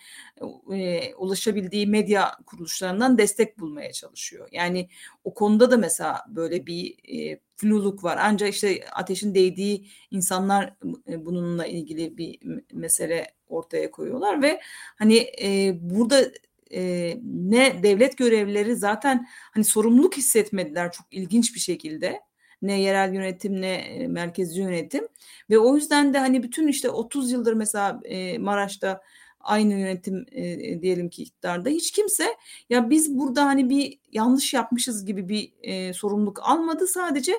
e, 0.72 1.14
ulaşabildiği 1.14 1.86
medya 1.86 2.32
kuruluşlarından 2.46 3.18
destek 3.18 3.58
bulmaya 3.58 3.92
çalışıyor. 3.92 4.48
Yani 4.52 4.88
o 5.24 5.34
konuda 5.34 5.70
da 5.70 5.76
mesela 5.76 6.24
böyle 6.28 6.66
bir 6.66 6.96
e, 7.04 7.40
fluluk 7.56 8.04
var. 8.04 8.18
Ancak 8.20 8.54
işte 8.54 8.84
ateşin 8.92 9.34
değdiği 9.34 9.88
insanlar 10.10 10.74
e, 11.08 11.26
bununla 11.26 11.66
ilgili 11.66 12.16
bir 12.18 12.38
mesele 12.72 13.26
ortaya 13.48 13.90
koyuyorlar 13.90 14.42
ve 14.42 14.60
hani 14.96 15.16
e, 15.42 15.76
burada 15.80 16.24
e, 16.74 17.14
ne 17.24 17.82
devlet 17.82 18.18
görevlileri 18.18 18.76
zaten 18.76 19.26
hani 19.54 19.64
sorumluluk 19.64 20.16
hissetmediler 20.16 20.92
çok 20.92 21.06
ilginç 21.10 21.54
bir 21.54 21.60
şekilde. 21.60 22.20
Ne 22.62 22.80
yerel 22.80 23.14
yönetim 23.14 23.60
ne 23.60 24.06
merkezi 24.08 24.60
yönetim. 24.60 25.08
Ve 25.50 25.58
o 25.58 25.76
yüzden 25.76 26.14
de 26.14 26.18
hani 26.18 26.42
bütün 26.42 26.68
işte 26.68 26.90
30 26.90 27.32
yıldır 27.32 27.52
mesela 27.52 28.00
e, 28.04 28.38
Maraş'ta 28.38 29.00
aynı 29.40 29.72
yönetim 29.72 30.26
e, 30.32 30.82
diyelim 30.82 31.08
ki 31.08 31.22
iktidarda 31.22 31.68
hiç 31.68 31.90
kimse 31.90 32.36
ya 32.70 32.90
biz 32.90 33.18
burada 33.18 33.44
hani 33.44 33.70
bir 33.70 33.98
yanlış 34.12 34.54
yapmışız 34.54 35.04
gibi 35.04 35.28
bir 35.28 35.52
e, 35.62 35.92
sorumluluk 35.92 36.40
almadı. 36.42 36.86
Sadece 36.86 37.32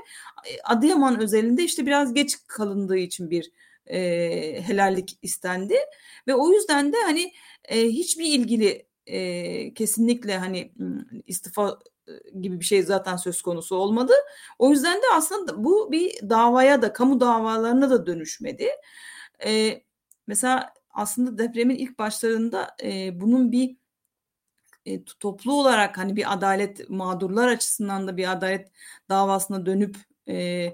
Adıyaman 0.63 1.19
özelinde 1.19 1.63
işte 1.63 1.85
biraz 1.85 2.13
geç 2.13 2.37
kalındığı 2.47 2.97
için 2.97 3.29
bir 3.29 3.51
e, 3.87 3.99
helallik 4.61 5.17
istendi. 5.21 5.75
Ve 6.27 6.35
o 6.35 6.51
yüzden 6.51 6.93
de 6.93 6.97
hani 7.05 7.33
e, 7.69 7.87
hiçbir 7.87 8.25
ilgili 8.25 8.88
e, 9.09 9.73
kesinlikle 9.73 10.37
hani 10.37 10.71
istifa 11.27 11.79
gibi 12.41 12.59
bir 12.59 12.65
şey 12.65 12.83
zaten 12.83 13.15
söz 13.15 13.41
konusu 13.41 13.75
olmadı. 13.75 14.13
O 14.59 14.69
yüzden 14.71 14.97
de 14.97 15.05
aslında 15.15 15.63
bu 15.63 15.91
bir 15.91 16.29
davaya 16.29 16.81
da 16.81 16.93
kamu 16.93 17.19
davalarına 17.19 17.89
da 17.89 18.05
dönüşmedi. 18.05 18.67
E, 19.45 19.81
mesela 20.27 20.73
aslında 20.89 21.37
depremin 21.37 21.75
ilk 21.75 21.99
başlarında 21.99 22.75
e, 22.83 23.21
bunun 23.21 23.51
bir 23.51 23.77
e, 24.85 25.03
toplu 25.03 25.53
olarak 25.53 25.97
hani 25.97 26.15
bir 26.15 26.33
adalet 26.33 26.89
mağdurlar 26.89 27.47
açısından 27.47 28.07
da 28.07 28.17
bir 28.17 28.31
adalet 28.31 28.71
davasına 29.09 29.65
dönüp 29.65 29.95
e, 30.27 30.65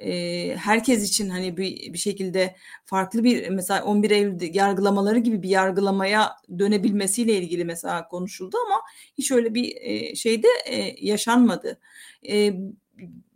e, 0.00 0.56
herkes 0.56 1.08
için 1.08 1.28
hani 1.30 1.56
bir, 1.56 1.92
bir 1.92 1.98
şekilde 1.98 2.56
farklı 2.84 3.24
bir 3.24 3.48
mesela 3.48 3.84
11 3.84 4.10
Eylül 4.10 4.54
yargılamaları 4.54 5.18
gibi 5.18 5.42
bir 5.42 5.48
yargılamaya 5.48 6.36
dönebilmesiyle 6.58 7.36
ilgili 7.36 7.64
mesela 7.64 8.08
konuşuldu 8.08 8.56
ama 8.66 8.80
hiç 9.18 9.32
öyle 9.32 9.54
bir 9.54 9.76
e, 9.80 10.14
şeyde 10.14 10.48
e, 10.66 11.06
yaşanmadı. 11.06 11.80
E, 12.28 12.52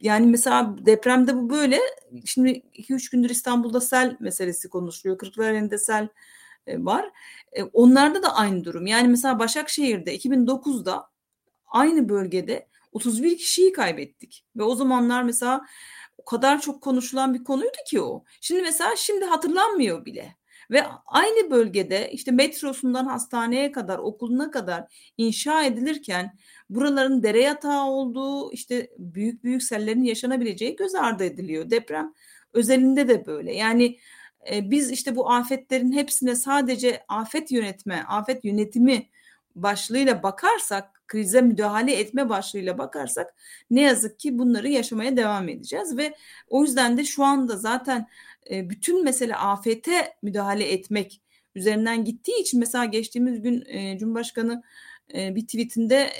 yani 0.00 0.26
mesela 0.26 0.76
depremde 0.86 1.36
bu 1.36 1.50
böyle. 1.50 1.80
Şimdi 2.24 2.50
2-3 2.50 3.12
gündür 3.12 3.30
İstanbul'da 3.30 3.80
sel 3.80 4.16
meselesi 4.20 4.68
konuşuluyor. 4.68 5.18
Kırklareli'nde 5.18 5.78
sel 5.78 6.08
var. 6.68 7.10
Onlarda 7.72 8.22
da 8.22 8.36
aynı 8.36 8.64
durum. 8.64 8.86
Yani 8.86 9.08
mesela 9.08 9.38
Başakşehir'de 9.38 10.16
2009'da 10.16 11.08
aynı 11.66 12.08
bölgede 12.08 12.66
31 12.92 13.38
kişiyi 13.38 13.72
kaybettik. 13.72 14.44
Ve 14.56 14.62
o 14.62 14.74
zamanlar 14.74 15.22
mesela 15.22 15.60
o 16.18 16.24
kadar 16.24 16.60
çok 16.60 16.82
konuşulan 16.82 17.34
bir 17.34 17.44
konuydu 17.44 17.76
ki 17.86 18.00
o. 18.00 18.24
Şimdi 18.40 18.62
mesela 18.62 18.96
şimdi 18.96 19.24
hatırlanmıyor 19.24 20.04
bile. 20.04 20.36
Ve 20.70 20.82
aynı 21.06 21.50
bölgede 21.50 22.10
işte 22.12 22.30
metrosundan 22.30 23.04
hastaneye 23.04 23.72
kadar, 23.72 23.98
okuluna 23.98 24.50
kadar 24.50 25.12
inşa 25.18 25.64
edilirken 25.64 26.38
buraların 26.70 27.22
dere 27.22 27.42
yatağı 27.42 27.86
olduğu, 27.86 28.52
işte 28.52 28.90
büyük 28.98 29.44
büyük 29.44 29.62
sellerin 29.62 30.02
yaşanabileceği 30.02 30.76
göz 30.76 30.94
ardı 30.94 31.24
ediliyor. 31.24 31.70
Deprem 31.70 32.14
özelinde 32.52 33.08
de 33.08 33.26
böyle. 33.26 33.54
Yani 33.54 33.98
e, 34.52 34.70
biz 34.70 34.90
işte 34.90 35.16
bu 35.16 35.30
afetlerin 35.30 35.92
hepsine 35.92 36.34
sadece 36.34 37.04
afet 37.08 37.52
yönetme, 37.52 38.04
afet 38.08 38.44
yönetimi 38.44 39.08
başlığıyla 39.56 40.22
bakarsak, 40.22 41.02
krize 41.06 41.40
müdahale 41.40 41.92
etme 41.92 42.28
başlığıyla 42.28 42.78
bakarsak 42.78 43.34
ne 43.70 43.80
yazık 43.80 44.18
ki 44.20 44.38
bunları 44.38 44.68
yaşamaya 44.68 45.16
devam 45.16 45.48
edeceğiz 45.48 45.96
ve 45.96 46.14
o 46.48 46.62
yüzden 46.62 46.98
de 46.98 47.04
şu 47.04 47.24
anda 47.24 47.56
zaten 47.56 48.08
e, 48.50 48.70
bütün 48.70 49.04
mesele 49.04 49.36
afete 49.36 50.14
müdahale 50.22 50.72
etmek 50.72 51.20
üzerinden 51.54 52.04
gittiği 52.04 52.40
için 52.40 52.60
mesela 52.60 52.84
geçtiğimiz 52.84 53.42
gün 53.42 53.64
e, 53.66 53.98
Cumhurbaşkanı 53.98 54.62
e, 55.14 55.34
bir 55.34 55.46
tweetinde 55.46 56.10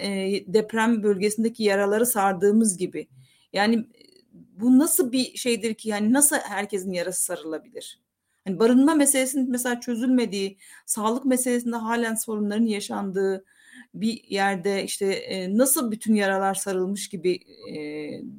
deprem 0.46 1.02
bölgesindeki 1.02 1.62
yaraları 1.62 2.06
sardığımız 2.06 2.76
gibi 2.76 3.08
yani 3.52 3.86
bu 4.32 4.78
nasıl 4.78 5.12
bir 5.12 5.36
şeydir 5.36 5.74
ki 5.74 5.88
yani 5.88 6.12
nasıl 6.12 6.36
herkesin 6.36 6.92
yarası 6.92 7.24
sarılabilir? 7.24 8.03
Hani 8.44 8.58
barınma 8.58 8.94
meselesinin 8.94 9.50
mesela 9.50 9.80
çözülmediği, 9.80 10.58
sağlık 10.86 11.24
meselesinde 11.24 11.76
halen 11.76 12.14
sorunların 12.14 12.66
yaşandığı 12.66 13.44
bir 13.94 14.24
yerde 14.28 14.84
işte 14.84 15.06
e, 15.12 15.58
nasıl 15.58 15.90
bütün 15.90 16.14
yaralar 16.14 16.54
sarılmış 16.54 17.08
gibi 17.08 17.34
e, 17.70 17.78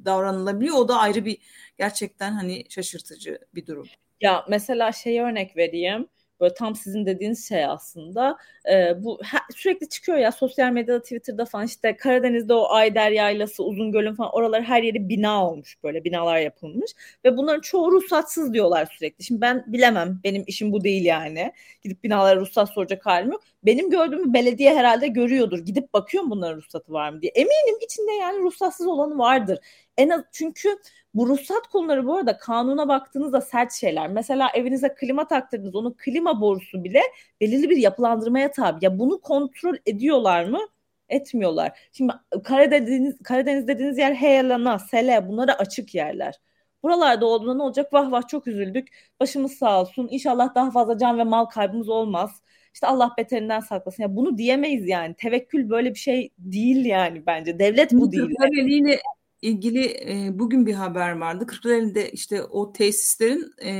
davranılabiliyor 0.04 0.76
o 0.76 0.88
da 0.88 0.96
ayrı 0.98 1.24
bir 1.24 1.38
gerçekten 1.78 2.32
hani 2.32 2.64
şaşırtıcı 2.68 3.38
bir 3.54 3.66
durum. 3.66 3.86
Ya 4.20 4.44
mesela 4.48 4.92
şey 4.92 5.20
örnek 5.20 5.56
vereyim. 5.56 6.08
Böyle 6.40 6.54
tam 6.54 6.74
sizin 6.76 7.06
dediğiniz 7.06 7.48
şey 7.48 7.64
aslında. 7.64 8.36
E, 8.72 9.04
bu 9.04 9.18
ha, 9.24 9.38
sürekli 9.56 9.88
çıkıyor 9.88 10.18
ya 10.18 10.32
sosyal 10.32 10.72
medyada, 10.72 11.02
Twitter'da 11.02 11.44
falan 11.44 11.66
işte 11.66 11.96
Karadeniz'de 11.96 12.54
o 12.54 12.68
Ayder 12.68 13.10
Yaylası, 13.10 13.64
Uzungöl'ün 13.64 14.14
falan 14.14 14.34
oralar 14.34 14.62
her 14.62 14.82
yeri 14.82 15.08
bina 15.08 15.48
olmuş 15.48 15.76
böyle 15.84 16.04
binalar 16.04 16.38
yapılmış 16.38 16.90
ve 17.24 17.36
bunların 17.36 17.60
çoğu 17.60 17.92
ruhsatsız 17.92 18.52
diyorlar 18.54 18.86
sürekli. 18.98 19.24
Şimdi 19.24 19.40
ben 19.40 19.64
bilemem. 19.66 20.20
Benim 20.24 20.44
işim 20.46 20.72
bu 20.72 20.84
değil 20.84 21.04
yani. 21.04 21.52
Gidip 21.82 22.04
binalara 22.04 22.40
ruhsat 22.40 22.70
soracak 22.72 23.06
halim 23.06 23.32
yok. 23.32 23.42
Benim 23.62 23.90
gördüğümü 23.90 24.32
belediye 24.34 24.74
herhalde 24.74 25.08
görüyordur. 25.08 25.58
Gidip 25.58 25.92
bakıyorum 25.92 26.30
bunların 26.30 26.56
ruhsatı 26.56 26.92
var 26.92 27.10
mı 27.10 27.22
diye. 27.22 27.32
Eminim 27.34 27.78
içinde 27.84 28.12
yani 28.12 28.38
ruhsatsız 28.42 28.86
olanı 28.86 29.18
vardır. 29.18 29.58
En 29.98 30.08
az 30.08 30.24
çünkü 30.32 30.68
bu 31.14 31.28
ruhsat 31.28 31.66
konuları 31.66 32.06
bu 32.06 32.16
arada 32.16 32.38
kanuna 32.38 32.88
baktığınızda 32.88 33.40
sert 33.40 33.72
şeyler. 33.72 34.08
Mesela 34.08 34.50
evinize 34.54 34.94
klima 34.94 35.28
taktırdınız. 35.28 35.74
Onun 35.74 35.94
klima 35.98 36.40
borusu 36.40 36.84
bile 36.84 37.00
belirli 37.40 37.70
bir 37.70 37.76
yapılandırmaya 37.76 38.50
tabi. 38.50 38.84
Ya 38.84 38.98
bunu 38.98 39.20
kontrol 39.20 39.76
ediyorlar 39.86 40.44
mı? 40.44 40.60
Etmiyorlar. 41.08 41.78
Şimdi 41.92 42.12
Karadeniz, 42.44 43.18
Karadeniz 43.24 43.68
dediğiniz 43.68 43.98
yer 43.98 44.14
Heyelana, 44.14 44.78
Sele 44.78 45.28
bunlara 45.28 45.54
açık 45.58 45.94
yerler. 45.94 46.34
Buralarda 46.82 47.26
olduğunda 47.26 47.54
ne 47.54 47.62
olacak? 47.62 47.92
Vah 47.92 48.10
vah 48.12 48.28
çok 48.28 48.46
üzüldük. 48.46 48.88
Başımız 49.20 49.52
sağ 49.52 49.80
olsun. 49.80 50.08
İnşallah 50.10 50.54
daha 50.54 50.70
fazla 50.70 50.98
can 50.98 51.18
ve 51.18 51.24
mal 51.24 51.44
kaybımız 51.44 51.88
olmaz. 51.88 52.42
İşte 52.74 52.86
Allah 52.86 53.14
beterinden 53.18 53.60
saklasın. 53.60 54.02
Ya 54.02 54.16
bunu 54.16 54.38
diyemeyiz 54.38 54.88
yani. 54.88 55.14
Tevekkül 55.14 55.70
böyle 55.70 55.90
bir 55.90 55.98
şey 55.98 56.30
değil 56.38 56.84
yani 56.84 57.26
bence. 57.26 57.58
Devlet 57.58 57.92
bu 57.92 58.12
değil. 58.12 58.22
Kırklareli'yle 58.22 58.98
ilgili 59.46 59.84
e, 59.84 60.38
bugün 60.38 60.66
bir 60.66 60.74
haber 60.74 61.12
vardı. 61.12 61.46
Kırklareli'de 61.46 62.10
işte 62.10 62.42
o 62.42 62.72
tesislerin 62.72 63.52
e, 63.62 63.72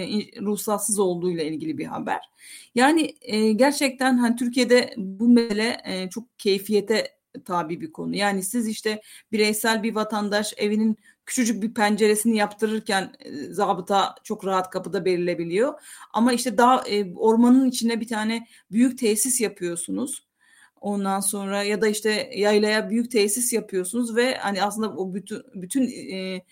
ruhsatsız 0.43 0.99
olduğuyla 0.99 1.45
ilgili 1.45 1.79
bir 1.79 1.87
haber. 1.87 2.21
Yani 2.75 3.15
e, 3.21 3.53
gerçekten 3.53 4.19
hani 4.19 4.37
Türkiye'de 4.37 4.95
bu 4.97 5.29
mesele 5.29 5.81
e, 5.85 6.11
çok 6.11 6.39
keyfiyete 6.39 7.17
tabi 7.45 7.81
bir 7.81 7.93
konu. 7.93 8.17
Yani 8.17 8.43
siz 8.43 8.69
işte 8.69 9.01
bireysel 9.33 9.83
bir 9.83 9.95
vatandaş 9.95 10.55
evinin 10.57 10.97
küçücük 11.27 11.63
bir 11.63 11.75
penceresini 11.75 12.37
yaptırırken 12.37 13.13
e, 13.21 13.31
zabıta 13.53 14.15
çok 14.25 14.47
rahat 14.47 14.71
kapıda 14.71 15.05
belirlebiliyor. 15.05 15.75
Ama 16.13 16.33
işte 16.33 16.59
daha 16.59 16.89
e, 16.89 17.15
ormanın 17.15 17.69
içine 17.69 18.01
bir 18.01 18.09
tane 18.09 18.47
büyük 18.71 18.99
tesis 18.99 19.41
yapıyorsunuz. 19.41 20.27
Ondan 20.81 21.21
sonra 21.21 21.63
ya 21.63 21.81
da 21.81 21.89
işte 21.89 22.31
yaylaya 22.35 22.91
büyük 22.91 23.11
tesis 23.11 23.53
yapıyorsunuz 23.53 24.17
ve 24.17 24.35
hani 24.35 24.63
aslında 24.63 24.97
o 24.97 25.15
bütün 25.15 25.43
bütün 25.55 25.83
e, 26.13 26.43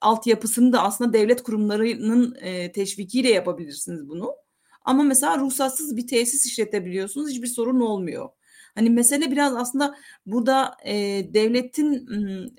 altyapısını 0.00 0.72
da 0.72 0.82
aslında 0.82 1.12
devlet 1.12 1.42
kurumlarının 1.42 2.36
e, 2.40 2.72
teşvikiyle 2.72 3.30
yapabilirsiniz 3.30 4.08
bunu. 4.08 4.34
Ama 4.82 5.02
mesela 5.02 5.38
ruhsatsız 5.38 5.96
bir 5.96 6.06
tesis 6.06 6.46
işletebiliyorsunuz. 6.46 7.30
Hiçbir 7.30 7.46
sorun 7.46 7.80
olmuyor. 7.80 8.28
Hani 8.74 8.90
mesele 8.90 9.30
biraz 9.30 9.56
aslında 9.56 9.94
burada 10.26 10.76
e, 10.84 10.94
devletin 11.34 12.06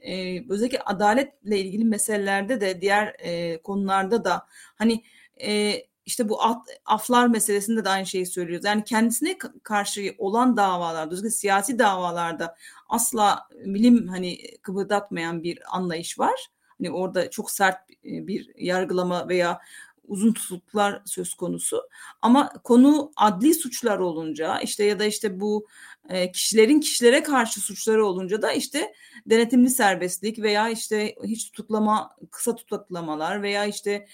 e, 0.01 0.43
özellikle 0.49 0.79
adaletle 0.79 1.59
ilgili 1.59 1.85
meselelerde 1.85 2.61
de 2.61 2.81
diğer 2.81 3.15
e, 3.19 3.61
konularda 3.61 4.25
da 4.25 4.47
hani 4.75 5.03
e, 5.41 5.73
işte 6.09 6.29
bu 6.29 6.43
at, 6.43 6.67
aflar 6.85 7.27
meselesinde 7.27 7.85
de 7.85 7.89
aynı 7.89 8.05
şeyi 8.05 8.25
söylüyoruz. 8.25 8.65
Yani 8.65 8.83
kendisine 8.83 9.37
karşı 9.63 10.15
olan 10.17 10.57
davalarda, 10.57 11.13
özellikle 11.13 11.29
siyasi 11.29 11.79
davalarda 11.79 12.55
asla 12.89 13.47
bilim 13.65 14.07
hani 14.07 14.37
kıpırdatmayan 14.61 15.43
bir 15.43 15.77
anlayış 15.77 16.19
var. 16.19 16.47
Hani 16.77 16.91
orada 16.91 17.29
çok 17.29 17.51
sert 17.51 17.77
bir 18.03 18.51
yargılama 18.57 19.29
veya 19.29 19.61
uzun 20.09 20.33
tutukluklar 20.33 21.01
söz 21.05 21.33
konusu. 21.33 21.89
Ama 22.21 22.49
konu 22.63 23.11
adli 23.15 23.53
suçlar 23.53 23.99
olunca 23.99 24.59
işte 24.59 24.83
ya 24.83 24.99
da 24.99 25.05
işte 25.05 25.39
bu 25.39 25.67
e, 26.09 26.31
kişilerin 26.31 26.79
kişilere 26.79 27.23
karşı 27.23 27.61
suçları 27.61 28.05
olunca 28.05 28.41
da 28.41 28.51
işte 28.51 28.93
denetimli 29.25 29.69
serbestlik 29.69 30.39
veya 30.39 30.69
işte 30.69 31.15
hiç 31.23 31.45
tutuklama, 31.45 32.15
kısa 32.31 32.55
tutuklamalar 32.55 33.41
veya 33.41 33.65
işte 33.65 34.07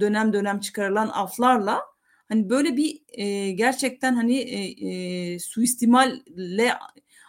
dönem 0.00 0.32
dönem 0.32 0.60
çıkarılan 0.60 1.08
aflarla 1.08 1.82
hani 2.28 2.50
böyle 2.50 2.76
bir 2.76 3.00
e, 3.12 3.50
gerçekten 3.50 4.14
hani 4.14 4.36
e, 4.36 4.88
e, 4.88 5.38
suistimalle 5.38 6.74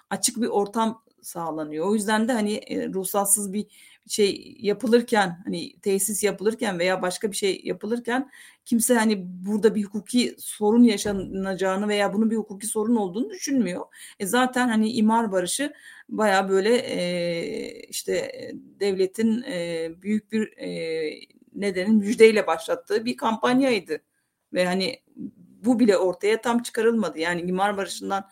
açık 0.09 0.41
bir 0.41 0.47
ortam 0.47 1.03
sağlanıyor. 1.21 1.87
O 1.87 1.93
yüzden 1.95 2.27
de 2.27 2.33
hani 2.33 2.53
e, 2.53 2.87
ruhsatsız 2.87 3.53
bir 3.53 3.65
şey 4.07 4.57
yapılırken 4.59 5.41
hani 5.43 5.79
tesis 5.79 6.23
yapılırken 6.23 6.79
veya 6.79 7.01
başka 7.01 7.31
bir 7.31 7.35
şey 7.35 7.61
yapılırken 7.63 8.31
kimse 8.65 8.93
hani 8.95 9.23
burada 9.25 9.75
bir 9.75 9.83
hukuki 9.83 10.35
sorun 10.37 10.83
yaşanacağını 10.83 11.87
veya 11.87 12.13
bunun 12.13 12.31
bir 12.31 12.35
hukuki 12.35 12.67
sorun 12.67 12.95
olduğunu 12.95 13.29
düşünmüyor. 13.29 13.85
E 14.19 14.25
zaten 14.25 14.67
hani 14.67 14.91
imar 14.91 15.31
barışı 15.31 15.73
baya 16.09 16.49
böyle 16.49 16.75
e, 16.77 17.87
işte 17.89 18.31
devletin 18.79 19.41
e, 19.41 19.89
büyük 20.01 20.31
bir 20.31 20.57
e, 20.57 21.33
nedenin 21.55 21.95
müjdeyle 21.95 22.47
başlattığı 22.47 23.05
bir 23.05 23.17
kampanyaydı. 23.17 24.01
Ve 24.53 24.65
hani 24.65 25.01
bu 25.65 25.79
bile 25.79 25.97
ortaya 25.97 26.41
tam 26.41 26.63
çıkarılmadı. 26.63 27.19
Yani 27.19 27.41
imar 27.41 27.77
barışından 27.77 28.29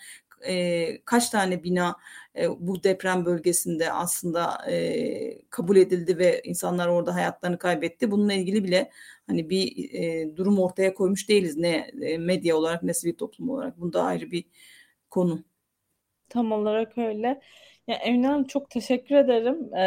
e, 0.48 1.02
kaç 1.06 1.30
tane 1.30 1.64
bina 1.64 1.96
e, 2.36 2.50
bu 2.50 2.84
deprem 2.84 3.26
bölgesinde 3.26 3.92
aslında 3.92 4.72
e, 4.72 5.42
kabul 5.50 5.78
edildi 5.78 6.18
ve 6.18 6.42
insanlar 6.44 6.88
orada 6.88 7.16
hayatlarını 7.16 7.58
kaybetti. 7.58 8.12
Bununla 8.12 8.34
ilgili 8.34 8.64
bile 8.64 8.92
hani 9.28 9.50
bir 9.50 9.94
e, 9.94 10.36
durum 10.36 10.60
ortaya 10.60 10.94
koymuş 10.94 11.30
değiliz 11.30 11.58
ne 11.58 11.92
e, 12.02 12.18
medya 12.18 12.56
olarak 12.58 12.84
ne 12.84 12.94
sivil 12.94 13.14
toplum 13.14 13.50
olarak. 13.50 13.80
Bunda 13.80 14.04
ayrı 14.04 14.32
bir 14.32 14.46
konu. 15.10 15.44
Tam 16.30 16.52
olarak 16.52 16.98
öyle. 16.98 17.42
Ya 17.88 17.96
Emine 17.96 18.28
Hanım 18.28 18.44
çok 18.48 18.70
teşekkür 18.70 19.16
ederim. 19.16 19.70
Ee, 19.76 19.82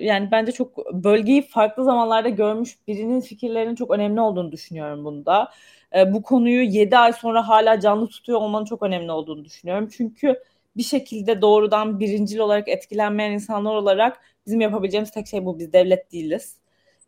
yani 0.00 0.30
bence 0.30 0.52
çok 0.52 0.92
bölgeyi 0.94 1.42
farklı 1.42 1.84
zamanlarda 1.84 2.28
görmüş 2.28 2.78
birinin 2.88 3.20
fikirlerinin 3.20 3.74
çok 3.74 3.90
önemli 3.90 4.20
olduğunu 4.20 4.52
düşünüyorum 4.52 5.04
bunda. 5.04 5.52
Ee, 5.96 6.12
bu 6.12 6.22
konuyu 6.22 6.62
7 6.62 6.96
ay 6.98 7.12
sonra 7.12 7.48
hala 7.48 7.80
canlı 7.80 8.08
tutuyor 8.08 8.40
olmanın 8.40 8.64
çok 8.64 8.82
önemli 8.82 9.12
olduğunu 9.12 9.44
düşünüyorum. 9.44 9.88
Çünkü 9.96 10.42
bir 10.76 10.82
şekilde 10.82 11.40
doğrudan 11.42 12.00
birincil 12.00 12.38
olarak 12.38 12.68
etkilenmeyen 12.68 13.32
insanlar 13.32 13.74
olarak 13.74 14.20
bizim 14.46 14.60
yapabileceğimiz 14.60 15.10
tek 15.10 15.26
şey 15.26 15.44
bu. 15.44 15.58
Biz 15.58 15.72
devlet 15.72 16.12
değiliz. 16.12 16.58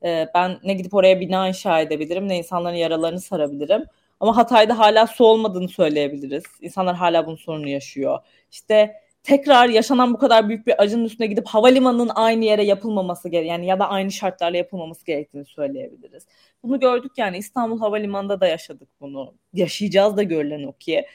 Ee, 0.05 0.26
ben 0.35 0.59
ne 0.64 0.74
gidip 0.74 0.94
oraya 0.94 1.20
bina 1.20 1.48
inşa 1.48 1.81
edebilirim 1.81 2.29
ne 2.29 2.38
insanların 2.38 2.76
yaralarını 2.76 3.20
sarabilirim. 3.20 3.85
Ama 4.20 4.37
Hatay'da 4.37 4.79
hala 4.79 5.07
su 5.07 5.24
olmadığını 5.24 5.68
söyleyebiliriz. 5.68 6.44
İnsanlar 6.61 6.96
hala 6.96 7.26
bunun 7.26 7.37
sorunu 7.37 7.68
yaşıyor. 7.68 8.18
İşte 8.50 8.94
tekrar 9.22 9.68
yaşanan 9.68 10.14
bu 10.14 10.18
kadar 10.18 10.48
büyük 10.48 10.66
bir 10.66 10.83
acının 10.83 11.04
üstüne 11.04 11.26
gidip 11.26 11.46
havalimanının 11.46 12.11
aynı 12.14 12.44
yere 12.44 12.64
yapılmaması 12.64 13.28
gerek 13.28 13.48
yani 13.48 13.66
ya 13.66 13.78
da 13.78 13.88
aynı 13.88 14.11
şartlarla 14.12 14.56
yapılmaması 14.56 15.06
gerektiğini 15.06 15.44
söyleyebiliriz. 15.44 16.26
Bunu 16.62 16.80
gördük 16.80 17.12
yani 17.16 17.38
İstanbul 17.38 17.78
Havalimanı'nda 17.80 18.40
da 18.40 18.46
yaşadık 18.46 18.88
bunu. 19.00 19.35
Yaşayacağız 19.52 20.16
da 20.16 20.22
görülen 20.22 20.62
o 20.64 20.72
ki. 20.72 21.06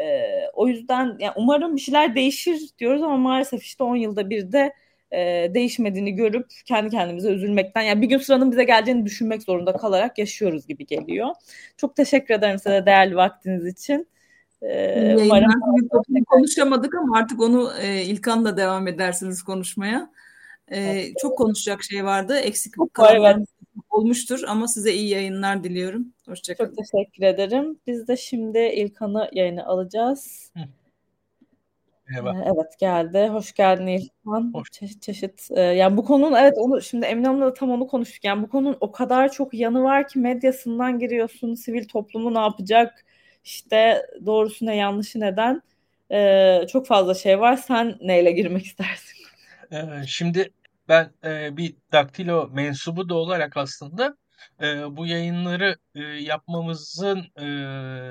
Ee, 0.00 0.22
o 0.54 0.68
yüzden 0.68 1.16
yani 1.20 1.32
umarım 1.36 1.76
bir 1.76 1.80
şeyler 1.80 2.14
değişir 2.14 2.60
diyoruz 2.78 3.02
ama 3.02 3.16
maalesef 3.16 3.62
işte 3.62 3.84
10 3.84 3.96
yılda 3.96 4.30
bir 4.30 4.52
de 4.52 4.72
e, 5.12 5.50
değişmediğini 5.54 6.12
görüp 6.14 6.46
kendi 6.66 6.90
kendimize 6.90 7.30
üzülmekten 7.30 7.82
yani 7.82 8.02
bir 8.02 8.06
gün 8.06 8.18
sıranın 8.18 8.50
bize 8.50 8.64
geleceğini 8.64 9.06
düşünmek 9.06 9.42
zorunda 9.42 9.72
kalarak 9.72 10.18
yaşıyoruz 10.18 10.66
gibi 10.66 10.86
geliyor. 10.86 11.28
Çok 11.76 11.96
teşekkür 11.96 12.34
ederim 12.34 12.58
size 12.58 12.86
değerli 12.86 13.16
vaktiniz 13.16 13.66
için. 13.66 14.11
Ee, 14.62 15.16
umarım 15.24 15.88
konuşamadık 16.26 16.94
ama 16.94 17.18
artık 17.18 17.40
onu 17.40 17.72
e, 17.80 18.02
İlkan'la 18.02 18.56
devam 18.56 18.88
edersiniz 18.88 19.42
konuşmaya. 19.42 20.10
E, 20.68 20.80
evet. 20.80 21.12
Çok 21.22 21.38
konuşacak 21.38 21.82
şey 21.82 22.04
vardı. 22.04 22.36
Eksik 22.36 22.74
kalan 22.92 23.46
olmuştur 23.90 24.42
ama 24.48 24.68
size 24.68 24.92
iyi 24.92 25.08
yayınlar 25.08 25.64
diliyorum. 25.64 26.06
Hoşçakalın. 26.28 26.68
Çok 26.68 26.76
teşekkür 26.76 27.22
ederim. 27.22 27.78
Biz 27.86 28.08
de 28.08 28.16
şimdi 28.16 28.58
İlkan'ı 28.58 29.28
yayına 29.32 29.64
alacağız. 29.64 30.52
Merhaba. 32.08 32.34
Ee, 32.38 32.42
evet 32.44 32.78
geldi. 32.78 33.28
Hoş 33.32 33.52
geldin 33.52 33.86
İlkan. 33.86 34.50
Hoş. 34.54 34.70
Çeşit 34.70 35.02
çeşit. 35.02 35.50
Yani 35.50 35.96
bu 35.96 36.04
konunun 36.04 36.36
evet 36.36 36.54
onu 36.56 36.82
şimdi 36.82 37.06
Emine 37.06 37.26
Hanım'la 37.26 37.46
da 37.46 37.54
tam 37.54 37.70
onu 37.70 37.86
konuştuk. 37.86 38.24
Yani 38.24 38.42
bu 38.42 38.48
konunun 38.48 38.76
o 38.80 38.92
kadar 38.92 39.32
çok 39.32 39.54
yanı 39.54 39.82
var 39.82 40.08
ki 40.08 40.18
medyasından 40.18 40.98
giriyorsun. 40.98 41.54
Sivil 41.54 41.88
toplumu 41.88 42.34
ne 42.34 42.38
yapacak? 42.38 43.04
İşte 43.44 44.06
doğrusu 44.26 44.66
ne 44.66 44.76
yanlışı 44.76 45.20
neden? 45.20 45.62
E, 46.12 46.66
çok 46.72 46.86
fazla 46.86 47.14
şey 47.14 47.40
var. 47.40 47.56
Sen 47.56 47.98
neyle 48.00 48.32
girmek 48.32 48.66
istersin? 48.66 49.22
Ee, 49.72 50.06
şimdi 50.06 50.52
ben 50.88 51.12
e, 51.24 51.56
bir 51.56 51.76
daktilo 51.92 52.48
mensubu 52.52 53.08
da 53.08 53.14
olarak 53.14 53.56
aslında 53.56 54.16
e, 54.62 54.96
bu 54.96 55.06
yayınları 55.06 55.76
e, 55.94 56.00
yapmamızın 56.02 57.18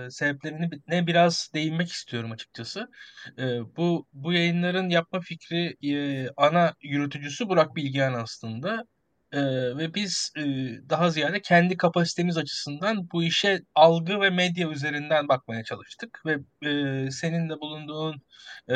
e, 0.06 0.10
sebeplerini 0.12 0.70
ne 0.88 1.08
biraz 1.08 1.52
değinmek 1.54 1.91
istiyorum 1.91 2.32
açıkçası. 2.32 2.89
E, 3.38 3.76
bu 3.78 4.08
bu 4.13 4.34
yayınların 4.34 4.89
yapma 4.89 5.20
fikri 5.20 5.78
e, 5.84 6.28
ana 6.38 6.74
yürütücüsü 6.82 7.50
Burak 7.50 7.76
Bilgehan 7.76 8.13
aslında. 8.13 8.86
Ee, 9.34 9.41
ve 9.78 9.94
biz 9.94 10.32
e, 10.38 10.41
daha 10.89 11.10
ziyade 11.10 11.41
kendi 11.41 11.78
kapasitemiz 11.78 12.38
açısından 12.38 13.10
bu 13.12 13.24
işe 13.24 13.62
algı 13.76 14.22
ve 14.22 14.30
medya 14.30 14.70
üzerinden 14.70 15.28
bakmaya 15.28 15.63
çalıştık 15.63 16.22
ve 16.26 16.34
e, 16.70 17.12
senin 17.12 17.50
de 17.50 17.60
bulunduğun 17.60 18.22
e, 18.70 18.74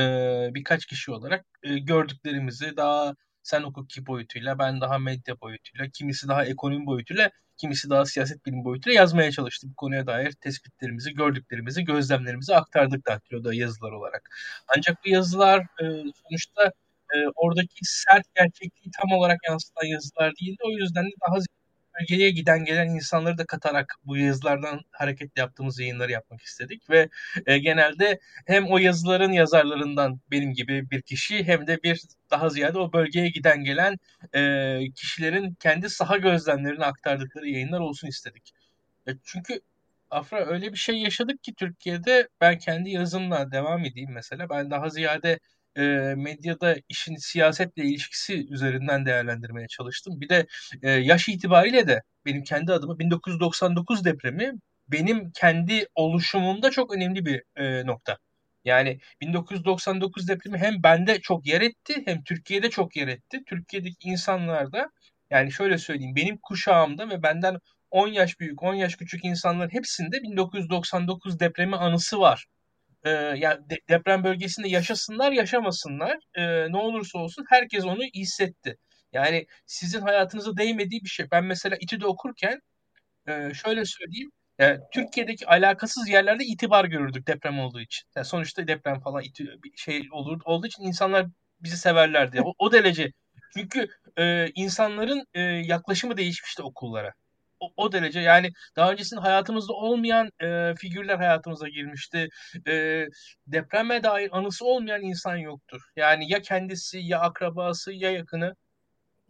birkaç 0.55 0.85
kişi 0.85 1.11
olarak 1.11 1.45
e, 1.63 1.79
gördüklerimizi 1.79 2.77
daha 2.77 3.13
sen 3.43 3.63
hukuki 3.63 4.05
boyutuyla, 4.05 4.59
ben 4.59 4.81
daha 4.81 4.97
medya 4.99 5.41
boyutuyla, 5.41 5.87
kimisi 5.93 6.27
daha 6.27 6.45
ekonomi 6.45 6.85
boyutuyla, 6.85 7.29
kimisi 7.57 7.89
daha 7.89 8.05
siyaset 8.05 8.45
bilim 8.45 8.63
boyutuyla 8.65 8.99
yazmaya 8.99 9.31
çalıştık. 9.31 9.69
Bu 9.69 9.75
konuya 9.75 10.07
dair 10.07 10.31
tespitlerimizi, 10.31 11.13
gördüklerimizi, 11.13 11.83
gözlemlerimizi 11.85 12.55
aktardık 12.55 13.07
Daktilo'da 13.07 13.53
yazılar 13.53 13.91
olarak. 13.91 14.29
Ancak 14.77 14.97
bu 15.05 15.09
yazılar 15.09 15.59
e, 15.59 15.85
sonuçta 16.23 16.71
e, 17.15 17.29
oradaki 17.35 17.79
sert 17.83 18.35
gerçekliği 18.35 18.91
tam 19.01 19.17
olarak 19.17 19.39
yansıtan 19.49 19.85
yazılar 19.85 20.33
değildi. 20.41 20.57
O 20.65 20.69
yüzden 20.71 21.05
de 21.05 21.15
daha 21.27 21.39
bölgeye 21.99 22.31
giden 22.31 22.65
gelen 22.65 22.89
insanları 22.89 23.37
da 23.37 23.45
katarak 23.45 23.95
bu 24.05 24.17
yazılardan 24.17 24.81
hareketle 24.91 25.41
yaptığımız 25.41 25.79
yayınları 25.79 26.11
yapmak 26.11 26.41
istedik 26.41 26.89
ve 26.89 27.09
e, 27.45 27.57
genelde 27.57 28.19
hem 28.45 28.67
o 28.67 28.77
yazıların 28.77 29.31
yazarlarından 29.31 30.19
benim 30.31 30.53
gibi 30.53 30.91
bir 30.91 31.01
kişi 31.01 31.43
hem 31.43 31.67
de 31.67 31.83
bir 31.83 32.01
daha 32.31 32.49
ziyade 32.49 32.79
o 32.79 32.93
bölgeye 32.93 33.29
giden 33.29 33.63
gelen 33.63 33.97
e, 34.35 34.91
kişilerin 34.95 35.53
kendi 35.59 35.89
saha 35.89 36.17
gözlemlerini 36.17 36.85
aktardıkları 36.85 37.49
yayınlar 37.49 37.79
olsun 37.79 38.07
istedik. 38.07 38.51
E, 39.07 39.11
çünkü 39.23 39.61
Afra 40.11 40.45
öyle 40.45 40.71
bir 40.73 40.77
şey 40.77 40.95
yaşadık 40.97 41.43
ki 41.43 41.53
Türkiye'de 41.53 42.29
ben 42.41 42.57
kendi 42.57 42.89
yazımla 42.89 43.51
devam 43.51 43.85
edeyim 43.85 44.11
mesela. 44.13 44.49
Ben 44.49 44.71
daha 44.71 44.89
ziyade 44.89 45.39
e, 45.77 45.81
medyada 46.17 46.75
işin 46.89 47.15
siyasetle 47.15 47.83
ilişkisi 47.83 48.47
üzerinden 48.49 49.05
değerlendirmeye 49.05 49.67
çalıştım. 49.67 50.21
Bir 50.21 50.29
de 50.29 50.47
e, 50.81 50.91
yaş 50.91 51.29
itibariyle 51.29 51.87
de 51.87 52.01
benim 52.25 52.43
kendi 52.43 52.73
adıma 52.73 52.99
1999 52.99 54.05
depremi 54.05 54.53
benim 54.87 55.31
kendi 55.31 55.87
oluşumumda 55.95 56.71
çok 56.71 56.95
önemli 56.95 57.25
bir 57.25 57.43
e, 57.55 57.85
nokta. 57.85 58.17
Yani 58.65 58.99
1999 59.21 60.27
depremi 60.27 60.57
hem 60.57 60.83
bende 60.83 61.21
çok 61.21 61.47
yer 61.47 61.61
etti 61.61 62.03
hem 62.05 62.23
Türkiye'de 62.23 62.69
çok 62.69 62.95
yer 62.95 63.07
etti. 63.07 63.43
Türkiye'deki 63.45 64.09
insanlar 64.09 64.71
da 64.71 64.89
yani 65.29 65.51
şöyle 65.51 65.77
söyleyeyim 65.77 66.15
benim 66.15 66.37
kuşağımda 66.37 67.09
ve 67.09 67.23
benden 67.23 67.59
10 67.91 68.07
yaş 68.07 68.39
büyük 68.39 68.63
10 68.63 68.73
yaş 68.73 68.95
küçük 68.95 69.25
insanların 69.25 69.73
hepsinde 69.73 70.23
1999 70.23 71.39
depremi 71.39 71.75
anısı 71.75 72.19
var 72.19 72.45
e, 73.05 73.09
yani 73.11 73.69
de, 73.69 73.77
deprem 73.89 74.23
bölgesinde 74.23 74.69
yaşasınlar 74.69 75.31
yaşamasınlar 75.31 76.17
e, 76.35 76.71
ne 76.71 76.77
olursa 76.77 77.19
olsun 77.19 77.45
herkes 77.49 77.85
onu 77.85 78.03
hissetti. 78.15 78.77
Yani 79.13 79.45
sizin 79.65 80.01
hayatınıza 80.01 80.57
değmediği 80.57 81.01
bir 81.03 81.09
şey. 81.09 81.27
Ben 81.31 81.43
mesela 81.45 81.77
İTÜ'de 81.81 82.07
okurken 82.07 82.59
e, 83.27 83.53
şöyle 83.53 83.85
söyleyeyim. 83.85 84.31
Yani 84.59 84.79
Türkiye'deki 84.93 85.47
alakasız 85.47 86.09
yerlerde 86.09 86.45
itibar 86.45 86.85
görürdük 86.85 87.27
deprem 87.27 87.59
olduğu 87.59 87.81
için. 87.81 88.03
Yani 88.15 88.25
sonuçta 88.25 88.67
deprem 88.67 88.99
falan 88.99 89.23
İTÜ 89.23 89.59
şey 89.75 90.01
olur 90.11 90.41
olduğu 90.45 90.67
için 90.67 90.83
insanlar 90.83 91.25
bizi 91.59 91.77
severlerdi. 91.77 92.41
O, 92.41 92.53
o 92.59 92.71
derece. 92.71 93.11
Çünkü 93.57 93.87
e, 94.17 94.47
insanların 94.55 95.25
e, 95.33 95.41
yaklaşımı 95.41 96.17
değişmişti 96.17 96.63
okullara 96.63 97.13
o, 97.77 97.91
derece 97.91 98.19
yani 98.19 98.51
daha 98.75 98.91
öncesinde 98.91 99.21
hayatımızda 99.21 99.73
olmayan 99.73 100.29
e, 100.43 100.73
figürler 100.75 101.15
hayatımıza 101.17 101.67
girmişti. 101.67 102.29
E, 102.67 103.05
depreme 103.47 104.03
dair 104.03 104.29
anısı 104.37 104.65
olmayan 104.65 105.01
insan 105.01 105.37
yoktur. 105.37 105.81
Yani 105.95 106.31
ya 106.31 106.41
kendisi 106.41 106.99
ya 106.99 107.19
akrabası 107.19 107.93
ya 107.93 108.11
yakını. 108.11 108.55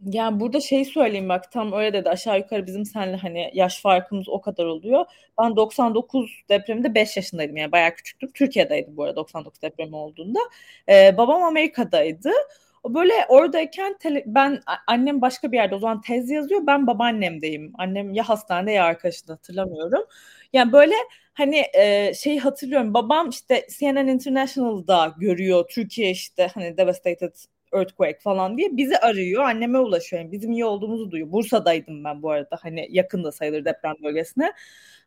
Yani 0.00 0.40
burada 0.40 0.60
şey 0.60 0.84
söyleyeyim 0.84 1.28
bak 1.28 1.52
tam 1.52 1.72
öyle 1.72 1.92
dedi 1.92 2.08
aşağı 2.08 2.38
yukarı 2.38 2.66
bizim 2.66 2.84
seninle 2.84 3.16
hani 3.16 3.50
yaş 3.54 3.80
farkımız 3.82 4.28
o 4.28 4.40
kadar 4.40 4.64
oluyor. 4.64 5.04
Ben 5.42 5.56
99 5.56 6.42
depreminde 6.48 6.94
5 6.94 7.16
yaşındaydım 7.16 7.56
yani 7.56 7.72
bayağı 7.72 7.94
küçüktüm. 7.94 8.30
Türkiye'deydim 8.34 8.96
bu 8.96 9.04
arada 9.04 9.16
99 9.16 9.62
depremi 9.62 9.96
olduğunda. 9.96 10.38
Ee, 10.88 11.14
babam 11.16 11.42
Amerika'daydı. 11.42 12.30
Böyle 12.94 13.12
oradayken 13.28 13.96
tele, 13.98 14.22
ben 14.26 14.60
annem 14.86 15.20
başka 15.20 15.52
bir 15.52 15.56
yerde 15.56 15.74
o 15.74 15.78
zaman 15.78 16.00
tez 16.00 16.30
yazıyor. 16.30 16.66
Ben 16.66 16.86
babaannemdeyim. 16.86 17.72
Annem 17.78 18.14
ya 18.14 18.28
hastanede 18.28 18.72
ya 18.72 18.84
arkadaşında 18.84 19.32
hatırlamıyorum. 19.32 20.04
Yani 20.52 20.72
böyle 20.72 20.94
hani 21.34 21.64
e, 21.74 22.14
şeyi 22.14 22.40
hatırlıyorum. 22.40 22.94
Babam 22.94 23.28
işte 23.28 23.66
CNN 23.78 24.08
International'da 24.08 25.14
görüyor. 25.18 25.64
Türkiye 25.70 26.10
işte 26.10 26.50
hani 26.54 26.76
devastated 26.76 27.34
earthquake 27.76 28.18
falan 28.18 28.58
diye 28.58 28.76
bizi 28.76 28.98
arıyor. 28.98 29.44
Anneme 29.44 29.78
ulaşıyor. 29.78 30.22
Yani 30.22 30.32
bizim 30.32 30.52
iyi 30.52 30.64
olduğumuzu 30.64 31.10
duyuyor. 31.10 31.32
Bursa'daydım 31.32 32.04
ben 32.04 32.22
bu 32.22 32.30
arada. 32.30 32.58
Hani 32.62 32.86
yakında 32.90 33.32
sayılır 33.32 33.64
deprem 33.64 33.94
bölgesine. 34.02 34.52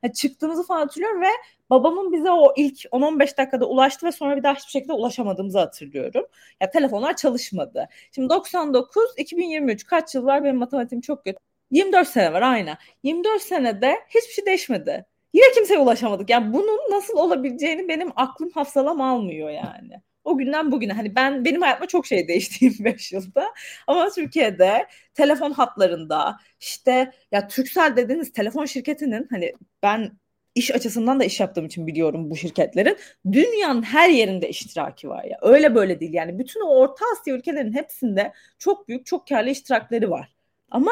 Yani 0.03 0.13
çıktığımızı 0.13 0.63
falan 0.63 0.79
hatırlıyorum 0.79 1.21
ve 1.21 1.29
babamın 1.69 2.11
bize 2.11 2.31
o 2.31 2.53
ilk 2.57 2.85
10-15 2.85 3.37
dakikada 3.37 3.65
ulaştı 3.65 4.05
ve 4.05 4.11
sonra 4.11 4.37
bir 4.37 4.43
daha 4.43 4.53
hiçbir 4.55 4.71
şekilde 4.71 4.93
ulaşamadığımızı 4.93 5.59
hatırlıyorum. 5.59 6.25
Ya 6.61 6.69
telefonlar 6.69 7.15
çalışmadı. 7.15 7.87
Şimdi 8.15 8.29
99, 8.29 9.03
2023 9.17 9.85
kaç 9.85 10.15
yıl 10.15 10.25
var 10.25 10.43
benim 10.43 10.57
matematiğim 10.57 11.01
çok 11.01 11.23
kötü. 11.23 11.37
24 11.71 12.07
sene 12.07 12.33
var 12.33 12.41
aynen. 12.41 12.77
24 13.03 13.41
senede 13.41 13.95
hiçbir 14.09 14.33
şey 14.33 14.45
değişmedi. 14.45 15.05
Yine 15.33 15.45
kimseye 15.55 15.79
ulaşamadık. 15.79 16.29
Yani 16.29 16.53
bunun 16.53 16.91
nasıl 16.91 17.17
olabileceğini 17.17 17.87
benim 17.87 18.11
aklım 18.15 18.49
hafsalam 18.53 19.01
almıyor 19.01 19.49
yani. 19.49 20.01
O 20.23 20.37
günden 20.37 20.71
bugüne 20.71 20.93
hani 20.93 21.15
ben 21.15 21.45
benim 21.45 21.61
hayatıma 21.61 21.87
çok 21.87 22.07
şey 22.07 22.27
değişti 22.27 22.65
25 22.65 23.11
yılda. 23.11 23.53
Ama 23.87 24.09
Türkiye'de 24.09 24.87
telefon 25.13 25.51
hatlarında 25.51 26.37
işte 26.59 27.11
ya 27.31 27.47
Türksel 27.47 27.95
dediğiniz 27.97 28.31
telefon 28.33 28.65
şirketinin 28.65 29.27
hani 29.31 29.53
ben 29.83 30.11
iş 30.55 30.75
açısından 30.75 31.19
da 31.19 31.23
iş 31.23 31.39
yaptığım 31.39 31.65
için 31.65 31.87
biliyorum 31.87 32.31
bu 32.31 32.35
şirketlerin. 32.35 32.97
Dünyanın 33.31 33.81
her 33.83 34.09
yerinde 34.09 34.49
iştiraki 34.49 35.09
var 35.09 35.23
ya. 35.23 35.37
Öyle 35.41 35.75
böyle 35.75 35.99
değil 35.99 36.13
yani. 36.13 36.39
Bütün 36.39 36.61
o 36.61 36.67
Orta 36.79 37.05
Asya 37.13 37.35
ülkelerin 37.35 37.73
hepsinde 37.73 38.33
çok 38.59 38.87
büyük, 38.87 39.05
çok 39.05 39.27
karlı 39.27 39.49
iştirakleri 39.49 40.09
var. 40.09 40.35
Ama 40.71 40.91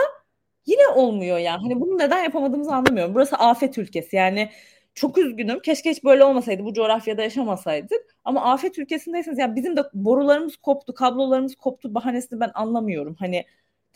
yine 0.65 0.87
olmuyor 0.87 1.37
yani. 1.37 1.61
Hani 1.61 1.81
bunu 1.81 1.97
neden 1.97 2.23
yapamadığımızı 2.23 2.73
anlamıyorum. 2.75 3.15
Burası 3.15 3.35
afet 3.35 3.77
ülkesi. 3.77 4.15
Yani 4.15 4.49
çok 4.97 5.17
üzgünüm. 5.17 5.59
Keşke 5.59 5.91
hiç 5.91 6.03
böyle 6.03 6.23
olmasaydı. 6.23 6.63
Bu 6.63 6.73
coğrafyada 6.73 7.23
yaşamasaydık. 7.23 8.01
Ama 8.23 8.53
afet 8.53 8.79
ülkesindeyseniz 8.79 9.39
yani 9.39 9.55
bizim 9.55 9.77
de 9.77 9.83
borularımız 9.93 10.57
koptu, 10.57 10.93
kablolarımız 10.93 11.55
koptu 11.55 11.95
bahanesini 11.95 12.39
ben 12.39 12.51
anlamıyorum. 12.53 13.15
Hani 13.19 13.45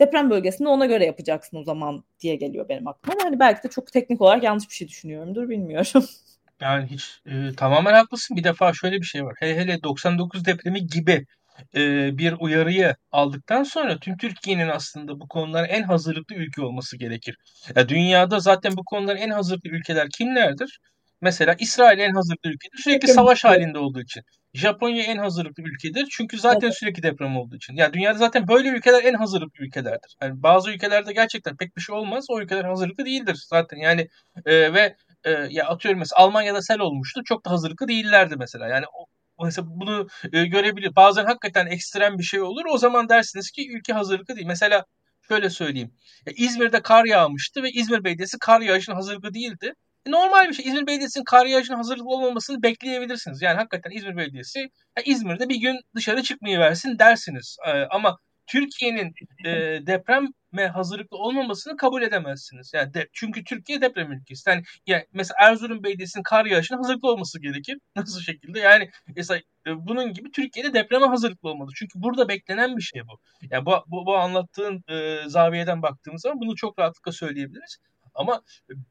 deprem 0.00 0.30
bölgesinde 0.30 0.68
ona 0.68 0.86
göre 0.86 1.06
yapacaksın 1.06 1.56
o 1.56 1.64
zaman 1.64 2.04
diye 2.20 2.36
geliyor 2.36 2.68
benim 2.68 2.88
aklıma. 2.88 3.24
Hani 3.24 3.40
belki 3.40 3.62
de 3.62 3.68
çok 3.68 3.92
teknik 3.92 4.20
olarak 4.20 4.42
yanlış 4.42 4.68
bir 4.68 4.74
şey 4.74 4.88
düşünüyorumdur 4.88 5.48
bilmiyorum. 5.48 6.04
Yani 6.60 6.86
hiç 6.86 7.20
e, 7.26 7.54
tamamen 7.56 7.92
haklısın. 7.92 8.36
Bir 8.36 8.44
defa 8.44 8.72
şöyle 8.72 8.96
bir 8.96 9.06
şey 9.06 9.24
var. 9.24 9.34
Hele 9.38 9.56
hele 9.56 9.82
99 9.82 10.44
depremi 10.44 10.86
gibi 10.86 11.26
e, 11.74 12.10
bir 12.18 12.34
uyarıyı 12.40 12.96
aldıktan 13.12 13.62
sonra 13.62 13.98
tüm 13.98 14.16
Türkiye'nin 14.16 14.68
aslında 14.68 15.20
bu 15.20 15.28
konulara 15.28 15.66
en 15.66 15.82
hazırlıklı 15.82 16.36
ülke 16.36 16.62
olması 16.62 16.96
gerekir. 16.96 17.36
Ya 17.76 17.88
dünyada 17.88 18.40
zaten 18.40 18.76
bu 18.76 18.84
konulara 18.84 19.18
en 19.18 19.30
hazırlıklı 19.30 19.70
ülkeler 19.70 20.08
kimlerdir? 20.18 20.78
Mesela 21.20 21.56
İsrail 21.58 21.98
en 21.98 22.14
hazırlıklı 22.14 22.50
ülkedir 22.50 22.78
sürekli 22.78 23.08
savaş 23.08 23.44
halinde 23.44 23.78
olduğu 23.78 24.00
için. 24.00 24.22
Japonya 24.54 25.02
en 25.02 25.18
hazırlıklı 25.18 25.62
ülkedir 25.62 26.06
çünkü 26.10 26.38
zaten 26.38 26.66
evet. 26.66 26.78
sürekli 26.78 27.02
deprem 27.02 27.36
olduğu 27.36 27.56
için. 27.56 27.76
Yani 27.76 27.92
dünyada 27.92 28.18
zaten 28.18 28.48
böyle 28.48 28.68
ülkeler 28.68 29.04
en 29.04 29.14
hazırlıklı 29.14 29.64
ülkelerdir. 29.64 30.16
Yani 30.22 30.42
bazı 30.42 30.70
ülkelerde 30.70 31.12
gerçekten 31.12 31.56
pek 31.56 31.76
bir 31.76 31.82
şey 31.82 31.96
olmaz. 31.96 32.26
O 32.30 32.40
ülkeler 32.40 32.64
hazırlıklı 32.64 33.04
değildir 33.04 33.44
zaten. 33.48 33.76
Yani 33.76 34.08
e, 34.46 34.74
ve 34.74 34.96
e, 35.24 35.30
ya 35.30 35.68
atıyorum 35.68 35.98
mesela 35.98 36.22
Almanya'da 36.22 36.62
sel 36.62 36.78
olmuştu. 36.78 37.20
Çok 37.24 37.44
da 37.46 37.50
hazırlıklı 37.50 37.88
değillerdi 37.88 38.36
mesela. 38.38 38.68
Yani 38.68 38.84
o, 38.94 39.06
mesela 39.44 39.66
bunu 39.70 40.06
e, 40.32 40.46
görebilir. 40.46 40.96
Bazen 40.96 41.24
hakikaten 41.24 41.66
ekstrem 41.66 42.18
bir 42.18 42.22
şey 42.22 42.40
olur. 42.40 42.64
O 42.70 42.78
zaman 42.78 43.08
dersiniz 43.08 43.50
ki 43.50 43.70
ülke 43.72 43.92
hazırlıklı 43.92 44.36
değil. 44.36 44.46
Mesela 44.46 44.84
şöyle 45.28 45.50
söyleyeyim. 45.50 45.94
Ya 46.26 46.32
İzmir'de 46.36 46.82
kar 46.82 47.04
yağmıştı 47.04 47.62
ve 47.62 47.70
İzmir 47.70 48.04
Belediyesi 48.04 48.38
kar 48.38 48.60
yağışına 48.60 48.96
hazırlıklı 48.96 49.34
değildi. 49.34 49.74
E, 50.06 50.10
normal 50.10 50.48
bir 50.48 50.54
şey. 50.54 50.66
İzmir 50.66 50.86
Belediyesi'nin 50.86 51.24
kar 51.24 51.46
yağışına 51.46 51.78
hazırlıklı 51.78 52.10
olmamasını 52.10 52.62
bekleyebilirsiniz. 52.62 53.42
Yani 53.42 53.56
hakikaten 53.56 53.90
İzmir 53.90 54.16
Belediyesi 54.16 54.58
ya 54.96 55.02
İzmir'de 55.06 55.48
bir 55.48 55.56
gün 55.56 55.80
dışarı 55.94 56.22
çıkmayı 56.22 56.58
versin 56.58 56.98
dersiniz. 56.98 57.56
E, 57.66 57.70
ama 57.70 58.18
Türkiye'nin 58.46 59.14
e, 59.44 59.50
depreme 59.86 60.66
hazırlıklı 60.66 61.16
olmamasını 61.16 61.76
kabul 61.76 62.02
edemezsiniz. 62.02 62.72
Yani 62.74 62.94
de, 62.94 63.08
çünkü 63.12 63.44
Türkiye 63.44 63.80
deprem 63.80 64.12
ülkesi. 64.12 64.50
Yani, 64.50 64.62
yani 64.86 65.06
mesela 65.12 65.36
Erzurum 65.40 65.84
Belediyesi'nin 65.84 66.22
kar 66.22 66.44
yağışına 66.44 66.78
hazırlıklı 66.78 67.12
olması 67.12 67.40
gerekir. 67.40 67.78
Nasıl 67.96 68.20
şekilde? 68.20 68.60
Yani 68.60 68.90
mesela 69.16 69.40
e, 69.66 69.86
bunun 69.86 70.12
gibi 70.12 70.30
Türkiye'de 70.30 70.74
depreme 70.74 71.06
hazırlıklı 71.06 71.48
olmalı. 71.48 71.70
Çünkü 71.74 72.02
burada 72.02 72.28
beklenen 72.28 72.76
bir 72.76 72.82
şey 72.82 73.02
bu. 73.08 73.18
Yani 73.50 73.66
bu, 73.66 73.72
bu, 73.86 74.06
bu 74.06 74.16
anlattığın 74.16 74.84
e, 74.88 75.18
zaviyeden 75.28 75.82
baktığımız 75.82 76.22
zaman 76.22 76.40
bunu 76.40 76.56
çok 76.56 76.78
rahatlıkla 76.78 77.12
söyleyebiliriz. 77.12 77.78
Ama 78.14 78.42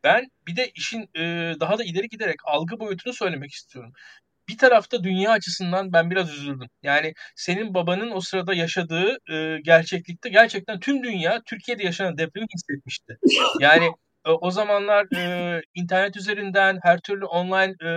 ben 0.03 0.31
bir 0.47 0.55
de 0.55 0.71
işin 0.75 1.09
e, 1.15 1.55
daha 1.59 1.77
da 1.77 1.83
ileri 1.83 2.09
giderek 2.09 2.39
algı 2.43 2.79
boyutunu 2.79 3.13
söylemek 3.13 3.51
istiyorum 3.51 3.93
bir 4.51 4.57
tarafta 4.57 5.03
dünya 5.03 5.31
açısından 5.31 5.93
ben 5.93 6.11
biraz 6.11 6.29
üzüldüm. 6.33 6.67
Yani 6.83 7.13
senin 7.35 7.73
babanın 7.73 8.11
o 8.11 8.21
sırada 8.21 8.53
yaşadığı 8.53 9.17
e, 9.31 9.57
gerçeklikte 9.63 10.29
gerçekten 10.29 10.79
tüm 10.79 11.03
dünya 11.03 11.41
Türkiye'de 11.45 11.83
yaşanan 11.83 12.17
depremi 12.17 12.47
hissetmişti. 12.55 13.17
Yani 13.59 13.85
e, 14.25 14.29
o 14.31 14.51
zamanlar 14.51 15.05
e, 15.15 15.61
internet 15.75 16.17
üzerinden 16.17 16.79
her 16.83 16.99
türlü 16.99 17.25
online 17.25 17.75
e, 17.85 17.89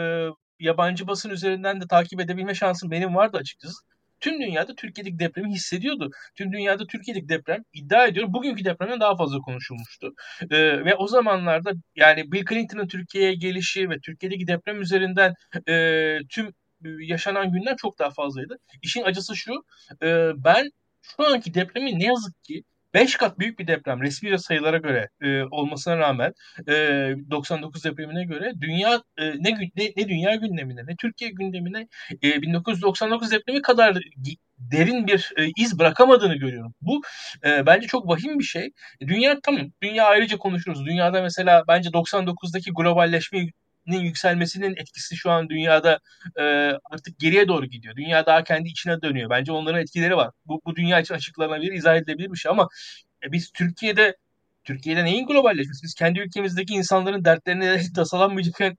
yabancı 0.61 1.07
basın 1.07 1.31
üzerinden 1.31 1.81
de 1.81 1.85
takip 1.91 2.21
edebilme 2.21 2.55
şansım 2.55 2.91
benim 2.91 3.15
vardı 3.15 3.39
açıkçası. 3.39 3.94
Tüm 4.25 4.41
dünyada 4.41 4.75
Türkiye'deki 4.75 5.19
depremi 5.19 5.51
hissediyordu. 5.53 6.11
Tüm 6.37 6.53
dünyada 6.53 6.87
Türkiye'deki 6.87 7.29
deprem 7.29 7.63
iddia 7.73 8.07
ediyorum 8.07 8.33
bugünkü 8.33 8.65
depremden 8.65 9.01
daha 9.01 9.17
fazla 9.17 9.39
konuşulmuştu. 9.39 10.13
Ee, 10.51 10.85
ve 10.85 10.95
o 10.95 11.07
zamanlarda 11.07 11.73
yani 11.97 12.33
Bill 12.33 12.45
Clinton'ın 12.47 12.89
Türkiye'ye 12.89 13.35
gelişi 13.35 13.91
ve 13.91 13.95
Türkiye'deki 14.05 14.47
deprem 14.47 14.81
üzerinden 14.81 15.35
e, 15.69 16.19
tüm 16.31 16.51
yaşanan 17.01 17.53
günler 17.53 17.77
çok 17.77 17.99
daha 17.99 18.11
fazlaydı. 18.11 18.59
İşin 18.83 19.03
acısı 19.03 19.37
şu, 19.37 19.53
e, 20.03 20.31
ben 20.45 20.71
şu 21.03 21.27
anki 21.27 21.55
depremi 21.55 21.99
ne 21.99 22.05
yazık 22.05 22.45
ki 22.45 22.63
5 22.95 23.17
kat 23.17 23.39
büyük 23.39 23.59
bir 23.59 23.67
deprem 23.67 24.03
resmi 24.03 24.39
sayılara 24.39 24.77
göre 24.79 25.09
e, 25.23 25.43
olmasına 25.43 25.99
rağmen 25.99 26.33
e, 26.69 26.73
99 27.31 27.85
depremine 27.85 28.25
göre 28.25 28.53
dünya 28.61 29.03
e, 29.19 29.25
ne, 29.27 29.71
ne 29.77 29.93
ne 29.97 30.09
dünya 30.09 30.35
gündemine 30.35 30.81
ne 30.87 30.97
Türkiye 30.97 31.31
gündemine 31.31 31.89
e, 32.23 32.43
1999 32.43 33.31
depremi 33.31 33.63
kadar 33.63 33.99
derin 34.59 35.07
bir 35.07 35.33
e, 35.39 35.51
iz 35.57 35.79
bırakamadığını 35.79 36.35
görüyorum. 36.35 36.75
Bu 36.81 37.03
e, 37.45 37.67
bence 37.67 37.87
çok 37.87 38.09
vahim 38.09 38.39
bir 38.39 38.45
şey. 38.45 38.71
Dünya 39.01 39.41
tamam, 39.43 39.67
dünya 39.83 40.05
ayrıca 40.05 40.37
konuşuruz. 40.39 40.87
Dünyada 40.87 41.23
mesela 41.23 41.63
bence 41.69 41.93
99'daki 41.93 42.71
globalleşme 42.73 43.47
yükselmesinin 43.87 44.77
etkisi 44.77 45.17
şu 45.17 45.31
an 45.31 45.49
dünyada 45.49 46.01
e, 46.37 46.43
artık 46.85 47.19
geriye 47.19 47.49
doğru 47.49 47.67
gidiyor. 47.67 47.97
Dünya 47.97 48.27
daha 48.27 48.45
kendi 48.45 48.69
içine 48.69 49.03
dönüyor. 49.03 49.31
Bence 49.31 49.53
onların 49.53 49.81
etkileri 49.81 50.17
var. 50.17 50.31
Bu, 50.47 50.63
bu 50.67 50.77
dünya 50.77 51.01
için 51.01 51.15
açıklanabilir, 51.15 51.73
izah 51.73 51.97
edilebilir 51.97 52.33
bir 52.33 52.37
şey 52.37 52.51
ama 52.51 52.69
e, 53.25 53.33
biz 53.33 53.51
Türkiye'de 53.53 54.17
Türkiye'de 54.65 55.05
neyin 55.05 55.27
globalleşmesi? 55.27 55.83
Biz 55.83 55.95
kendi 55.95 56.21
ülkemizdeki 56.21 56.75
insanların 56.75 57.25
dertlerine 57.25 57.81
tasalanmayacak 57.97 58.73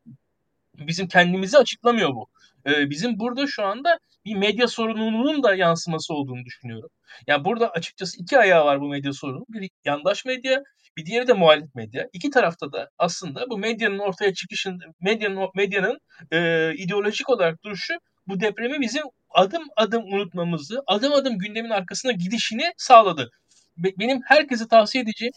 bizim 0.78 1.08
kendimizi 1.08 1.58
açıklamıyor 1.58 2.16
bu. 2.16 2.28
Ee, 2.68 2.90
bizim 2.90 3.20
burada 3.20 3.48
şu 3.48 3.64
anda 3.64 4.00
bir 4.26 4.36
medya 4.36 4.68
sorununun 4.68 5.44
da 5.44 5.56
yansıması 5.56 6.14
olduğunu 6.14 6.46
düşünüyorum. 6.46 6.90
Yani 7.28 7.46
burada 7.46 7.70
açıkçası 7.70 8.22
iki 8.22 8.40
ayağı 8.40 8.66
var 8.66 8.82
bu 8.82 8.88
medya 8.88 9.14
sorunu. 9.14 9.46
Bir 9.50 9.70
yandaş 9.86 10.26
medya, 10.26 10.64
bir 10.98 11.06
diğeri 11.06 11.28
de 11.28 11.34
muhalif 11.34 11.76
medya. 11.76 12.10
İki 12.14 12.30
tarafta 12.30 12.72
da 12.72 12.90
aslında 12.98 13.50
bu 13.50 13.58
medyanın 13.58 14.00
ortaya 14.00 14.34
çıkışın, 14.34 14.80
medyanın 15.02 15.50
medyanın 15.56 16.00
e, 16.32 16.72
ideolojik 16.78 17.30
olarak 17.30 17.64
duruşu 17.64 17.94
bu 18.28 18.40
depremi 18.40 18.82
bizim 18.82 19.04
adım 19.30 19.64
adım 19.76 20.04
unutmamızı, 20.04 20.84
adım 20.88 21.14
adım 21.14 21.38
gündemin 21.38 21.70
arkasına 21.70 22.12
gidişini 22.12 22.74
sağladı. 22.78 23.32
Benim 23.78 24.22
herkese 24.26 24.68
tavsiye 24.68 25.04
edeceğim. 25.04 25.32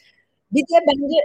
Bir 0.52 0.62
de 0.62 0.86
bence 0.86 1.16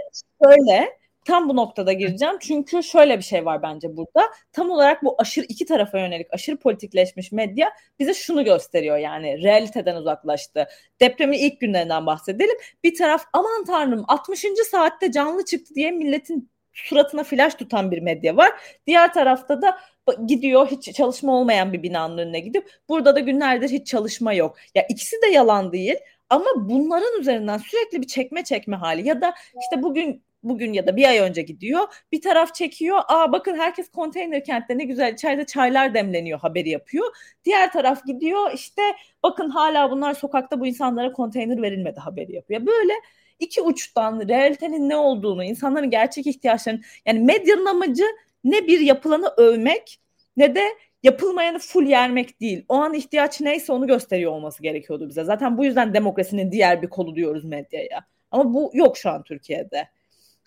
şöyle 0.44 1.03
tam 1.24 1.48
bu 1.48 1.56
noktada 1.56 1.92
gireceğim. 1.92 2.34
Çünkü 2.40 2.82
şöyle 2.82 3.18
bir 3.18 3.22
şey 3.22 3.44
var 3.44 3.62
bence 3.62 3.96
burada. 3.96 4.22
Tam 4.52 4.70
olarak 4.70 5.04
bu 5.04 5.14
aşırı 5.18 5.44
iki 5.48 5.66
tarafa 5.66 5.98
yönelik 5.98 6.26
aşırı 6.30 6.56
politikleşmiş 6.56 7.32
medya 7.32 7.72
bize 7.98 8.14
şunu 8.14 8.44
gösteriyor 8.44 8.96
yani 8.96 9.42
realiteden 9.42 9.96
uzaklaştı. 9.96 10.68
Depremin 11.00 11.38
ilk 11.38 11.60
günlerinden 11.60 12.06
bahsedelim. 12.06 12.56
Bir 12.84 12.94
taraf 12.94 13.24
aman 13.32 13.64
tanrım 13.64 14.04
60. 14.08 14.44
saatte 14.70 15.12
canlı 15.12 15.44
çıktı 15.44 15.74
diye 15.74 15.90
milletin 15.90 16.50
suratına 16.72 17.24
flash 17.24 17.54
tutan 17.54 17.90
bir 17.90 17.98
medya 17.98 18.36
var. 18.36 18.50
Diğer 18.86 19.12
tarafta 19.12 19.62
da 19.62 19.78
gidiyor 20.26 20.70
hiç 20.70 20.92
çalışma 20.92 21.36
olmayan 21.36 21.72
bir 21.72 21.82
binanın 21.82 22.18
önüne 22.18 22.40
gidip 22.40 22.70
burada 22.88 23.16
da 23.16 23.20
günlerdir 23.20 23.68
hiç 23.68 23.86
çalışma 23.86 24.32
yok. 24.32 24.56
Ya 24.74 24.86
ikisi 24.88 25.16
de 25.22 25.26
yalan 25.26 25.72
değil 25.72 25.96
ama 26.30 26.46
bunların 26.56 27.20
üzerinden 27.20 27.58
sürekli 27.58 28.02
bir 28.02 28.06
çekme 28.06 28.44
çekme 28.44 28.76
hali 28.76 29.08
ya 29.08 29.20
da 29.20 29.34
işte 29.60 29.82
bugün 29.82 30.24
bugün 30.44 30.72
ya 30.72 30.86
da 30.86 30.96
bir 30.96 31.04
ay 31.08 31.18
önce 31.18 31.42
gidiyor. 31.42 31.80
Bir 32.12 32.20
taraf 32.20 32.54
çekiyor. 32.54 33.00
Aa 33.08 33.32
bakın 33.32 33.54
herkes 33.54 33.88
konteyner 33.88 34.44
kentte 34.44 34.78
ne 34.78 34.84
güzel 34.84 35.12
içeride 35.12 35.46
çaylar 35.46 35.94
demleniyor 35.94 36.40
haberi 36.40 36.68
yapıyor. 36.68 37.16
Diğer 37.44 37.72
taraf 37.72 38.06
gidiyor 38.06 38.50
işte 38.54 38.82
bakın 39.22 39.50
hala 39.50 39.90
bunlar 39.90 40.14
sokakta 40.14 40.60
bu 40.60 40.66
insanlara 40.66 41.12
konteyner 41.12 41.62
verilmedi 41.62 42.00
haberi 42.00 42.34
yapıyor. 42.34 42.66
Böyle 42.66 42.92
iki 43.40 43.62
uçtan 43.62 44.28
realitenin 44.28 44.88
ne 44.88 44.96
olduğunu, 44.96 45.44
insanların 45.44 45.90
gerçek 45.90 46.26
ihtiyaçlarını 46.26 46.80
yani 47.06 47.20
medyanın 47.20 47.66
amacı 47.66 48.04
ne 48.44 48.66
bir 48.66 48.80
yapılanı 48.80 49.28
övmek 49.36 50.00
ne 50.36 50.54
de 50.54 50.62
yapılmayanı 51.02 51.58
full 51.58 51.86
yermek 51.86 52.40
değil. 52.40 52.64
O 52.68 52.74
an 52.74 52.94
ihtiyaç 52.94 53.40
neyse 53.40 53.72
onu 53.72 53.86
gösteriyor 53.86 54.32
olması 54.32 54.62
gerekiyordu 54.62 55.08
bize. 55.08 55.24
Zaten 55.24 55.58
bu 55.58 55.64
yüzden 55.64 55.94
demokrasinin 55.94 56.52
diğer 56.52 56.82
bir 56.82 56.88
kolu 56.88 57.16
diyoruz 57.16 57.44
medyaya. 57.44 58.06
Ama 58.30 58.54
bu 58.54 58.70
yok 58.74 58.96
şu 58.96 59.10
an 59.10 59.22
Türkiye'de. 59.22 59.88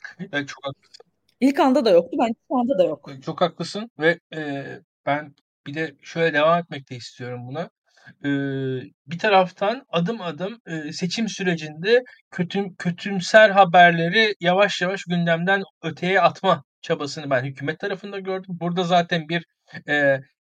Evet, 0.19 0.47
çok 0.47 0.65
haklısın. 0.65 1.05
İlk 1.39 1.59
anda 1.59 1.85
da 1.85 1.89
yoktu. 1.89 2.17
Bence 2.19 2.39
şu 2.47 2.57
anda 2.57 2.77
da 2.77 2.83
yok. 2.83 3.09
Çok 3.25 3.41
haklısın 3.41 3.91
ve 3.99 4.19
e, 4.35 4.65
ben 5.05 5.35
bir 5.67 5.73
de 5.73 5.95
şöyle 6.01 6.33
devam 6.33 6.59
etmek 6.59 6.89
de 6.89 6.95
istiyorum 6.95 7.47
buna. 7.47 7.69
E, 8.23 8.29
bir 9.07 9.19
taraftan 9.19 9.85
adım 9.89 10.21
adım 10.21 10.59
e, 10.67 10.91
seçim 10.91 11.29
sürecinde 11.29 12.03
kötüm, 12.31 12.75
kötümser 12.75 13.49
haberleri 13.49 14.35
yavaş 14.39 14.81
yavaş 14.81 15.03
gündemden 15.03 15.63
öteye 15.83 16.21
atma 16.21 16.63
çabasını 16.81 17.29
ben 17.29 17.43
hükümet 17.43 17.79
tarafında 17.79 18.19
gördüm. 18.19 18.57
Burada 18.59 18.83
zaten 18.83 19.29
bir 19.29 19.45
e, 19.87 19.93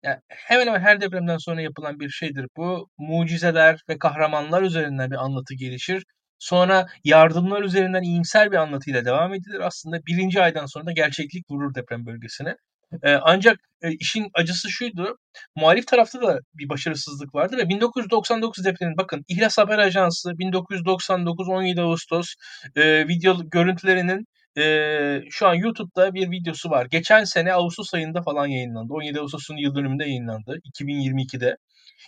yani 0.03 0.19
hemen 0.27 0.67
hemen 0.67 0.79
her 0.79 1.01
depremden 1.01 1.37
sonra 1.37 1.61
yapılan 1.61 1.99
bir 1.99 2.09
şeydir 2.09 2.45
bu. 2.57 2.89
Mucizeler 2.97 3.79
ve 3.89 3.99
kahramanlar 3.99 4.61
üzerinden 4.61 5.11
bir 5.11 5.25
anlatı 5.25 5.55
gelişir. 5.55 6.03
Sonra 6.39 6.88
yardımlar 7.03 7.63
üzerinden 7.63 8.03
iyimser 8.03 8.51
bir 8.51 8.57
anlatıyla 8.57 9.05
devam 9.05 9.33
edilir. 9.33 9.59
Aslında 9.59 10.05
birinci 10.05 10.41
aydan 10.41 10.65
sonra 10.65 10.86
da 10.86 10.91
gerçeklik 10.91 11.51
vurur 11.51 11.75
deprem 11.75 12.05
bölgesine. 12.05 12.55
Ee, 13.03 13.13
ancak 13.21 13.59
e, 13.81 13.91
işin 13.91 14.27
acısı 14.33 14.69
şuydu. 14.69 15.17
Muhalif 15.55 15.88
tarafta 15.88 16.21
da 16.21 16.39
bir 16.53 16.69
başarısızlık 16.69 17.36
vardı 17.36 17.57
ve 17.57 17.69
1999 17.69 18.65
depremin 18.65 18.97
bakın 18.97 19.25
İhlas 19.27 19.57
Haber 19.57 19.79
Ajansı 19.79 20.38
1999 20.39 21.49
17 21.49 21.81
Ağustos 21.81 22.33
e, 22.75 23.07
video 23.07 23.38
görüntülerinin 23.49 24.25
e, 24.57 25.21
şu 25.29 25.47
an 25.47 25.53
YouTube'da 25.53 26.13
bir 26.13 26.31
videosu 26.31 26.69
var. 26.69 26.88
Geçen 26.91 27.23
sene 27.23 27.53
Ağustos 27.53 27.93
ayında 27.93 28.21
falan 28.21 28.47
yayınlandı. 28.47 28.93
17 28.93 29.19
Ağustos'un 29.19 29.57
yıl 29.57 29.75
dönümünde 29.75 30.03
yayınlandı. 30.03 30.59
2022'de. 30.79 31.57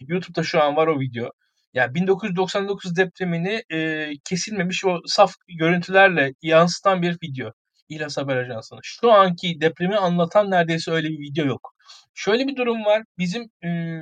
YouTube'da 0.08 0.44
şu 0.44 0.62
an 0.64 0.76
var 0.76 0.88
o 0.88 1.00
video. 1.00 1.32
Yani 1.78 1.96
1999 1.96 2.96
depremini 2.96 3.64
e, 3.72 4.10
kesilmemiş 4.24 4.86
o 4.86 5.00
saf 5.06 5.34
görüntülerle 5.48 6.34
yansıtan 6.42 7.02
bir 7.02 7.18
video. 7.24 7.52
İhlas 7.90 8.18
Haber 8.18 8.38
Ajansı'nın. 8.38 8.80
Şu 8.84 9.12
anki 9.12 9.62
depremi 9.62 9.96
anlatan 9.96 10.52
neredeyse 10.52 10.92
öyle 10.92 11.10
bir 11.10 11.20
video 11.20 11.46
yok. 11.46 11.76
Şöyle 12.14 12.48
bir 12.48 12.56
durum 12.56 12.86
var. 12.86 13.04
Bizim 13.18 13.50
e, 13.66 14.02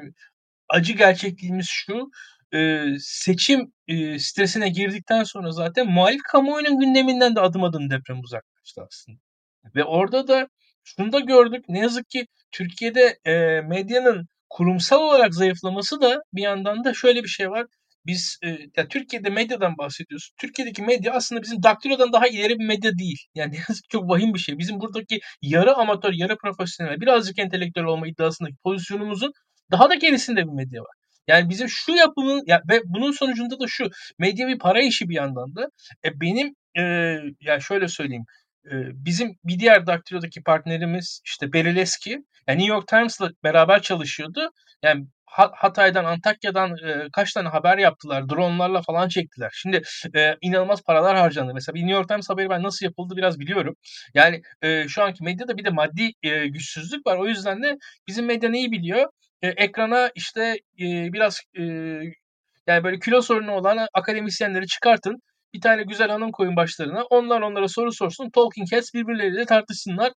acı 0.70 0.94
gerçekliğimiz 0.94 1.68
şu. 1.70 2.10
E, 2.54 2.86
seçim 3.00 3.74
e, 3.88 4.20
stresine 4.20 4.70
girdikten 4.70 5.24
sonra 5.24 5.52
zaten 5.52 5.88
muhalif 5.88 6.22
kamuoyunun 6.24 6.80
gündeminden 6.80 7.36
de 7.36 7.42
adım 7.42 7.64
adım 7.64 7.90
deprem 7.90 8.20
uzaklaştı 8.20 8.82
aslında. 8.88 9.20
Ve 9.76 9.84
orada 9.84 10.28
da 10.28 10.48
şunu 10.84 11.14
da 11.14 11.20
gördük. 11.20 11.66
Ne 11.70 11.80
yazık 11.80 12.10
ki 12.10 12.28
Türkiye'de 12.52 13.20
e, 13.26 13.62
medyanın 13.62 14.28
kurumsal 14.50 15.02
olarak 15.02 15.34
zayıflaması 15.34 16.02
da 16.02 16.22
bir 16.34 16.42
yandan 16.42 16.84
da 16.84 16.94
şöyle 16.94 17.24
bir 17.24 17.28
şey 17.28 17.50
var. 17.50 17.66
Biz 18.06 18.38
e, 18.44 18.50
ya 18.78 18.88
Türkiye'de 18.88 19.30
medyadan 19.30 19.78
bahsediyoruz. 19.78 20.32
Türkiye'deki 20.42 20.82
medya 20.82 21.14
aslında 21.14 21.42
bizim 21.42 21.64
daktilodan 21.64 22.14
daha 22.14 22.28
ileri 22.28 22.60
bir 22.60 22.66
medya 22.66 22.92
değil. 22.98 23.18
Yani 23.36 23.58
çok 23.90 24.10
vahim 24.10 24.34
bir 24.34 24.40
şey. 24.40 24.58
Bizim 24.58 24.80
buradaki 24.80 25.20
yarı 25.42 25.76
amatör, 25.76 26.14
yarı 26.14 26.38
profesyonel, 26.38 27.02
birazcık 27.02 27.40
entelektüel 27.40 27.86
olma 27.86 28.08
iddiasındaki 28.08 28.56
pozisyonumuzun 28.64 29.32
daha 29.72 29.90
da 29.90 29.96
gerisinde 29.96 30.40
bir 30.48 30.54
medya 30.54 30.82
var. 30.82 30.96
Yani 31.28 31.50
bizim 31.50 31.70
şu 31.70 31.92
yapımın 31.92 32.44
ya 32.48 32.62
ve 32.70 32.82
bunun 32.86 33.12
sonucunda 33.12 33.60
da 33.60 33.66
şu 33.68 33.90
medya 34.20 34.48
bir 34.48 34.60
para 34.60 34.82
işi 34.82 35.10
bir 35.10 35.16
yandan 35.16 35.56
da. 35.56 35.68
E 36.06 36.22
benim 36.22 36.56
e, 36.78 36.82
ya 37.42 37.60
şöyle 37.60 37.88
söyleyeyim 37.88 38.26
bizim 38.94 39.38
bir 39.44 39.60
diğer 39.60 39.88
Daktilo'daki 39.88 40.44
partnerimiz 40.44 41.22
işte 41.26 41.54
Berileski 41.54 42.10
yani 42.48 42.60
New 42.60 42.74
York 42.74 42.88
Times'la 42.88 43.30
beraber 43.44 43.82
çalışıyordu. 43.82 44.52
Yani 44.84 45.06
Hatay'dan, 45.36 46.06
Antakya'dan 46.06 46.78
e, 46.78 47.08
kaç 47.14 47.34
tane 47.34 47.48
haber 47.48 47.78
yaptılar. 47.78 48.30
Dronlarla 48.30 48.82
falan 48.82 49.08
çektiler. 49.08 49.52
Şimdi 49.54 49.82
e, 50.16 50.36
inanılmaz 50.42 50.84
paralar 50.84 51.18
harcandı. 51.18 51.54
Mesela 51.54 51.76
bir 51.76 51.80
New 51.80 51.94
York 51.94 52.10
Times 52.10 52.30
haberi 52.30 52.50
ben 52.50 52.64
nasıl 52.64 52.86
yapıldı 52.86 53.14
biraz 53.18 53.40
biliyorum. 53.40 53.76
Yani 54.14 54.42
e, 54.62 54.88
şu 54.88 55.04
anki 55.04 55.24
medyada 55.24 55.58
bir 55.58 55.66
de 55.66 55.70
maddi 55.70 56.12
e, 56.24 56.48
güçsüzlük 56.48 57.08
var. 57.08 57.18
O 57.18 57.28
yüzden 57.28 57.64
de 57.64 57.78
bizim 58.08 58.26
medya 58.26 58.50
neyi 58.50 58.72
biliyor? 58.72 59.10
E, 59.42 59.48
ekrana 59.48 60.12
işte 60.16 60.42
e, 60.80 61.14
biraz 61.14 61.42
e, 61.58 61.64
yani 62.68 62.84
böyle 62.84 63.00
kilo 63.00 63.22
sorunu 63.22 63.52
olan 63.52 63.88
akademisyenleri 63.94 64.68
çıkartın 64.68 65.22
bir 65.54 65.62
tane 65.62 65.84
güzel 65.84 66.10
hanım 66.10 66.32
koyun 66.32 66.56
başlarına. 66.56 67.04
Onlar 67.04 67.42
onlara 67.42 67.68
soru 67.68 67.92
sorsun. 67.92 68.30
Talking 68.30 68.72
Heads 68.72 68.94
birbirleriyle 68.94 69.46
tartışsınlar. 69.46 70.12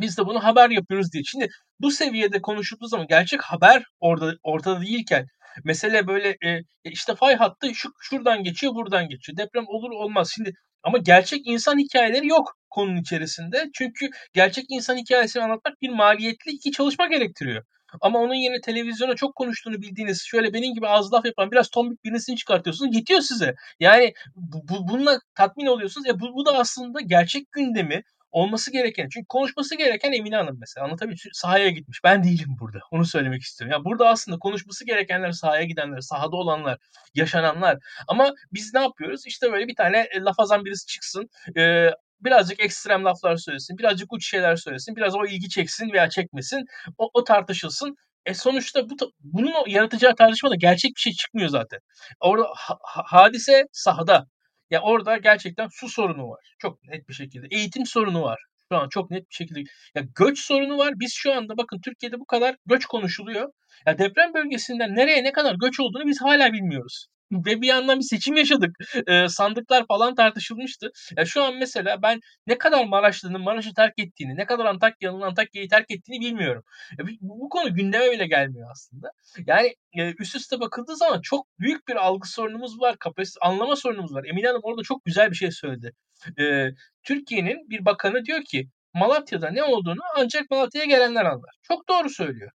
Biz 0.00 0.18
de 0.18 0.26
bunu 0.26 0.44
haber 0.44 0.70
yapıyoruz 0.70 1.12
diye. 1.12 1.22
Şimdi 1.24 1.48
bu 1.80 1.90
seviyede 1.90 2.42
konuşulduğu 2.42 2.86
zaman 2.86 3.06
gerçek 3.06 3.42
haber 3.42 3.84
orada 4.00 4.34
ortada 4.42 4.80
değilken 4.80 5.26
mesele 5.64 6.06
böyle 6.06 6.28
e, 6.28 6.60
işte 6.84 7.14
fay 7.14 7.36
hattı 7.36 7.74
şu, 7.74 7.88
şuradan 8.00 8.44
geçiyor 8.44 8.74
buradan 8.74 9.08
geçiyor. 9.08 9.38
Deprem 9.38 9.64
olur 9.68 9.90
olmaz. 9.90 10.32
Şimdi 10.34 10.52
ama 10.82 10.98
gerçek 10.98 11.40
insan 11.46 11.78
hikayeleri 11.78 12.26
yok 12.26 12.56
konunun 12.70 12.96
içerisinde. 12.96 13.70
Çünkü 13.74 14.10
gerçek 14.34 14.64
insan 14.68 14.96
hikayesini 14.96 15.42
anlatmak 15.42 15.82
bir 15.82 15.90
maliyetli 15.90 16.50
iki 16.52 16.72
çalışma 16.72 17.06
gerektiriyor. 17.06 17.64
Ama 18.00 18.18
onun 18.18 18.34
yerine 18.34 18.60
televizyona 18.60 19.16
çok 19.16 19.34
konuştuğunu 19.34 19.82
bildiğiniz 19.82 20.22
şöyle 20.22 20.52
benim 20.52 20.74
gibi 20.74 20.88
az 20.88 21.12
laf 21.12 21.24
yapan 21.26 21.50
biraz 21.50 21.68
tombik 21.70 22.04
birisini 22.04 22.36
çıkartıyorsunuz. 22.36 22.96
Yetiyor 22.96 23.20
size. 23.20 23.54
Yani 23.80 24.14
bu, 24.36 24.68
bu, 24.68 24.88
bununla 24.88 25.18
tatmin 25.34 25.66
oluyorsunuz. 25.66 26.06
Ya 26.06 26.20
bu, 26.20 26.34
bu 26.34 26.46
da 26.46 26.58
aslında 26.58 27.00
gerçek 27.00 27.52
gündemi 27.52 28.02
olması 28.32 28.72
gereken. 28.72 29.08
Çünkü 29.08 29.26
konuşması 29.28 29.76
gereken 29.76 30.12
Emine 30.12 30.36
Hanım 30.36 30.56
mesela. 30.60 30.84
Anlatabiliyor 30.84 31.20
muyum? 31.24 31.32
Sahaya 31.32 31.68
gitmiş. 31.70 32.00
Ben 32.04 32.24
değilim 32.24 32.56
burada. 32.60 32.78
Onu 32.90 33.04
söylemek 33.04 33.42
istiyorum. 33.42 33.72
Yani 33.72 33.84
burada 33.84 34.08
aslında 34.08 34.38
konuşması 34.38 34.86
gerekenler 34.86 35.32
sahaya 35.32 35.64
gidenler, 35.64 36.00
sahada 36.00 36.36
olanlar, 36.36 36.78
yaşananlar. 37.14 37.78
Ama 38.08 38.34
biz 38.52 38.74
ne 38.74 38.80
yapıyoruz? 38.80 39.26
İşte 39.26 39.52
böyle 39.52 39.68
bir 39.68 39.74
tane 39.74 39.98
e, 39.98 40.20
laf 40.20 40.40
azan 40.40 40.64
birisi 40.64 40.86
çıksın. 40.86 41.28
E, 41.56 41.90
birazcık 42.24 42.60
ekstrem 42.60 43.04
laflar 43.04 43.36
söylesin, 43.36 43.78
birazcık 43.78 44.12
uç 44.12 44.30
şeyler 44.30 44.56
söylesin, 44.56 44.96
biraz 44.96 45.16
o 45.16 45.26
ilgi 45.26 45.48
çeksin 45.48 45.92
veya 45.92 46.10
çekmesin, 46.10 46.64
o, 46.98 47.10
o 47.14 47.24
tartışılsın. 47.24 47.96
E 48.26 48.34
sonuçta 48.34 48.90
bu 48.90 48.94
bunun 49.20 49.52
o 49.52 49.64
yaratacağı 49.66 50.14
tartışmada 50.14 50.54
gerçek 50.54 50.92
bir 50.96 51.00
şey 51.00 51.12
çıkmıyor 51.12 51.48
zaten. 51.48 51.80
Orada 52.20 52.48
ha, 52.56 52.78
hadise 53.06 53.64
sahada. 53.72 54.26
Ya 54.70 54.82
orada 54.82 55.16
gerçekten 55.16 55.68
su 55.72 55.88
sorunu 55.88 56.28
var. 56.28 56.54
Çok 56.58 56.84
net 56.84 57.08
bir 57.08 57.14
şekilde. 57.14 57.46
Eğitim 57.50 57.86
sorunu 57.86 58.22
var. 58.22 58.40
Şu 58.72 58.78
an 58.78 58.88
çok 58.88 59.10
net 59.10 59.30
bir 59.30 59.34
şekilde. 59.34 59.60
Ya 59.94 60.02
göç 60.14 60.38
sorunu 60.38 60.78
var. 60.78 60.92
Biz 60.96 61.12
şu 61.14 61.32
anda 61.32 61.56
bakın 61.56 61.80
Türkiye'de 61.84 62.20
bu 62.20 62.24
kadar 62.24 62.56
göç 62.66 62.86
konuşuluyor. 62.86 63.48
Ya 63.86 63.98
deprem 63.98 64.34
bölgesinden 64.34 64.94
nereye 64.94 65.24
ne 65.24 65.32
kadar 65.32 65.54
göç 65.54 65.80
olduğunu 65.80 66.06
biz 66.06 66.22
hala 66.22 66.52
bilmiyoruz 66.52 67.06
ve 67.32 67.60
bir 67.62 67.66
yandan 67.66 67.98
bir 67.98 68.04
seçim 68.04 68.36
yaşadık. 68.36 68.76
E, 69.06 69.28
sandıklar 69.28 69.86
falan 69.86 70.14
tartışılmıştı. 70.14 70.90
Ya 71.16 71.24
şu 71.24 71.42
an 71.42 71.56
mesela 71.56 72.02
ben 72.02 72.20
ne 72.46 72.58
kadar 72.58 72.84
Maraşlı'nın 72.84 73.40
Maraş'ı 73.40 73.74
terk 73.74 73.98
ettiğini, 73.98 74.36
ne 74.36 74.46
kadar 74.46 74.64
Antakya'nın 74.64 75.20
Antakya'yı 75.20 75.68
terk 75.68 75.90
ettiğini 75.90 76.20
bilmiyorum. 76.20 76.64
Ya, 76.98 77.06
bu, 77.06 77.10
bu 77.20 77.48
konu 77.48 77.74
gündeme 77.74 78.10
bile 78.10 78.26
gelmiyor 78.26 78.68
aslında. 78.72 79.10
Yani 79.46 79.74
e, 79.94 80.14
üst 80.18 80.36
üste 80.36 80.60
bakıldığı 80.60 80.96
zaman 80.96 81.20
çok 81.20 81.46
büyük 81.58 81.88
bir 81.88 81.96
algı 81.96 82.28
sorunumuz 82.28 82.80
var, 82.80 82.96
kapasite 82.98 83.46
anlama 83.46 83.76
sorunumuz 83.76 84.14
var. 84.14 84.24
Emine 84.24 84.46
Hanım 84.46 84.60
orada 84.64 84.82
çok 84.82 85.04
güzel 85.04 85.30
bir 85.30 85.36
şey 85.36 85.50
söyledi. 85.50 85.92
E, 86.38 86.68
Türkiye'nin 87.02 87.70
bir 87.70 87.84
bakanı 87.84 88.24
diyor 88.24 88.44
ki 88.44 88.68
Malatya'da 88.94 89.50
ne 89.50 89.64
olduğunu 89.64 90.00
ancak 90.16 90.50
Malatya'ya 90.50 90.86
gelenler 90.86 91.24
anlar. 91.24 91.54
Çok 91.62 91.88
doğru 91.88 92.08
söylüyor. 92.10 92.50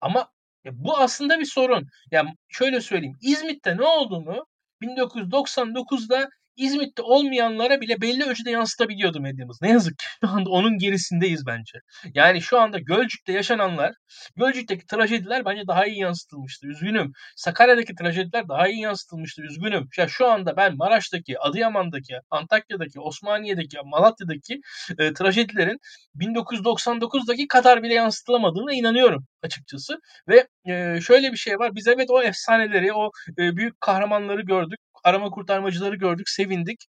Ama 0.00 0.28
ya 0.64 0.72
bu 0.74 0.98
aslında 0.98 1.40
bir 1.40 1.44
sorun. 1.44 1.86
Ya 2.10 2.24
şöyle 2.48 2.80
söyleyeyim. 2.80 3.16
İzmit'te 3.22 3.76
ne 3.76 3.84
olduğunu 3.84 4.46
1999'da 4.82 6.28
İzmit'te 6.56 7.02
olmayanlara 7.02 7.80
bile 7.80 8.00
belli 8.00 8.24
ölçüde 8.24 8.50
yansıtabiliyordu 8.50 9.20
medyamız. 9.20 9.58
Ne 9.62 9.70
yazık 9.70 9.98
ki 9.98 10.04
şu 10.20 10.28
anda 10.28 10.50
onun 10.50 10.78
gerisindeyiz 10.78 11.46
bence. 11.46 11.78
Yani 12.14 12.42
şu 12.42 12.60
anda 12.60 12.78
Gölcük'te 12.78 13.32
yaşananlar, 13.32 13.92
Gölcük'teki 14.36 14.86
trajediler 14.86 15.44
bence 15.44 15.62
daha 15.68 15.86
iyi 15.86 15.98
yansıtılmıştı. 16.00 16.66
Üzgünüm. 16.66 17.12
Sakarya'daki 17.36 17.94
trajediler 17.94 18.48
daha 18.48 18.68
iyi 18.68 18.80
yansıtılmıştı. 18.80 19.42
Üzgünüm. 19.42 19.88
Ya 19.98 20.08
şu 20.08 20.26
anda 20.26 20.56
ben 20.56 20.76
Maraş'taki, 20.76 21.38
Adıyaman'daki, 21.40 22.14
Antakya'daki, 22.30 23.00
Osmaniye'deki, 23.00 23.78
Malatya'daki 23.84 24.60
e, 24.98 25.12
trajedilerin 25.12 25.78
1999'daki 26.14 27.48
kadar 27.48 27.82
bile 27.82 27.94
yansıtılamadığına 27.94 28.72
inanıyorum 28.72 29.26
açıkçası. 29.42 29.98
Ve 30.28 30.46
e, 30.68 31.00
şöyle 31.00 31.32
bir 31.32 31.36
şey 31.36 31.58
var. 31.58 31.74
Biz 31.74 31.88
evet 31.88 32.10
o 32.10 32.22
efsaneleri, 32.22 32.92
o 32.92 33.10
e, 33.38 33.56
büyük 33.56 33.80
kahramanları 33.80 34.42
gördük 34.42 34.78
arama 35.04 35.30
kurtarmacıları 35.30 35.96
gördük, 35.96 36.28
sevindik. 36.28 36.86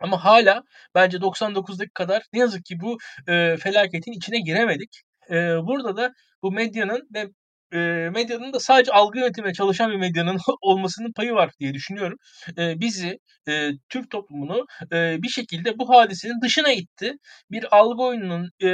Ama 0.00 0.24
hala 0.24 0.62
bence 0.94 1.20
99'daki 1.20 1.90
kadar 1.90 2.22
ne 2.32 2.40
yazık 2.40 2.64
ki 2.64 2.80
bu 2.80 2.98
e, 3.28 3.56
felaketin 3.56 4.12
içine 4.12 4.40
giremedik. 4.40 5.02
E, 5.30 5.34
burada 5.36 5.96
da 5.96 6.12
bu 6.42 6.52
medyanın 6.52 7.08
ve 7.14 7.28
e, 7.72 8.10
medyanın 8.10 8.52
da 8.52 8.60
sadece 8.60 8.92
algı 8.92 9.18
yönetimine 9.18 9.52
çalışan 9.52 9.90
bir 9.90 9.96
medyanın 9.96 10.38
olmasının 10.62 11.12
payı 11.12 11.32
var 11.32 11.50
diye 11.60 11.74
düşünüyorum. 11.74 12.18
E, 12.58 12.80
bizi, 12.80 13.18
e, 13.48 13.70
Türk 13.88 14.10
toplumunu 14.10 14.66
e, 14.92 15.22
bir 15.22 15.28
şekilde 15.28 15.78
bu 15.78 15.88
hadisenin 15.90 16.40
dışına 16.42 16.72
itti. 16.72 17.12
Bir 17.50 17.76
algı 17.76 18.02
oyununun 18.02 18.50
e, 18.62 18.70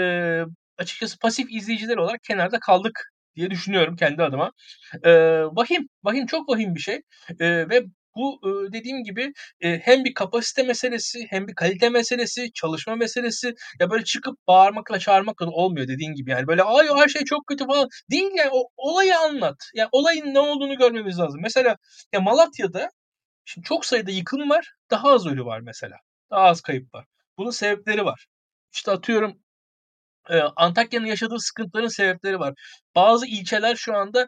açıkçası 0.78 1.18
pasif 1.18 1.52
izleyiciler 1.52 1.96
olarak 1.96 2.22
kenarda 2.22 2.58
kaldık 2.60 3.12
diye 3.36 3.50
düşünüyorum 3.50 3.96
kendi 3.96 4.22
adıma. 4.22 4.52
E, 5.04 5.12
vahim, 5.44 5.88
vahim 6.04 6.26
çok 6.26 6.48
vahim 6.48 6.74
bir 6.74 6.80
şey 6.80 7.00
e, 7.40 7.68
ve 7.68 7.84
bu 8.16 8.40
dediğim 8.72 9.04
gibi 9.04 9.32
hem 9.60 10.04
bir 10.04 10.14
kapasite 10.14 10.62
meselesi 10.62 11.26
hem 11.30 11.48
bir 11.48 11.54
kalite 11.54 11.88
meselesi, 11.88 12.52
çalışma 12.52 12.96
meselesi. 12.96 13.54
Ya 13.80 13.90
böyle 13.90 14.04
çıkıp 14.04 14.36
bağırmakla 14.48 14.98
çağırmakla 14.98 15.46
olmuyor 15.46 15.88
dediğin 15.88 16.14
gibi 16.14 16.30
yani. 16.30 16.46
Böyle 16.46 16.62
ay 16.62 16.88
her 16.96 17.08
şey 17.08 17.24
çok 17.24 17.46
kötü 17.46 17.66
falan 17.66 17.88
değil 18.10 18.30
yani 18.36 18.50
o 18.52 18.68
olayı 18.76 19.18
anlat. 19.18 19.56
Ya 19.74 19.80
yani 19.80 19.88
olayın 19.92 20.34
ne 20.34 20.40
olduğunu 20.40 20.76
görmemiz 20.76 21.18
lazım. 21.18 21.40
Mesela 21.42 21.76
ya 22.12 22.20
Malatya'da 22.20 22.90
şimdi 23.44 23.66
çok 23.66 23.86
sayıda 23.86 24.10
yıkım 24.10 24.50
var, 24.50 24.72
daha 24.90 25.08
az 25.08 25.26
ölü 25.26 25.44
var 25.44 25.60
mesela. 25.60 25.96
Daha 26.30 26.42
az 26.42 26.60
kayıp 26.60 26.94
var. 26.94 27.06
Bunun 27.38 27.50
sebepleri 27.50 28.04
var. 28.04 28.26
İşte 28.72 28.90
atıyorum 28.90 29.38
Antakya'nın 30.56 31.06
yaşadığı 31.06 31.40
sıkıntıların 31.40 31.88
sebepleri 31.88 32.38
var. 32.38 32.54
Bazı 32.94 33.26
ilçeler 33.26 33.76
şu 33.76 33.96
anda 33.96 34.26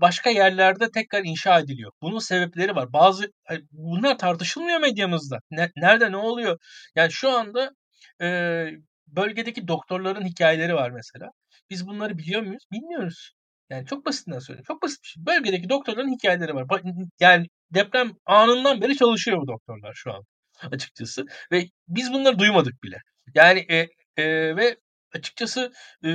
başka 0.00 0.30
yerlerde 0.30 0.90
tekrar 0.90 1.24
inşa 1.24 1.58
ediliyor. 1.58 1.92
Bunun 2.02 2.18
sebepleri 2.18 2.76
var. 2.76 2.92
Bazı 2.92 3.32
bunlar 3.72 4.18
tartışılmıyor 4.18 4.80
medyamızda. 4.80 5.38
nerede 5.76 6.12
ne 6.12 6.16
oluyor? 6.16 6.58
Yani 6.96 7.12
şu 7.12 7.30
anda 7.30 7.70
bölgedeki 9.06 9.68
doktorların 9.68 10.24
hikayeleri 10.24 10.74
var 10.74 10.90
mesela. 10.90 11.30
Biz 11.70 11.86
bunları 11.86 12.18
biliyor 12.18 12.42
muyuz? 12.42 12.64
Bilmiyoruz. 12.72 13.32
Yani 13.70 13.86
çok 13.86 14.06
basitinden 14.06 14.38
söyleyeyim. 14.38 14.64
Çok 14.68 14.82
basit 14.82 15.02
bir 15.02 15.08
şey. 15.08 15.26
Bölgedeki 15.26 15.68
doktorların 15.68 16.14
hikayeleri 16.14 16.54
var. 16.54 16.66
Yani 17.20 17.46
deprem 17.70 18.12
anından 18.26 18.80
beri 18.80 18.96
çalışıyor 18.96 19.38
bu 19.42 19.48
doktorlar 19.48 19.92
şu 19.94 20.12
an 20.12 20.24
açıkçası. 20.72 21.24
Ve 21.52 21.68
biz 21.88 22.12
bunları 22.12 22.38
duymadık 22.38 22.82
bile. 22.82 22.96
Yani 23.34 23.66
e, 23.70 23.88
e, 24.22 24.56
ve 24.56 24.76
açıkçası 25.14 25.72
e, 26.04 26.10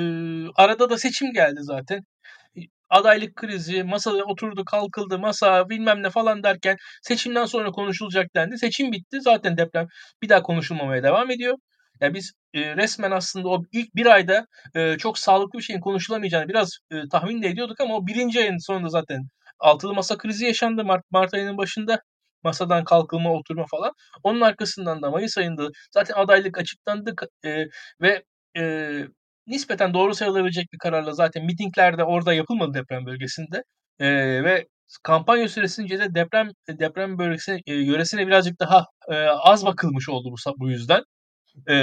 arada 0.55 0.89
da 0.89 0.97
seçim 0.97 1.33
geldi 1.33 1.59
zaten. 1.61 2.03
Adaylık 2.89 3.35
krizi, 3.35 3.83
masada 3.83 4.23
oturdu, 4.25 4.65
kalkıldı, 4.65 5.19
masa 5.19 5.69
bilmem 5.69 6.03
ne 6.03 6.09
falan 6.09 6.43
derken 6.43 6.77
seçimden 7.03 7.45
sonra 7.45 7.71
konuşulacak 7.71 8.35
dendi. 8.35 8.57
Seçim 8.57 8.91
bitti. 8.91 9.21
Zaten 9.21 9.57
deprem 9.57 9.87
bir 10.21 10.29
daha 10.29 10.43
konuşulmamaya 10.43 11.03
devam 11.03 11.31
ediyor. 11.31 11.57
Yani 12.01 12.13
biz 12.13 12.33
e, 12.53 12.75
resmen 12.75 13.11
aslında 13.11 13.49
o 13.49 13.63
ilk 13.71 13.95
bir 13.95 14.05
ayda 14.05 14.45
e, 14.75 14.97
çok 14.97 15.19
sağlıklı 15.19 15.59
bir 15.59 15.63
şeyin 15.63 15.79
konuşulamayacağını 15.81 16.47
biraz 16.49 16.77
e, 16.91 16.95
tahmin 17.11 17.41
de 17.43 17.47
ediyorduk 17.47 17.81
ama 17.81 17.95
o 17.95 18.07
birinci 18.07 18.39
ayın 18.39 18.57
sonunda 18.67 18.89
zaten 18.89 19.21
altılı 19.59 19.93
masa 19.93 20.17
krizi 20.17 20.45
yaşandı 20.45 20.85
Mart, 20.85 21.03
Mart 21.11 21.33
ayının 21.33 21.57
başında. 21.57 21.99
Masadan 22.43 22.83
kalkılma, 22.83 23.33
oturma 23.33 23.65
falan. 23.71 23.91
Onun 24.23 24.41
arkasından 24.41 25.01
da 25.01 25.11
Mayıs 25.11 25.37
ayında 25.37 25.67
zaten 25.93 26.13
adaylık 26.17 26.57
açıklandı 26.57 27.15
e, 27.45 27.65
ve 28.01 28.23
e, 28.57 28.93
nispeten 29.47 29.93
doğru 29.93 30.15
sayılabilecek 30.15 30.73
bir 30.73 30.77
kararla 30.77 31.13
zaten 31.13 31.45
mitingler 31.45 31.97
de 31.97 32.03
orada 32.03 32.33
yapılmadı 32.33 32.73
deprem 32.73 33.05
bölgesinde. 33.05 33.63
E, 33.99 34.07
ve 34.43 34.67
kampanya 35.03 35.49
süresince 35.49 35.99
de 35.99 36.15
deprem 36.15 36.49
deprem 36.69 37.17
bölgesine 37.19 37.61
e, 37.65 37.73
yöresine 37.73 38.27
birazcık 38.27 38.59
daha 38.59 38.85
e, 39.09 39.15
az 39.25 39.65
bakılmış 39.65 40.09
oldu 40.09 40.31
bu 40.31 40.53
bu 40.59 40.69
yüzden. 40.69 41.03
E, 41.69 41.75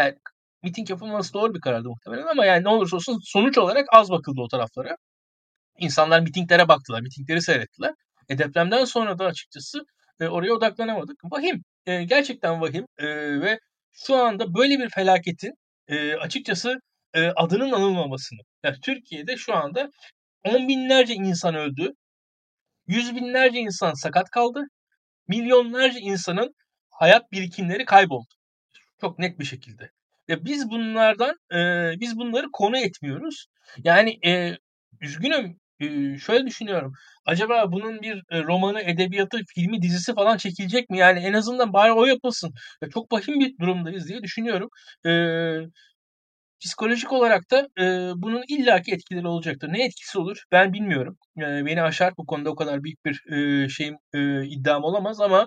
yani 0.00 0.14
miting 0.62 0.90
yapılması 0.90 1.34
doğru 1.34 1.54
bir 1.54 1.60
karardı 1.60 1.88
muhtemelen 1.88 2.26
ama 2.26 2.46
yani 2.46 2.64
ne 2.64 2.68
olursa 2.68 2.96
olsun 2.96 3.18
sonuç 3.24 3.58
olarak 3.58 3.86
az 3.92 4.10
bakıldı 4.10 4.40
o 4.40 4.48
taraflara. 4.48 4.96
İnsanlar 5.78 6.20
mitinglere 6.20 6.68
baktılar, 6.68 7.00
mitingleri 7.00 7.42
seyrettiler. 7.42 7.94
E 8.28 8.38
depremden 8.38 8.84
sonra 8.84 9.18
da 9.18 9.26
açıkçası 9.26 9.80
e, 10.20 10.28
oraya 10.28 10.54
odaklanamadık. 10.54 11.16
Vahim, 11.24 11.64
e, 11.86 12.04
gerçekten 12.04 12.60
vahim 12.60 12.86
e, 12.98 13.06
ve 13.40 13.58
şu 13.92 14.16
anda 14.16 14.54
böyle 14.54 14.78
bir 14.78 14.90
felaketin 14.90 15.54
e, 15.92 16.16
açıkçası 16.16 16.80
e, 17.14 17.26
adının 17.26 17.72
anılmamasını. 17.72 18.40
Yani 18.64 18.76
Türkiye'de 18.82 19.36
şu 19.36 19.54
anda 19.54 19.90
on 20.44 20.68
binlerce 20.68 21.14
insan 21.14 21.54
öldü, 21.54 21.92
yüz 22.86 23.16
binlerce 23.16 23.58
insan 23.58 23.94
sakat 23.94 24.30
kaldı, 24.30 24.64
milyonlarca 25.28 25.98
insanın 25.98 26.54
hayat 26.90 27.32
birikimleri 27.32 27.84
kayboldu. 27.84 28.34
Çok 29.00 29.18
net 29.18 29.38
bir 29.38 29.44
şekilde. 29.44 29.90
Ve 30.28 30.44
biz 30.44 30.70
bunlardan, 30.70 31.36
e, 31.54 31.90
biz 32.00 32.16
bunları 32.16 32.46
konu 32.52 32.78
etmiyoruz. 32.78 33.46
Yani 33.84 34.18
e, 34.26 34.58
üzgünüm, 35.00 35.60
şöyle 36.18 36.46
düşünüyorum. 36.46 36.92
Acaba 37.26 37.72
bunun 37.72 38.02
bir 38.02 38.22
e, 38.30 38.42
romanı, 38.42 38.80
edebiyatı, 38.82 39.38
filmi, 39.54 39.82
dizisi 39.82 40.14
falan 40.14 40.36
çekilecek 40.36 40.90
mi? 40.90 40.98
Yani 40.98 41.20
en 41.20 41.32
azından 41.32 41.72
bari 41.72 41.92
o 41.92 42.04
yapılsın. 42.04 42.54
Ya 42.82 42.90
çok 42.90 43.12
vahim 43.12 43.40
bir 43.40 43.58
durumdayız 43.58 44.08
diye 44.08 44.22
düşünüyorum. 44.22 44.68
Psikolojik 46.60 47.12
olarak 47.12 47.50
da 47.50 47.68
e, 47.78 47.84
bunun 48.16 48.42
illaki 48.48 48.92
etkileri 48.92 49.26
olacaktır. 49.26 49.68
Ne 49.72 49.84
etkisi 49.84 50.18
olur 50.18 50.44
ben 50.52 50.72
bilmiyorum. 50.72 51.16
Beni 51.36 51.82
aşar 51.82 52.12
bu 52.18 52.26
konuda 52.26 52.50
o 52.50 52.54
kadar 52.56 52.84
büyük 52.84 53.04
bir 53.04 53.68
şeyim 53.68 53.96
e, 54.14 54.46
iddiam 54.46 54.84
olamaz 54.84 55.20
ama 55.20 55.46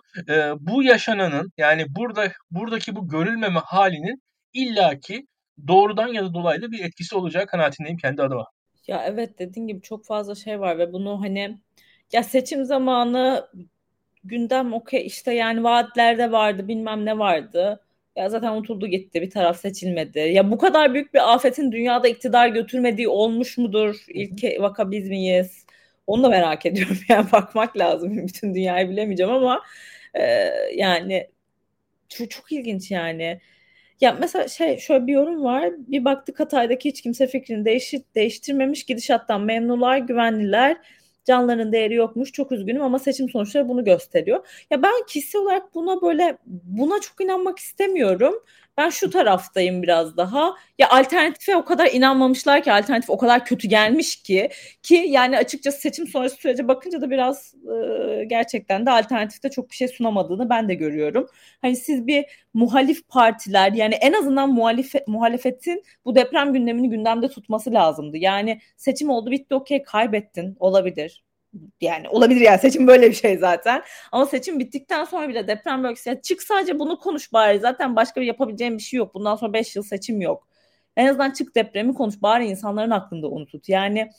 bu 0.59 0.83
yaşananın 0.83 1.51
yani 1.57 1.85
burada 1.89 2.31
buradaki 2.51 2.95
bu 2.95 3.07
görülmeme 3.09 3.59
halinin 3.65 4.21
illaki 4.53 5.27
doğrudan 5.67 6.07
ya 6.07 6.23
da 6.23 6.33
dolaylı 6.33 6.71
bir 6.71 6.83
etkisi 6.83 7.15
olacağı 7.15 7.45
kanaatindeyim 7.45 7.97
kendi 7.97 8.21
adıma. 8.21 8.45
Ya 8.87 9.03
evet 9.07 9.39
dediğin 9.39 9.67
gibi 9.67 9.81
çok 9.81 10.05
fazla 10.05 10.35
şey 10.35 10.59
var 10.59 10.77
ve 10.77 10.93
bunu 10.93 11.21
hani 11.21 11.57
ya 12.13 12.23
seçim 12.23 12.65
zamanı 12.65 13.49
gündem 14.23 14.73
okey 14.73 15.05
işte 15.07 15.33
yani 15.33 15.63
vaatlerde 15.63 16.31
vardı 16.31 16.67
bilmem 16.67 17.05
ne 17.05 17.19
vardı 17.19 17.83
ya 18.17 18.29
zaten 18.29 18.51
unutuldu 18.53 18.87
gitti 18.87 19.21
bir 19.21 19.29
taraf 19.31 19.59
seçilmedi. 19.61 20.19
Ya 20.19 20.51
bu 20.51 20.57
kadar 20.57 20.93
büyük 20.93 21.13
bir 21.13 21.33
afetin 21.35 21.71
dünyada 21.71 22.07
iktidar 22.07 22.47
götürmediği 22.49 23.07
olmuş 23.09 23.57
mudur? 23.57 24.05
İlk 24.09 24.61
vaka 24.61 24.91
biz 24.91 25.09
miyiz? 25.09 25.65
Onu 26.07 26.23
da 26.23 26.29
merak 26.29 26.65
ediyorum. 26.67 26.97
Yani 27.09 27.31
bakmak 27.31 27.77
lazım. 27.77 28.17
Bütün 28.27 28.55
dünyayı 28.55 28.89
bilemeyeceğim 28.89 29.33
ama 29.33 29.61
e, 30.15 30.23
yani 30.75 31.29
çok, 32.09 32.31
çok 32.31 32.51
ilginç 32.51 32.91
yani. 32.91 33.41
Ya 34.01 34.17
mesela 34.19 34.47
şey 34.47 34.77
şöyle 34.77 35.07
bir 35.07 35.13
yorum 35.13 35.43
var. 35.43 35.71
Bir 35.77 36.05
baktık 36.05 36.39
Hatay'daki 36.39 36.89
hiç 36.89 37.01
kimse 37.01 37.27
fikrini 37.27 37.65
değişir, 37.65 38.01
değiştirmemiş. 38.15 38.83
Gidişattan 38.83 39.41
memnunlar, 39.41 39.97
güvenliler 39.97 40.77
canlarının 41.25 41.71
değeri 41.71 41.93
yokmuş 41.93 42.31
çok 42.31 42.51
üzgünüm 42.51 42.81
ama 42.81 42.99
seçim 42.99 43.29
sonuçları 43.29 43.67
bunu 43.69 43.83
gösteriyor. 43.83 44.47
Ya 44.71 44.83
ben 44.83 44.91
kişisel 45.07 45.41
olarak 45.41 45.75
buna 45.75 46.01
böyle 46.01 46.37
buna 46.45 47.01
çok 47.01 47.21
inanmak 47.21 47.59
istemiyorum. 47.59 48.33
Ben 48.77 48.89
şu 48.89 49.09
taraftayım 49.09 49.83
biraz 49.83 50.17
daha. 50.17 50.55
Ya 50.79 50.89
alternatife 50.89 51.55
o 51.55 51.65
kadar 51.65 51.87
inanmamışlar 51.91 52.63
ki 52.63 52.71
alternatif 52.71 53.09
o 53.09 53.17
kadar 53.17 53.45
kötü 53.45 53.67
gelmiş 53.67 54.23
ki 54.23 54.49
ki 54.83 54.95
yani 54.95 55.37
açıkçası 55.37 55.79
seçim 55.81 56.07
sonrası 56.07 56.35
sürece 56.35 56.67
bakınca 56.67 57.01
da 57.01 57.09
biraz 57.09 57.53
e, 58.21 58.25
gerçekten 58.25 58.85
de 58.85 58.91
alternatifte 58.91 59.49
çok 59.49 59.69
bir 59.71 59.75
şey 59.75 59.87
sunamadığını 59.87 60.49
ben 60.49 60.69
de 60.69 60.73
görüyorum. 60.73 61.27
Hani 61.61 61.75
siz 61.75 62.07
bir 62.07 62.25
muhalif 62.53 63.07
partiler 63.07 63.71
yani 63.71 63.93
en 63.95 64.13
azından 64.13 64.49
muhalefet, 64.53 65.07
muhalefetin 65.07 65.83
bu 66.05 66.15
deprem 66.15 66.53
gündemini 66.53 66.89
gündemde 66.89 67.27
tutması 67.29 67.73
lazımdı. 67.73 68.17
Yani 68.17 68.61
seçim 68.77 69.09
oldu 69.09 69.31
bitti 69.31 69.55
okey 69.55 69.83
kaybettin 69.83 70.55
olabilir 70.59 71.24
yani 71.81 72.09
olabilir 72.09 72.41
yani 72.41 72.59
seçim 72.59 72.87
böyle 72.87 73.09
bir 73.09 73.15
şey 73.15 73.37
zaten. 73.37 73.83
Ama 74.11 74.25
seçim 74.25 74.59
bittikten 74.59 75.03
sonra 75.03 75.29
bile 75.29 75.47
deprem 75.47 75.83
bölgesi 75.83 76.09
ya 76.09 76.21
çık 76.21 76.43
sadece 76.43 76.79
bunu 76.79 76.99
konuş 76.99 77.33
bari. 77.33 77.59
Zaten 77.59 77.95
başka 77.95 78.21
bir 78.21 78.25
yapabileceğim 78.25 78.77
bir 78.77 78.83
şey 78.83 78.97
yok. 78.97 79.13
Bundan 79.15 79.35
sonra 79.35 79.53
5 79.53 79.75
yıl 79.75 79.83
seçim 79.83 80.21
yok. 80.21 80.47
En 80.97 81.07
azından 81.07 81.31
çık 81.31 81.55
depremi 81.55 81.93
konuş 81.93 82.21
bari 82.21 82.45
insanların 82.45 82.91
aklında 82.91 83.27
onu 83.29 83.45
tut. 83.45 83.69
Yani 83.69 84.09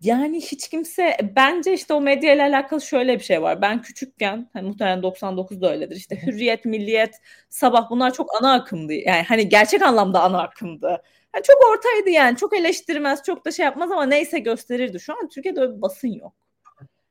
yani 0.00 0.40
hiç 0.40 0.68
kimse 0.68 1.16
bence 1.36 1.74
işte 1.74 1.94
o 1.94 2.00
medya 2.00 2.34
ile 2.34 2.42
alakalı 2.42 2.80
şöyle 2.80 3.18
bir 3.18 3.24
şey 3.24 3.42
var. 3.42 3.62
Ben 3.62 3.82
küçükken 3.82 4.50
hani 4.52 4.68
muhtemelen 4.68 5.02
99'da 5.02 5.72
öyledir. 5.72 5.96
İşte 5.96 6.22
Hürriyet, 6.26 6.64
Milliyet, 6.64 7.14
Sabah 7.48 7.90
bunlar 7.90 8.12
çok 8.14 8.30
ana 8.40 8.52
akımdı. 8.52 8.92
Yani 8.92 9.22
hani 9.22 9.48
gerçek 9.48 9.82
anlamda 9.82 10.22
ana 10.22 10.42
akımdı. 10.42 11.02
Yani 11.34 11.42
çok 11.42 11.56
ortaydı 11.70 12.10
yani. 12.10 12.36
Çok 12.36 12.56
eleştirmez, 12.56 13.22
çok 13.22 13.46
da 13.46 13.50
şey 13.50 13.64
yapmaz 13.64 13.92
ama 13.92 14.06
neyse 14.06 14.38
gösterirdi. 14.38 15.00
Şu 15.00 15.12
an 15.12 15.28
Türkiye'de 15.28 15.60
öyle 15.60 15.76
bir 15.76 15.82
basın 15.82 16.08
yok. 16.08 16.32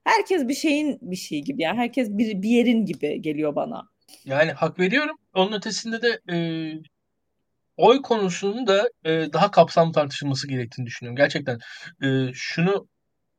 Herkes 0.03 0.47
bir 0.47 0.53
şeyin 0.53 0.99
bir 1.01 1.15
şey 1.15 1.41
gibi 1.41 1.61
yani. 1.61 1.77
Herkes 1.77 2.09
bir, 2.09 2.41
bir 2.41 2.49
yerin 2.49 2.85
gibi 2.85 3.21
geliyor 3.21 3.55
bana. 3.55 3.89
Yani 4.25 4.51
hak 4.51 4.79
veriyorum. 4.79 5.15
Onun 5.33 5.57
ötesinde 5.57 6.01
de 6.01 6.19
e, 6.33 6.37
oy 7.77 8.01
konusunun 8.01 8.67
da 8.67 8.89
e, 9.05 9.33
daha 9.33 9.51
kapsamlı 9.51 9.93
tartışılması 9.93 10.47
gerektiğini 10.47 10.85
düşünüyorum. 10.85 11.15
Gerçekten 11.15 11.59
e, 12.03 12.33
şunu 12.33 12.87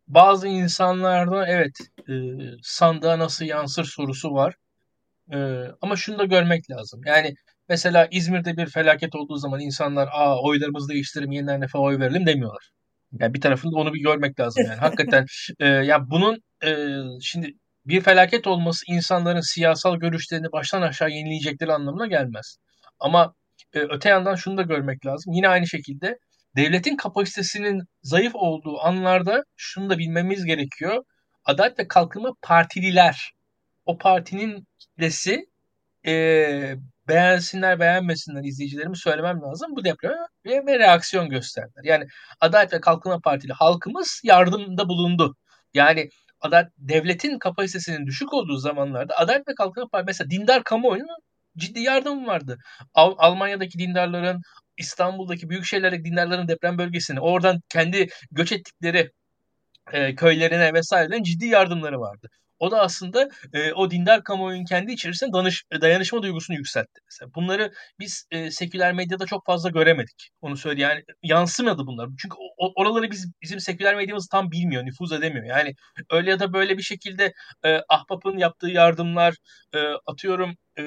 bazı 0.09 0.49
insanlarda 0.49 1.47
evet 1.49 1.79
e, 2.09 2.13
sandığa 2.63 3.19
nasıl 3.19 3.45
yansır 3.45 3.85
sorusu 3.85 4.35
var. 4.35 4.55
E, 5.33 5.39
ama 5.81 5.97
şunu 5.97 6.19
da 6.19 6.25
görmek 6.25 6.71
lazım. 6.71 7.01
Yani 7.07 7.35
mesela 7.69 8.09
İzmir'de 8.11 8.57
bir 8.57 8.67
felaket 8.67 9.15
olduğu 9.15 9.37
zaman 9.37 9.61
insanlar 9.61 10.09
aa 10.13 10.43
oylarımızı 10.43 10.89
değiştirelim 10.89 11.33
yeniden 11.33 11.61
nefe 11.61 11.79
oy 11.79 11.99
verelim 11.99 12.27
demiyorlar. 12.27 12.71
Yani 13.21 13.35
bir 13.35 13.41
tarafında 13.41 13.77
onu 13.77 13.95
bir 13.95 14.03
görmek 14.03 14.41
lazım 14.41 14.65
yani. 14.67 14.77
Hakikaten 14.81 15.27
e, 15.61 15.67
ya 15.67 16.11
bunun 16.11 16.39
e, 16.65 16.71
şimdi 17.23 17.53
bir 17.87 18.01
felaket 18.01 18.47
olması 18.47 18.85
insanların 18.89 19.55
siyasal 19.55 19.97
görüşlerini 19.97 20.53
baştan 20.53 20.83
aşağı 20.83 21.11
yenileyecekleri 21.11 21.73
anlamına 21.73 22.07
gelmez. 22.07 22.57
Ama 23.01 23.35
e, 23.75 23.81
öte 23.81 24.09
yandan 24.09 24.35
şunu 24.35 24.57
da 24.57 24.63
görmek 24.63 25.07
lazım. 25.07 25.33
Yine 25.33 25.49
aynı 25.49 25.67
şekilde 25.67 26.19
devletin 26.57 26.97
kapasitesinin 26.97 27.83
zayıf 28.03 28.35
olduğu 28.35 28.81
anlarda 28.81 29.45
şunu 29.57 29.91
da 29.91 29.99
bilmemiz 29.99 30.45
gerekiyor. 30.45 31.05
Adalet 31.45 31.79
ve 31.79 31.89
Kalkınma 31.89 32.33
Partililer 32.43 33.33
o 33.87 33.99
partinin 33.99 34.67
kitlesi 34.79 35.47
e, 36.07 36.75
beğensinler 37.09 37.81
beğenmesinler 37.81 38.45
izleyicilerimi 38.45 38.97
söylemem 38.97 39.43
lazım. 39.43 39.77
Bu 39.77 39.85
depreme 39.85 40.17
ve, 40.47 40.79
reaksiyon 40.79 41.29
gösterdiler. 41.29 41.85
Yani 41.85 42.07
Adalet 42.41 42.73
ve 42.73 42.81
Kalkınma 42.81 43.21
Partili 43.21 43.53
halkımız 43.53 44.21
yardımda 44.25 44.89
bulundu. 44.89 45.37
Yani 45.75 46.09
adalet, 46.41 46.73
devletin 46.79 47.39
kapasitesinin 47.39 48.07
düşük 48.07 48.33
olduğu 48.35 48.57
zamanlarda 48.57 49.19
Adalet 49.19 49.49
ve 49.49 49.55
Kalkınma 49.55 49.89
Partisi 49.89 50.07
mesela 50.07 50.31
dindar 50.31 50.65
kamuoyunun 50.65 51.19
ciddi 51.57 51.81
yardım 51.81 52.27
vardı. 52.27 52.59
Al- 52.95 53.15
Almanya'daki 53.19 53.79
dindarların, 53.79 54.43
İstanbul'daki 54.79 55.51
büyük 55.51 55.65
şehirlerdeki 55.65 56.05
dindarların 56.05 56.49
deprem 56.49 56.79
bölgesine, 56.79 57.21
oradan 57.21 57.61
kendi 57.69 58.09
göç 58.31 58.53
ettikleri 58.53 59.11
e, 59.93 60.15
köylerine 60.15 60.75
vesairelerin 60.75 61.23
ciddi 61.23 61.47
yardımları 61.47 62.01
vardı. 62.01 62.29
O 62.59 62.71
da 62.71 62.81
aslında 62.81 63.29
e, 63.53 63.73
o 63.73 63.91
dindar 63.91 64.25
kamuoyunun 64.25 64.65
kendi 64.65 64.93
içerisinde 64.93 65.33
danış, 65.33 65.65
dayanışma 65.81 66.23
duygusunu 66.23 66.57
yükseltti. 66.57 67.01
Mesela 67.11 67.35
bunları 67.35 67.73
biz 68.01 68.27
e, 68.31 68.51
seküler 68.51 68.93
medyada 68.93 69.27
çok 69.27 69.47
fazla 69.47 69.71
göremedik. 69.71 70.31
Onu 70.41 70.57
söyle 70.57 70.83
yani 70.83 71.03
yansımadı 71.23 71.87
bunlar. 71.87 72.09
Çünkü 72.19 72.37
o, 72.59 72.73
oraları 72.83 73.11
biz 73.11 73.33
bizim 73.43 73.61
seküler 73.61 73.95
medyamız 73.97 74.29
tam 74.29 74.51
bilmiyor, 74.51 74.85
nüfuz 74.87 75.13
edemiyor. 75.13 75.47
Yani 75.47 75.75
öyle 76.11 76.31
ya 76.31 76.41
da 76.41 76.53
böyle 76.53 76.79
bir 76.79 76.83
şekilde 76.83 77.33
e, 77.65 77.81
Ahbap'ın 77.89 78.39
yaptığı 78.39 78.69
yardımlar 78.69 79.35
e, 79.75 79.79
atıyorum 80.07 80.57
e, 80.79 80.85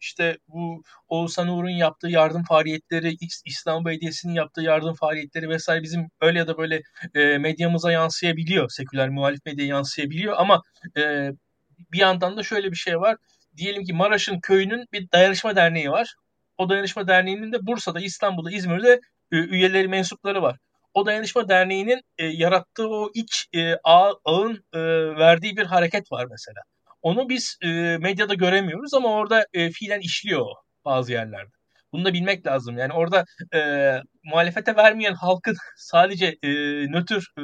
işte 0.00 0.38
bu 0.48 0.82
Oğuzhan 1.08 1.48
Uğur'un 1.48 1.68
yaptığı 1.70 2.08
yardım 2.08 2.44
faaliyetleri, 2.44 3.16
İslam 3.44 3.84
Belediyesi'nin 3.84 4.34
yaptığı 4.34 4.62
yardım 4.62 4.94
faaliyetleri 4.94 5.48
vesaire 5.48 5.82
bizim 5.82 6.08
öyle 6.20 6.38
ya 6.38 6.46
da 6.48 6.58
böyle 6.58 6.82
medyamıza 7.38 7.92
yansıyabiliyor. 7.92 8.70
Seküler 8.70 9.08
muhalif 9.08 9.46
medya 9.46 9.66
yansıyabiliyor 9.66 10.34
ama 10.38 10.62
bir 11.92 11.98
yandan 11.98 12.36
da 12.36 12.42
şöyle 12.42 12.70
bir 12.70 12.76
şey 12.76 13.00
var. 13.00 13.16
Diyelim 13.56 13.84
ki 13.84 13.92
Maraş'ın 13.92 14.40
köyünün 14.40 14.86
bir 14.92 15.10
dayanışma 15.12 15.56
derneği 15.56 15.90
var. 15.90 16.14
O 16.58 16.68
dayanışma 16.68 17.08
derneğinin 17.08 17.52
de 17.52 17.66
Bursa'da, 17.66 18.00
İstanbul'da, 18.00 18.50
İzmir'de 18.50 19.00
üyeleri, 19.32 19.88
mensupları 19.88 20.42
var. 20.42 20.58
o 20.94 21.06
dayanışma 21.06 21.48
derneğinin 21.48 22.02
e, 22.18 22.26
yarattığı 22.26 22.88
o 22.88 23.10
iç 23.14 23.46
e, 23.54 23.74
ağ, 23.84 24.12
ağın 24.24 24.64
e, 24.72 24.80
verdiği 25.16 25.56
bir 25.56 25.66
hareket 25.66 26.12
var 26.12 26.26
mesela. 26.30 26.60
Onu 27.06 27.28
biz 27.28 27.58
e, 27.62 27.68
medyada 27.98 28.34
göremiyoruz 28.34 28.94
ama 28.94 29.08
orada 29.08 29.46
e, 29.52 29.70
fiilen 29.70 30.00
işliyor 30.00 30.46
bazı 30.84 31.12
yerlerde. 31.12 31.50
Bunu 31.92 32.04
da 32.04 32.12
bilmek 32.12 32.46
lazım. 32.46 32.78
Yani 32.78 32.92
orada 32.92 33.24
e, 33.54 33.60
muhalefete 34.24 34.76
vermeyen 34.76 35.14
halkın 35.14 35.56
sadece 35.76 36.26
e, 36.42 36.50
nötr 36.90 37.26
e, 37.38 37.42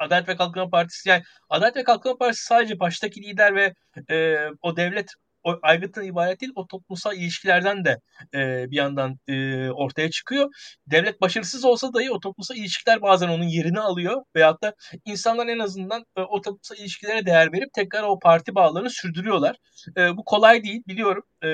Adalet 0.00 0.28
ve 0.28 0.36
Kalkınma 0.36 0.70
Partisi 0.70 1.08
yani 1.08 1.22
Adalet 1.50 1.76
ve 1.76 1.84
Kalkınma 1.84 2.18
Partisi 2.18 2.44
sadece 2.44 2.80
baştaki 2.80 3.22
lider 3.22 3.54
ve 3.54 3.74
e, 4.10 4.38
o 4.62 4.76
devlet 4.76 5.10
o 5.44 5.58
aygıttan 5.62 6.04
ibaret 6.04 6.40
değil, 6.40 6.52
o 6.54 6.66
toplumsal 6.66 7.16
ilişkilerden 7.16 7.84
de 7.84 8.00
e, 8.34 8.70
bir 8.70 8.76
yandan 8.76 9.18
e, 9.28 9.70
ortaya 9.70 10.10
çıkıyor. 10.10 10.50
Devlet 10.86 11.20
başarısız 11.20 11.64
olsa 11.64 11.94
dahi 11.94 12.10
o 12.10 12.20
toplumsal 12.20 12.56
ilişkiler 12.56 13.02
bazen 13.02 13.28
onun 13.28 13.44
yerini 13.44 13.80
alıyor 13.80 14.22
veyahut 14.36 14.62
da 14.62 14.74
insanlar 15.04 15.46
en 15.46 15.58
azından 15.58 16.04
e, 16.16 16.20
o 16.20 16.40
toplumsal 16.40 16.76
ilişkilere 16.76 17.26
değer 17.26 17.52
verip 17.52 17.72
tekrar 17.72 18.02
o 18.02 18.18
parti 18.18 18.54
bağlarını 18.54 18.90
sürdürüyorlar. 18.90 19.56
E, 19.96 20.16
bu 20.16 20.24
kolay 20.24 20.64
değil 20.64 20.82
biliyorum. 20.88 21.22
E, 21.44 21.48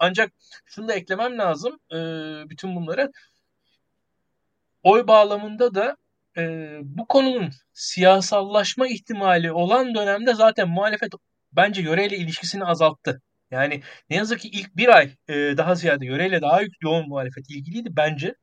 ancak 0.00 0.32
şunu 0.66 0.88
da 0.88 0.94
eklemem 0.94 1.38
lazım 1.38 1.78
e, 1.92 1.96
bütün 2.50 2.76
bunlara. 2.76 3.10
Oy 4.82 5.06
bağlamında 5.06 5.74
da 5.74 5.96
e, 6.38 6.42
bu 6.82 7.06
konunun 7.06 7.50
siyasallaşma 7.72 8.88
ihtimali 8.88 9.52
olan 9.52 9.94
dönemde 9.94 10.34
zaten 10.34 10.68
muhalefet 10.68 11.12
bence 11.52 11.82
yöreyle 11.82 12.16
ilişkisini 12.16 12.64
azalttı. 12.64 13.22
Yani 13.50 13.82
ne 14.10 14.16
yazık 14.16 14.40
ki 14.40 14.48
ilk 14.48 14.76
bir 14.76 14.88
ay 14.88 15.10
e, 15.28 15.34
daha 15.56 15.74
ziyade 15.74 16.06
yöreyle 16.06 16.42
daha 16.42 16.60
yoğun 16.82 17.08
muhalefet 17.08 17.50
ilgiliydi 17.50 17.88
bence. 17.96 18.34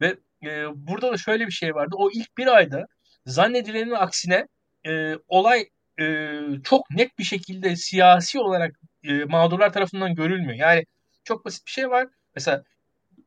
Ve 0.00 0.16
e, 0.44 0.66
burada 0.74 1.12
da 1.12 1.16
şöyle 1.16 1.46
bir 1.46 1.52
şey 1.52 1.74
vardı. 1.74 1.94
O 1.98 2.10
ilk 2.10 2.38
bir 2.38 2.46
ayda 2.46 2.86
zannedilenin 3.26 3.90
aksine 3.90 4.46
e, 4.86 5.14
olay 5.28 5.64
e, 6.00 6.38
çok 6.64 6.90
net 6.90 7.18
bir 7.18 7.24
şekilde 7.24 7.76
siyasi 7.76 8.38
olarak 8.40 8.72
e, 9.04 9.24
mağdurlar 9.24 9.72
tarafından 9.72 10.14
görülmüyor. 10.14 10.54
Yani 10.54 10.84
çok 11.24 11.44
basit 11.44 11.66
bir 11.66 11.70
şey 11.72 11.90
var. 11.90 12.08
Mesela 12.34 12.62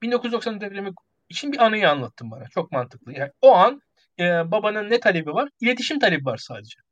1990 0.01 0.61
depremi 0.61 0.91
için 1.29 1.51
bir 1.51 1.59
anıyı 1.65 1.89
anlattım 1.89 2.31
bana. 2.31 2.47
Çok 2.49 2.71
mantıklı. 2.71 3.13
Yani 3.13 3.31
o 3.41 3.55
an 3.55 3.81
e, 4.19 4.23
babanın 4.51 4.89
ne 4.89 4.99
talebi 4.99 5.33
var? 5.33 5.49
İletişim 5.61 5.99
talebi 5.99 6.25
var 6.25 6.37
sadece. 6.37 6.84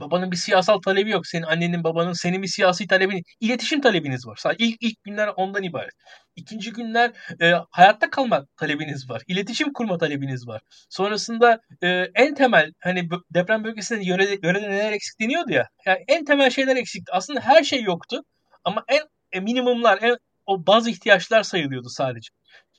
Babanın 0.00 0.30
bir 0.30 0.36
siyasal 0.36 0.78
talebi 0.78 1.10
yok. 1.10 1.26
Senin 1.26 1.42
annenin 1.42 1.84
babanın 1.84 2.12
senin 2.12 2.42
bir 2.42 2.48
siyasi 2.48 2.86
talebin, 2.86 3.22
iletişim 3.40 3.80
talebiniz 3.80 4.26
var. 4.26 4.36
Sadece 4.36 4.64
ilk 4.80 5.02
günler 5.04 5.30
ondan 5.36 5.62
ibaret. 5.62 5.92
İkinci 6.36 6.72
günler 6.72 7.10
e, 7.40 7.52
hayatta 7.70 8.10
kalma 8.10 8.46
talebiniz 8.56 9.10
var. 9.10 9.22
İletişim 9.26 9.72
kurma 9.72 9.98
talebiniz 9.98 10.48
var. 10.48 10.62
Sonrasında 10.90 11.60
e, 11.82 12.06
en 12.14 12.34
temel 12.34 12.72
hani 12.80 13.08
deprem 13.34 13.64
bölgesinde 13.64 14.04
yörede, 14.04 14.38
yörede 14.42 14.70
neler 14.70 14.92
eksik 14.92 15.20
deniyordu 15.20 15.52
ya. 15.52 15.68
Yani 15.86 16.04
en 16.08 16.24
temel 16.24 16.50
şeyler 16.50 16.76
eksikti. 16.76 17.12
Aslında 17.12 17.40
her 17.40 17.64
şey 17.64 17.82
yoktu. 17.82 18.24
Ama 18.64 18.84
en 18.88 19.02
e, 19.32 19.40
minimumlar, 19.40 19.98
en 20.02 20.16
o 20.46 20.66
bazı 20.66 20.90
ihtiyaçlar 20.90 21.42
sayılıyordu 21.42 21.88
sadece. 21.88 22.28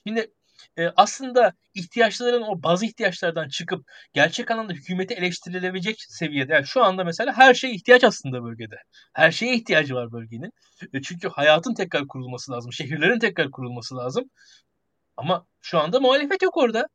Şimdi 0.07 0.31
e, 0.77 0.87
aslında 0.97 1.53
ihtiyaçların 1.73 2.41
o 2.41 2.63
bazı 2.63 2.85
ihtiyaçlardan 2.85 3.47
çıkıp 3.49 3.85
gerçek 4.13 4.51
anlamda 4.51 4.73
hükümeti 4.73 5.13
eleştirilebilecek 5.13 5.95
seviyede. 6.09 6.53
Yani 6.53 6.67
şu 6.67 6.83
anda 6.83 7.03
mesela 7.03 7.33
her 7.37 7.53
şey 7.53 7.75
ihtiyaç 7.75 8.03
aslında 8.03 8.43
bölgede. 8.43 8.75
Her 9.13 9.31
şeye 9.31 9.55
ihtiyacı 9.55 9.95
var 9.95 10.11
bölgenin. 10.11 10.51
E, 10.93 11.01
çünkü 11.01 11.29
hayatın 11.29 11.73
tekrar 11.73 12.07
kurulması 12.07 12.51
lazım. 12.51 12.73
Şehirlerin 12.73 13.19
tekrar 13.19 13.51
kurulması 13.51 13.95
lazım. 13.97 14.29
Ama 15.17 15.45
şu 15.61 15.79
anda 15.79 15.99
muhalefet 15.99 16.41
yok 16.41 16.57
orada 16.57 16.87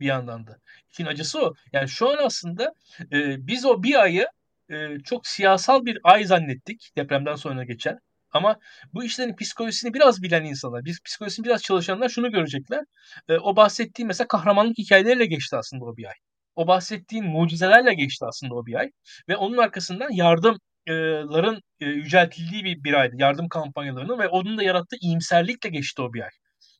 bir 0.00 0.06
yandan 0.06 0.46
da. 0.46 0.58
İşin 0.92 1.06
acısı 1.06 1.40
o. 1.40 1.54
Yani 1.72 1.88
şu 1.88 2.10
an 2.10 2.18
aslında 2.24 2.74
e, 3.12 3.46
biz 3.46 3.64
o 3.64 3.82
bir 3.82 4.02
ayı 4.02 4.26
e, 4.70 4.98
çok 5.04 5.26
siyasal 5.26 5.84
bir 5.84 5.98
ay 6.04 6.24
zannettik 6.24 6.92
depremden 6.96 7.34
sonra 7.36 7.64
geçen. 7.64 7.98
Ama 8.36 8.56
bu 8.94 9.04
işlerin 9.04 9.36
psikolojisini 9.36 9.94
biraz 9.94 10.22
bilen 10.22 10.44
insanlar, 10.44 10.84
biz 10.84 11.00
psikolojisini 11.04 11.44
biraz 11.46 11.62
çalışanlar 11.62 12.08
şunu 12.08 12.32
görecekler. 12.32 12.84
E, 13.28 13.38
o 13.38 13.56
bahsettiğim 13.56 14.06
mesela 14.08 14.28
kahramanlık 14.28 14.78
hikayeleriyle 14.78 15.26
geçti 15.26 15.56
aslında 15.56 15.84
o 15.84 15.96
bir 15.96 16.04
ay. 16.06 16.14
O 16.56 16.66
bahsettiğin 16.68 17.24
mucizelerle 17.24 17.94
geçti 17.94 18.24
aslında 18.28 18.54
o 18.54 18.66
bir 18.66 18.74
ay. 18.74 18.90
Ve 19.28 19.36
onun 19.36 19.56
arkasından 19.58 20.10
yardımların 20.10 21.60
e, 21.80 21.86
yüceltildiği 21.86 22.64
bir, 22.64 22.84
bir 22.84 22.92
aydı. 22.94 23.16
Yardım 23.18 23.48
kampanyalarının 23.48 24.18
ve 24.18 24.28
onun 24.28 24.58
da 24.58 24.62
yarattığı 24.62 24.96
iyimserlikle 25.00 25.70
geçti 25.70 26.02
o 26.02 26.12
bir 26.12 26.22
ay. 26.22 26.30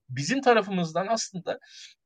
Bizim 0.08 0.40
tarafımızdan 0.40 1.06
aslında 1.10 1.58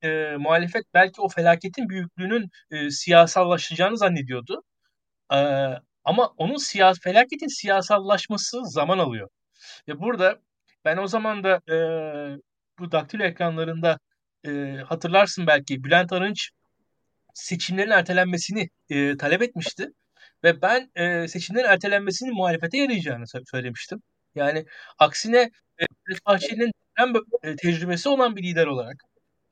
e, 0.03 0.09
muhalefet 0.39 0.83
belki 0.93 1.21
o 1.21 1.29
felaketin 1.29 1.89
büyüklüğünün 1.89 2.49
e, 2.71 2.89
siyasallaşacağını 2.89 3.97
zannediyordu. 3.97 4.63
E, 5.33 5.37
ama 6.03 6.27
onun 6.37 6.57
siyas 6.57 6.99
felaketin 6.99 7.47
siyasallaşması 7.61 8.65
zaman 8.65 8.99
alıyor. 8.99 9.29
Ve 9.87 9.99
burada 9.99 10.39
ben 10.85 10.97
o 10.97 11.07
zaman 11.07 11.43
da 11.43 11.61
e, 11.69 11.75
bu 12.79 12.91
daktilo 12.91 13.23
ekranlarında 13.23 13.99
e, 14.47 14.51
hatırlarsın 14.87 15.47
belki 15.47 15.83
Bülent 15.83 16.13
Arınç 16.13 16.51
seçimlerin 17.33 17.91
ertelenmesini 17.91 18.69
e, 18.89 19.17
talep 19.17 19.41
etmişti. 19.41 19.87
Ve 20.43 20.61
ben 20.61 20.91
e, 20.95 21.27
seçimlerin 21.27 21.67
ertelenmesinin 21.67 22.33
muhalefete 22.33 22.77
yarayacağını 22.77 23.25
söylemiştim. 23.51 24.01
Yani 24.35 24.65
aksine 24.99 25.51
e, 25.81 25.85
Bahçeli'nin 26.25 26.71
tecrübesi 27.57 28.09
olan 28.09 28.35
bir 28.35 28.43
lider 28.43 28.67
olarak 28.67 28.95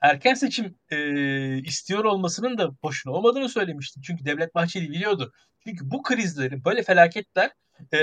erken 0.00 0.34
seçim 0.34 0.74
e, 0.90 1.58
istiyor 1.58 2.04
olmasının 2.04 2.58
da 2.58 2.82
boşuna 2.82 3.12
olmadığını 3.12 3.48
söylemiştim. 3.48 4.02
Çünkü 4.06 4.24
Devlet 4.24 4.54
Bahçeli 4.54 4.90
biliyordu. 4.90 5.32
Çünkü 5.66 5.90
bu 5.90 6.02
krizlerin, 6.02 6.64
böyle 6.64 6.82
felaketler 6.82 7.50
e, 7.92 7.98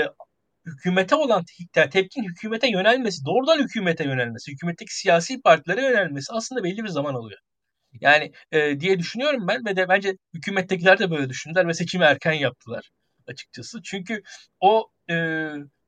hükümete 0.72 1.14
olan 1.14 1.44
tepkin 1.72 2.24
hükümete 2.24 2.68
yönelmesi, 2.68 3.24
doğrudan 3.24 3.58
hükümete 3.58 4.04
yönelmesi, 4.04 4.52
hükümetteki 4.52 4.94
siyasi 4.94 5.40
partilere 5.42 5.82
yönelmesi 5.82 6.32
aslında 6.32 6.64
belli 6.64 6.84
bir 6.84 6.88
zaman 6.88 7.14
alıyor. 7.14 7.38
Yani 8.00 8.32
e, 8.52 8.80
diye 8.80 8.98
düşünüyorum 8.98 9.48
ben 9.48 9.64
ve 9.66 9.76
de 9.76 9.88
bence 9.88 10.16
hükümettekiler 10.34 10.98
de 10.98 11.10
böyle 11.10 11.28
düşündüler 11.28 11.68
ve 11.68 11.74
seçimi 11.74 12.04
erken 12.04 12.32
yaptılar 12.32 12.90
açıkçası. 13.26 13.80
Çünkü 13.84 14.22
o 14.60 14.88
e, 15.10 15.14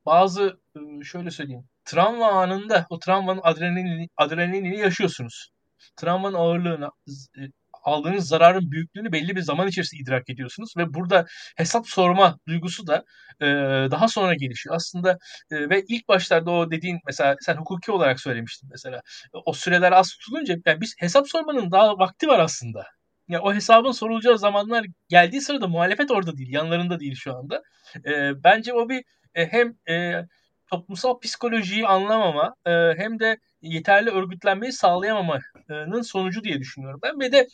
bazı 0.05 0.59
e, 0.75 1.03
şöyle 1.03 1.31
söyleyeyim 1.31 1.63
travma 1.85 2.31
anında 2.31 2.85
o 2.89 2.99
travmanın 2.99 3.41
adrenalini, 3.43 4.07
adrenalinini 4.17 4.79
yaşıyorsunuz 4.79 5.49
travmanın 5.95 6.35
ağırlığını, 6.35 6.89
e, 7.37 7.41
aldığınız 7.83 8.27
zararın 8.27 8.71
büyüklüğünü 8.71 9.11
belli 9.11 9.35
bir 9.35 9.41
zaman 9.41 9.67
içerisinde 9.67 10.01
idrak 10.01 10.29
ediyorsunuz 10.29 10.73
ve 10.77 10.93
burada 10.93 11.25
hesap 11.57 11.87
sorma 11.87 12.39
duygusu 12.47 12.87
da 12.87 13.03
e, 13.41 13.45
daha 13.91 14.07
sonra 14.07 14.33
gelişiyor. 14.33 14.75
Aslında 14.75 15.17
e, 15.51 15.69
ve 15.69 15.83
ilk 15.87 16.07
başlarda 16.07 16.51
o 16.51 16.71
dediğin 16.71 16.99
mesela 17.07 17.35
sen 17.39 17.55
hukuki 17.55 17.91
olarak 17.91 18.19
söylemiştin 18.19 18.69
mesela 18.71 19.01
o 19.45 19.53
süreler 19.53 19.91
az 19.91 20.09
tutulunca 20.09 20.55
yani 20.65 20.81
biz 20.81 20.95
hesap 20.99 21.29
sormanın 21.29 21.71
daha 21.71 21.97
vakti 21.99 22.27
var 22.27 22.39
aslında. 22.39 22.79
Ya 22.79 22.85
yani 23.29 23.43
o 23.43 23.53
hesabın 23.53 23.91
sorulacağı 23.91 24.37
zamanlar 24.39 24.85
geldiği 25.09 25.41
sırada 25.41 25.67
muhalefet 25.67 26.11
orada 26.11 26.37
değil, 26.37 26.53
yanlarında 26.53 26.99
değil 26.99 27.15
şu 27.15 27.35
anda. 27.37 27.61
E, 28.05 28.43
bence 28.43 28.73
o 28.73 28.89
bir 28.89 29.03
e, 29.35 29.45
hem 29.47 29.73
e, 29.89 30.25
toplumsal 30.67 31.19
psikolojiyi 31.19 31.87
anlamama 31.87 32.55
e, 32.65 32.71
hem 32.97 33.19
de 33.19 33.37
yeterli 33.61 34.09
örgütlenmeyi 34.09 34.73
sağlayamamanın 34.73 36.01
sonucu 36.01 36.43
diye 36.43 36.59
düşünüyorum 36.59 36.99
ben. 37.03 37.19
Ve 37.19 37.31
de 37.31 37.47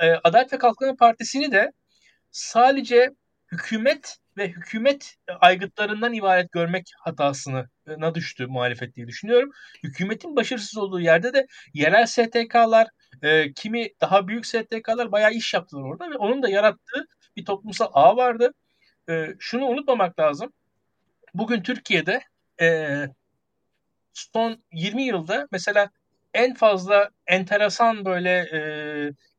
e, 0.00 0.10
Adalet 0.24 0.52
ve 0.52 0.58
Kalkınma 0.58 0.96
Partisi'ni 0.96 1.52
de 1.52 1.72
sadece 2.30 3.10
hükümet 3.52 4.18
ve 4.36 4.48
hükümet 4.48 5.16
aygıtlarından 5.40 6.12
ibaret 6.12 6.52
görmek 6.52 6.86
hatasına 6.98 7.68
düştü 8.14 8.46
muhalefet 8.46 8.94
diye 8.96 9.06
düşünüyorum. 9.06 9.50
Hükümetin 9.82 10.36
başarısız 10.36 10.78
olduğu 10.78 11.00
yerde 11.00 11.34
de 11.34 11.46
yerel 11.74 12.06
STK'lar, 12.06 12.88
e, 13.22 13.52
kimi 13.52 13.88
daha 14.00 14.28
büyük 14.28 14.46
STK'lar 14.46 15.12
bayağı 15.12 15.32
iş 15.32 15.54
yaptılar 15.54 15.82
orada 15.82 16.10
ve 16.10 16.16
onun 16.16 16.42
da 16.42 16.48
yarattığı 16.48 17.06
bir 17.36 17.44
toplumsal 17.44 17.88
ağ 17.92 18.16
vardı. 18.16 18.54
E, 19.10 19.34
şunu 19.38 19.66
unutmamak 19.66 20.18
lazım. 20.18 20.52
Bugün 21.34 21.62
Türkiye'de 21.62 22.22
e, 22.60 23.06
son 24.14 24.62
20 24.72 25.02
yılda 25.02 25.46
mesela 25.52 25.90
en 26.34 26.54
fazla 26.54 27.10
enteresan 27.26 28.04
böyle 28.04 28.30
e, 28.30 28.58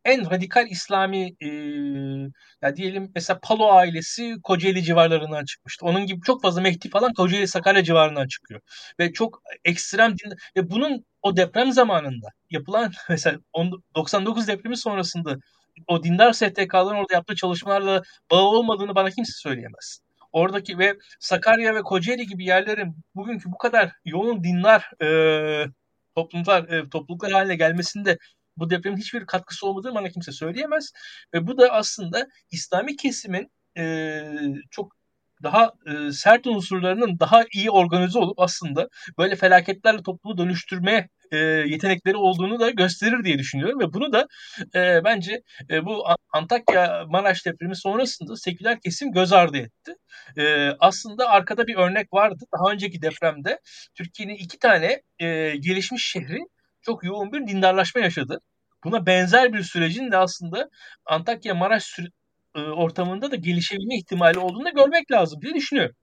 en 0.06 0.32
radikal 0.32 0.68
İslami 0.72 1.36
e, 1.42 1.48
ya 2.62 2.76
diyelim 2.76 3.12
mesela 3.16 3.40
Palo 3.44 3.72
ailesi 3.72 4.36
Kocaeli 4.44 4.84
civarlarından 4.84 5.46
çıkmıştı. 5.46 5.86
Onun 5.86 6.06
gibi 6.06 6.22
çok 6.22 6.42
fazla 6.42 6.62
Mehdi 6.62 6.90
falan 6.90 7.14
Kocaeli 7.14 7.48
Sakarya 7.48 7.84
civarından 7.84 8.28
çıkıyor. 8.28 8.62
Ve 9.00 9.14
çok 9.14 9.42
ekstrem 9.66 10.12
din 10.12 10.34
ve 10.58 10.70
bunun 10.70 11.06
o 11.22 11.38
deprem 11.38 11.72
zamanında 11.72 12.28
yapılan 12.50 12.92
mesela 13.10 13.40
99 13.96 14.48
depremi 14.48 14.78
sonrasında 14.78 15.36
o 15.88 16.04
dindar 16.04 16.34
STK'ların 16.34 16.96
orada 16.96 17.14
yaptığı 17.14 17.36
çalışmalarla 17.36 18.02
bağı 18.32 18.44
olmadığını 18.44 18.96
bana 18.96 19.10
kimse 19.12 19.32
söyleyemez 19.36 20.05
oradaki 20.36 20.80
ve 20.80 20.98
Sakarya 21.20 21.76
ve 21.76 21.82
Kocaeli 21.82 22.28
gibi 22.28 22.46
yerlerin 22.46 22.96
bugünkü 23.16 23.52
bu 23.52 23.58
kadar 23.58 23.92
yoğun 24.06 24.44
dinler 24.44 24.92
e, 25.04 25.08
toplumlar 26.16 26.70
e, 26.70 26.90
topluluklar 26.90 27.32
haline 27.32 27.56
gelmesinde 27.56 28.18
bu 28.58 28.70
depremin 28.70 28.98
hiçbir 28.98 29.26
katkısı 29.26 29.68
olmadığını 29.68 29.96
bana 29.96 30.10
kimse 30.10 30.32
söyleyemez. 30.32 30.92
Ve 31.34 31.48
bu 31.48 31.58
da 31.58 31.70
aslında 31.70 32.28
İslami 32.52 32.96
kesimin 32.96 33.52
e, 33.78 34.24
çok 34.72 34.96
daha 35.44 35.72
e, 35.88 36.12
sert 36.12 36.48
unsurlarının 36.48 37.20
daha 37.20 37.44
iyi 37.54 37.72
organize 37.72 38.20
olup 38.20 38.40
aslında 38.40 38.90
böyle 39.18 39.36
felaketlerle 39.36 40.04
toplumu 40.04 40.38
dönüştürme 40.38 41.10
e, 41.32 41.38
yetenekleri 41.38 42.18
olduğunu 42.18 42.60
da 42.60 42.70
gösterir 42.70 43.24
diye 43.24 43.40
düşünüyorum 43.40 43.80
ve 43.80 43.94
bunu 43.94 44.14
da 44.14 44.28
e, 44.76 45.04
bence 45.04 45.42
e, 45.70 45.86
bu 45.86 46.06
Antakya 46.34 47.06
Maraş 47.10 47.46
depremi 47.46 47.76
sonrasında 47.76 48.36
seküler 48.36 48.80
kesim 48.80 49.12
göz 49.12 49.34
ardı 49.34 49.58
etti. 49.58 49.96
E, 50.38 50.70
aslında 50.80 51.30
arkada 51.30 51.68
bir 51.68 51.76
örnek 51.76 52.14
vardı. 52.14 52.44
Daha 52.54 52.72
önceki 52.74 53.02
depremde 53.02 53.60
Türkiye'nin 53.96 54.36
iki 54.36 54.60
tane 54.60 55.02
e, 55.20 55.56
gelişmiş 55.58 56.06
şehri 56.06 56.40
çok 56.82 57.04
yoğun 57.04 57.34
bir 57.34 57.48
dindarlaşma 57.48 58.02
yaşadı. 58.02 58.40
Buna 58.84 59.06
benzer 59.06 59.54
bir 59.54 59.64
sürecin 59.64 60.12
de 60.12 60.18
aslında 60.18 60.70
Antakya 61.06 61.56
Maraş 61.56 62.00
ortamında 62.56 63.32
da 63.32 63.36
gelişebilme 63.36 63.96
ihtimali 63.98 64.40
olduğunu 64.40 64.66
da 64.66 64.70
görmek 64.70 65.12
lazım 65.12 65.42
diye 65.42 65.54
düşünüyorum. 65.54 65.96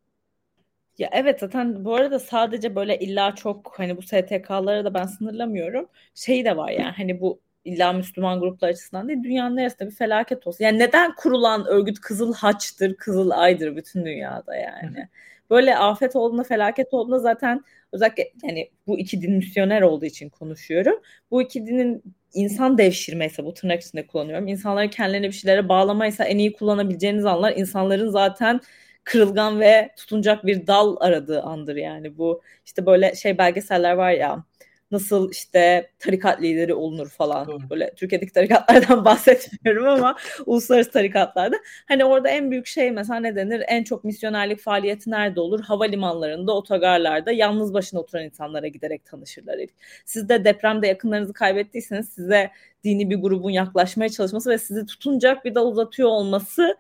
Ya 0.99 1.09
evet 1.12 1.40
zaten 1.40 1.84
bu 1.84 1.95
arada 1.95 2.18
sadece 2.18 2.74
böyle 2.74 2.99
illa 2.99 3.34
çok 3.34 3.74
hani 3.78 3.97
bu 3.97 4.03
STK'lara 4.03 4.84
da 4.84 4.95
ben 4.95 5.07
sınırlamıyorum. 5.07 5.88
Şey 6.14 6.45
de 6.45 6.57
var 6.57 6.70
yani 6.70 6.93
hani 6.97 7.20
bu 7.20 7.40
illa 7.64 7.93
Müslüman 7.93 8.40
gruplar 8.40 8.68
açısından 8.68 9.09
değil 9.09 9.22
dünyanın 9.24 9.57
neresinde 9.57 9.86
bir 9.86 9.95
felaket 9.95 10.47
olsun. 10.47 10.64
Yani 10.64 10.78
neden 10.78 11.14
kurulan 11.16 11.66
örgüt 11.66 12.01
Kızıl 12.01 12.34
Haç'tır, 12.34 12.95
Kızıl 12.97 13.30
Ay'dır 13.30 13.76
bütün 13.76 14.05
dünyada 14.05 14.57
yani. 14.57 15.09
Böyle 15.51 15.76
afet 15.76 16.16
olduğunda, 16.16 16.43
felaket 16.45 16.95
olduğunda 16.95 17.18
zaten 17.18 17.64
özellikle 17.93 18.32
yani 18.43 18.70
bu 18.86 18.99
iki 18.99 19.22
din 19.22 19.32
misyoner 19.36 19.82
olduğu 19.82 20.05
için 20.05 20.28
konuşuyorum. 20.28 20.95
Bu 21.30 21.43
iki 21.43 21.66
dinin 21.66 22.03
insan 22.34 22.78
devşirmeyse 22.78 23.45
bu 23.45 23.55
tırnak 23.55 23.82
içinde 23.82 24.07
kullanıyorum. 24.07 24.49
İnsanları 24.49 24.90
kendilerine 24.90 25.26
bir 25.26 25.32
şeylere 25.32 25.68
bağlamaysa 25.68 26.24
en 26.24 26.38
iyi 26.38 26.53
kullanabileceğiniz 26.53 27.24
anlar 27.26 27.53
insanların 27.57 28.09
zaten 28.11 28.61
kırılgan 29.05 29.61
ve 29.61 29.91
tutunacak 29.97 30.47
bir 30.47 30.67
dal 30.67 30.97
aradığı 31.01 31.43
andır 31.43 31.77
yani 31.77 32.19
bu 32.19 32.43
işte 32.67 32.87
böyle 32.87 33.15
şey 33.15 33.39
belgeseller 33.39 33.93
var 33.93 34.11
ya 34.11 34.45
nasıl 34.93 35.31
işte 35.31 35.91
tarikat 35.99 36.43
lideri 36.43 36.75
olunur 36.75 37.09
falan. 37.09 37.47
Doğru. 37.49 37.71
Böyle 37.71 37.95
Türkiye'deki 37.95 38.33
tarikatlardan 38.33 39.05
bahsetmiyorum 39.05 39.87
ama 39.87 40.17
uluslararası 40.47 40.91
tarikatlarda. 40.91 41.57
Hani 41.89 42.05
orada 42.05 42.29
en 42.29 42.51
büyük 42.51 42.67
şey 42.67 42.91
mesela 42.91 43.21
ne 43.21 43.37
denir? 43.37 43.63
En 43.69 43.85
çok 43.85 44.05
misyonerlik 44.05 44.61
faaliyeti 44.61 45.11
nerede 45.11 45.41
olur? 45.41 45.61
Havalimanlarında, 45.61 46.53
otogarlarda 46.53 47.33
yalnız 47.33 47.75
başına 47.75 48.01
oturan 48.01 48.25
insanlara 48.25 48.67
giderek 48.67 49.05
tanışırlar. 49.05 49.61
Siz 50.05 50.29
de 50.29 50.45
depremde 50.45 50.87
yakınlarınızı 50.87 51.33
kaybettiyseniz 51.33 52.09
size 52.09 52.51
dini 52.85 53.11
bir 53.11 53.17
grubun 53.17 53.51
yaklaşmaya 53.51 54.09
çalışması 54.09 54.51
ve 54.51 54.59
sizi 54.59 54.87
tutunacak 54.87 55.45
bir 55.45 55.55
da 55.55 55.67
uzatıyor 55.67 56.09
olması 56.09 56.77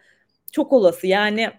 çok 0.52 0.72
olası. 0.72 1.06
Yani 1.06 1.50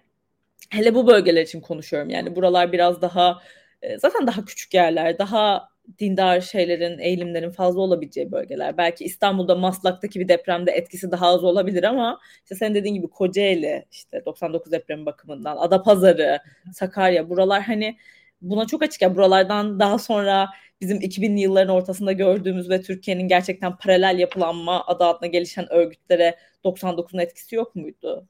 hele 0.70 0.94
bu 0.94 1.06
bölgeler 1.06 1.42
için 1.42 1.60
konuşuyorum. 1.60 2.10
Yani 2.10 2.36
buralar 2.36 2.72
biraz 2.72 3.02
daha 3.02 3.42
e, 3.82 3.98
zaten 3.98 4.26
daha 4.26 4.44
küçük 4.44 4.74
yerler, 4.74 5.18
daha 5.18 5.68
dindar 5.98 6.40
şeylerin, 6.40 6.98
eğilimlerin 6.98 7.50
fazla 7.50 7.80
olabileceği 7.80 8.32
bölgeler. 8.32 8.76
Belki 8.76 9.04
İstanbul'da 9.04 9.54
Maslak'taki 9.54 10.20
bir 10.20 10.28
depremde 10.28 10.70
etkisi 10.72 11.10
daha 11.10 11.26
az 11.26 11.44
olabilir 11.44 11.84
ama 11.84 12.20
işte 12.42 12.54
sen 12.54 12.74
dediğin 12.74 12.94
gibi 12.94 13.08
Kocaeli, 13.08 13.84
işte 13.90 14.22
99 14.26 14.72
depremi 14.72 15.06
bakımından, 15.06 15.56
Adapazarı, 15.56 16.38
Sakarya 16.72 17.30
buralar 17.30 17.62
hani 17.62 17.96
buna 18.42 18.66
çok 18.66 18.82
açık. 18.82 19.02
Yani 19.02 19.16
buralardan 19.16 19.80
daha 19.80 19.98
sonra 19.98 20.48
bizim 20.80 21.00
2000'li 21.00 21.40
yılların 21.40 21.74
ortasında 21.74 22.12
gördüğümüz 22.12 22.70
ve 22.70 22.82
Türkiye'nin 22.82 23.28
gerçekten 23.28 23.76
paralel 23.76 24.18
yapılanma 24.18 24.86
adı 24.86 25.04
altına 25.04 25.28
gelişen 25.28 25.72
örgütlere 25.72 26.36
99'un 26.64 27.18
etkisi 27.18 27.56
yok 27.56 27.74
muydu? 27.74 28.28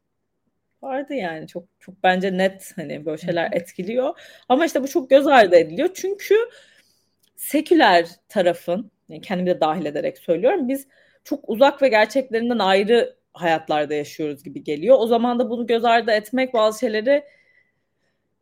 Vardı 0.84 1.14
yani 1.14 1.48
çok 1.48 1.64
çok 1.80 2.02
bence 2.02 2.38
net 2.38 2.72
hani 2.76 3.06
böyle 3.06 3.18
şeyler 3.18 3.52
etkiliyor. 3.52 4.18
Ama 4.48 4.66
işte 4.66 4.82
bu 4.82 4.88
çok 4.88 5.10
göz 5.10 5.26
ardı 5.26 5.56
ediliyor. 5.56 5.90
Çünkü 5.94 6.34
seküler 7.36 8.08
tarafın 8.28 8.90
yani 9.08 9.20
kendimi 9.20 9.50
de 9.50 9.60
dahil 9.60 9.86
ederek 9.86 10.18
söylüyorum. 10.18 10.68
Biz 10.68 10.88
çok 11.24 11.48
uzak 11.48 11.82
ve 11.82 11.88
gerçeklerinden 11.88 12.58
ayrı 12.58 13.16
hayatlarda 13.32 13.94
yaşıyoruz 13.94 14.44
gibi 14.44 14.64
geliyor. 14.64 14.96
O 15.00 15.06
zaman 15.06 15.38
da 15.38 15.50
bunu 15.50 15.66
göz 15.66 15.84
ardı 15.84 16.10
etmek 16.10 16.54
bazı 16.54 16.78
şeyleri 16.80 17.24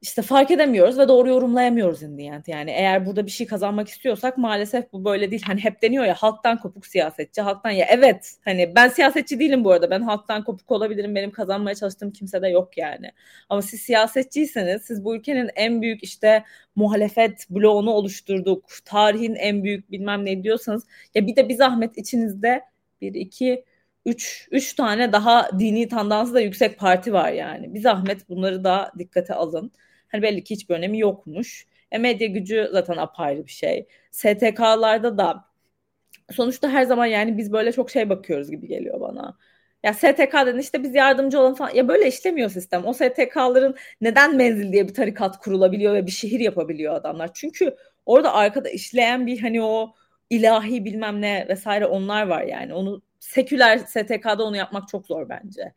işte 0.02 0.22
fark 0.22 0.50
edemiyoruz 0.50 0.98
ve 0.98 1.08
doğru 1.08 1.28
yorumlayamıyoruz 1.28 2.02
in 2.02 2.16
the 2.16 2.22
end. 2.22 2.44
Yani 2.46 2.70
eğer 2.70 3.06
burada 3.06 3.26
bir 3.26 3.30
şey 3.30 3.46
kazanmak 3.46 3.88
istiyorsak 3.88 4.38
maalesef 4.38 4.92
bu 4.92 5.04
böyle 5.04 5.30
değil. 5.30 5.42
Hani 5.46 5.60
hep 5.60 5.82
deniyor 5.82 6.04
ya 6.04 6.14
halktan 6.14 6.58
kopuk 6.60 6.86
siyasetçi, 6.86 7.40
halktan 7.42 7.70
ya 7.70 7.86
evet 7.90 8.34
hani 8.44 8.72
ben 8.76 8.88
siyasetçi 8.88 9.38
değilim 9.38 9.64
bu 9.64 9.72
arada. 9.72 9.90
Ben 9.90 10.00
halktan 10.00 10.44
kopuk 10.44 10.70
olabilirim. 10.70 11.14
Benim 11.14 11.30
kazanmaya 11.30 11.74
çalıştığım 11.74 12.10
kimse 12.10 12.42
de 12.42 12.48
yok 12.48 12.78
yani. 12.78 13.12
Ama 13.48 13.62
siz 13.62 13.80
siyasetçiyseniz 13.82 14.82
siz 14.82 15.04
bu 15.04 15.16
ülkenin 15.16 15.50
en 15.56 15.82
büyük 15.82 16.02
işte 16.02 16.44
muhalefet 16.76 17.46
bloğunu 17.50 17.90
oluşturduk. 17.90 18.64
Tarihin 18.84 19.34
en 19.34 19.64
büyük 19.64 19.90
bilmem 19.90 20.24
ne 20.24 20.42
diyorsanız 20.42 20.86
ya 21.14 21.26
bir 21.26 21.36
de 21.36 21.48
bir 21.48 21.54
zahmet 21.54 21.98
içinizde 21.98 22.62
bir 23.00 23.14
iki 23.14 23.64
üç, 24.06 24.48
üç 24.50 24.74
tane 24.74 25.12
daha 25.12 25.50
dini 25.58 25.88
tandansı 25.88 26.34
da 26.34 26.40
yüksek 26.40 26.78
parti 26.78 27.12
var 27.12 27.32
yani. 27.32 27.74
Bir 27.74 27.80
zahmet 27.80 28.28
bunları 28.28 28.64
da 28.64 28.92
dikkate 28.98 29.34
alın. 29.34 29.72
Hani 30.12 30.22
belli 30.22 30.44
ki 30.44 30.54
hiçbir 30.54 30.74
önemi 30.74 30.98
yokmuş. 30.98 31.66
E 31.92 31.98
medya 31.98 32.28
gücü 32.28 32.68
zaten 32.72 32.96
apayrı 32.96 33.46
bir 33.46 33.50
şey. 33.52 33.86
STK'larda 34.10 35.18
da 35.18 35.44
sonuçta 36.32 36.70
her 36.70 36.84
zaman 36.84 37.06
yani 37.06 37.38
biz 37.38 37.52
böyle 37.52 37.72
çok 37.72 37.90
şey 37.90 38.08
bakıyoruz 38.10 38.50
gibi 38.50 38.68
geliyor 38.68 39.00
bana. 39.00 39.38
Ya 39.82 39.94
STK'dan 39.94 40.58
işte 40.58 40.82
biz 40.82 40.94
yardımcı 40.94 41.40
olan 41.40 41.54
falan 41.54 41.74
ya 41.74 41.88
böyle 41.88 42.08
işlemiyor 42.08 42.50
sistem. 42.50 42.86
O 42.86 42.92
STK'ların 42.92 43.76
neden 44.00 44.36
menzil 44.36 44.72
diye 44.72 44.88
bir 44.88 44.94
tarikat 44.94 45.38
kurulabiliyor 45.38 45.94
ve 45.94 46.06
bir 46.06 46.10
şehir 46.10 46.40
yapabiliyor 46.40 46.94
adamlar. 46.94 47.30
Çünkü 47.34 47.76
orada 48.06 48.34
arkada 48.34 48.68
işleyen 48.70 49.26
bir 49.26 49.40
hani 49.40 49.62
o 49.62 49.94
ilahi 50.30 50.84
bilmem 50.84 51.20
ne 51.20 51.46
vesaire 51.48 51.86
onlar 51.86 52.26
var 52.26 52.42
yani. 52.42 52.74
Onu 52.74 53.02
seküler 53.20 53.78
STK'da 53.78 54.44
onu 54.44 54.56
yapmak 54.56 54.88
çok 54.88 55.06
zor 55.06 55.28
bence. 55.28 55.72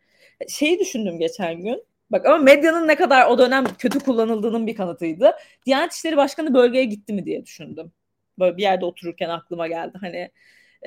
Şeyi 0.50 0.80
düşündüm 0.80 1.20
geçen 1.20 1.62
gün. 1.62 1.84
Bak 2.12 2.26
ama 2.26 2.38
medyanın 2.38 2.88
ne 2.88 2.96
kadar 2.96 3.28
o 3.28 3.38
dönem 3.38 3.66
kötü 3.78 4.00
kullanıldığının 4.00 4.68
bir 4.68 4.76
kanıtıydı. 4.76 5.32
Diyanet 5.66 5.94
İşleri 5.94 6.18
Başkanı 6.18 6.54
bölgeye 6.54 6.86
gitti 6.86 7.14
mi 7.14 7.26
diye 7.26 7.46
düşündüm. 7.46 7.92
Böyle 8.40 8.58
bir 8.58 8.62
yerde 8.62 8.86
otururken 8.86 9.30
aklıma 9.30 9.68
geldi. 9.68 9.98
Hani 10.02 10.32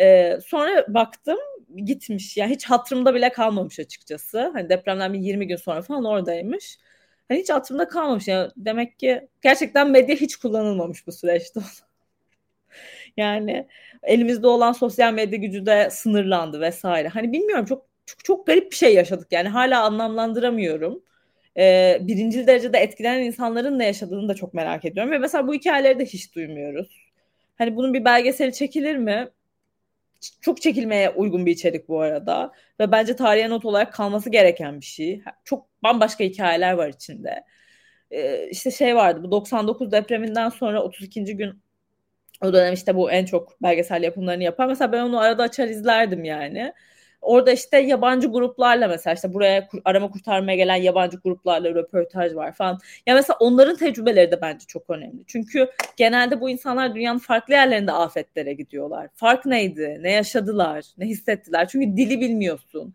e, 0.00 0.38
sonra 0.46 0.84
baktım 0.88 1.38
gitmiş. 1.84 2.36
Yani 2.36 2.50
hiç 2.54 2.64
hatırımda 2.66 3.14
bile 3.14 3.32
kalmamış 3.32 3.78
açıkçası. 3.78 4.50
Hani 4.54 4.68
depremden 4.68 5.12
bir 5.12 5.18
20 5.18 5.46
gün 5.46 5.56
sonra 5.56 5.82
falan 5.82 6.04
oradaymış. 6.04 6.78
Hani 7.28 7.40
hiç 7.40 7.50
hatırımda 7.50 7.88
kalmamış. 7.88 8.28
Yani 8.28 8.50
demek 8.56 8.98
ki 8.98 9.28
gerçekten 9.42 9.90
medya 9.90 10.16
hiç 10.16 10.36
kullanılmamış 10.36 11.06
bu 11.06 11.12
süreçte. 11.12 11.60
yani 13.16 13.68
elimizde 14.02 14.46
olan 14.46 14.72
sosyal 14.72 15.12
medya 15.12 15.38
gücü 15.38 15.66
de 15.66 15.90
sınırlandı 15.90 16.60
vesaire. 16.60 17.08
Hani 17.08 17.32
bilmiyorum 17.32 17.64
çok 17.64 17.88
çok, 18.06 18.24
çok 18.24 18.46
garip 18.46 18.70
bir 18.70 18.76
şey 18.76 18.94
yaşadık. 18.94 19.32
Yani 19.32 19.48
hala 19.48 19.82
anlamlandıramıyorum 19.84 21.02
e, 21.59 21.98
birincil 22.00 22.46
derecede 22.46 22.78
etkilenen 22.78 23.22
insanların 23.22 23.78
ne 23.78 23.86
yaşadığını 23.86 24.28
da 24.28 24.34
çok 24.34 24.54
merak 24.54 24.84
ediyorum. 24.84 25.12
Ve 25.12 25.18
mesela 25.18 25.46
bu 25.48 25.54
hikayeleri 25.54 25.98
de 25.98 26.04
hiç 26.04 26.34
duymuyoruz. 26.34 27.09
Hani 27.59 27.76
bunun 27.76 27.94
bir 27.94 28.04
belgeseli 28.04 28.52
çekilir 28.52 28.96
mi? 28.96 29.28
Çok 30.40 30.62
çekilmeye 30.62 31.11
uygun 31.11 31.46
bir 31.46 31.52
içerik 31.52 31.88
bu 31.88 32.00
arada. 32.00 32.52
Ve 32.80 32.92
bence 32.92 33.16
tarihe 33.16 33.50
not 33.50 33.64
olarak 33.64 33.92
kalması 33.92 34.30
gereken 34.30 34.80
bir 34.80 34.84
şey. 34.86 35.22
Çok 35.44 35.66
bambaşka 35.82 36.24
hikayeler 36.24 36.72
var 36.72 36.88
içinde. 36.88 37.44
Ee, 38.11 38.48
işte 38.50 38.70
şey 38.70 38.96
vardı 38.96 39.20
bu 39.24 39.30
99 39.30 39.92
depreminden 39.92 40.48
sonra 40.48 40.82
32. 40.82 41.36
gün 41.36 41.62
o 42.42 42.52
dönem 42.52 42.74
işte 42.74 42.94
bu 42.96 43.11
en 43.11 43.24
çok 43.24 43.62
belgesel 43.62 44.02
yapımlarını 44.02 44.42
yapan. 44.42 44.68
Mesela 44.68 44.92
ben 44.92 45.02
onu 45.02 45.20
arada 45.20 45.42
açar 45.42 45.68
izlerdim 45.68 46.24
yani. 46.24 46.72
Orada 47.20 47.52
işte 47.52 47.78
yabancı 47.78 48.28
gruplarla 48.28 48.88
mesela 48.88 49.14
işte 49.14 49.34
buraya 49.34 49.68
arama 49.84 50.10
kurtarmaya 50.10 50.56
gelen 50.56 50.76
yabancı 50.76 51.16
gruplarla 51.16 51.74
röportaj 51.74 52.34
var 52.34 52.52
falan. 52.52 52.78
Ya 53.06 53.14
mesela 53.14 53.36
onların 53.40 53.76
tecrübeleri 53.76 54.30
de 54.30 54.40
bence 54.40 54.66
çok 54.66 54.90
önemli. 54.90 55.24
Çünkü 55.26 55.70
genelde 55.96 56.40
bu 56.40 56.50
insanlar 56.50 56.94
dünyanın 56.94 57.18
farklı 57.18 57.54
yerlerinde 57.54 57.92
afetlere 57.92 58.52
gidiyorlar. 58.52 59.08
Fark 59.14 59.46
neydi? 59.46 59.98
Ne 60.00 60.12
yaşadılar? 60.12 60.84
Ne 60.98 61.06
hissettiler? 61.06 61.68
Çünkü 61.68 61.96
dili 61.96 62.20
bilmiyorsun. 62.20 62.94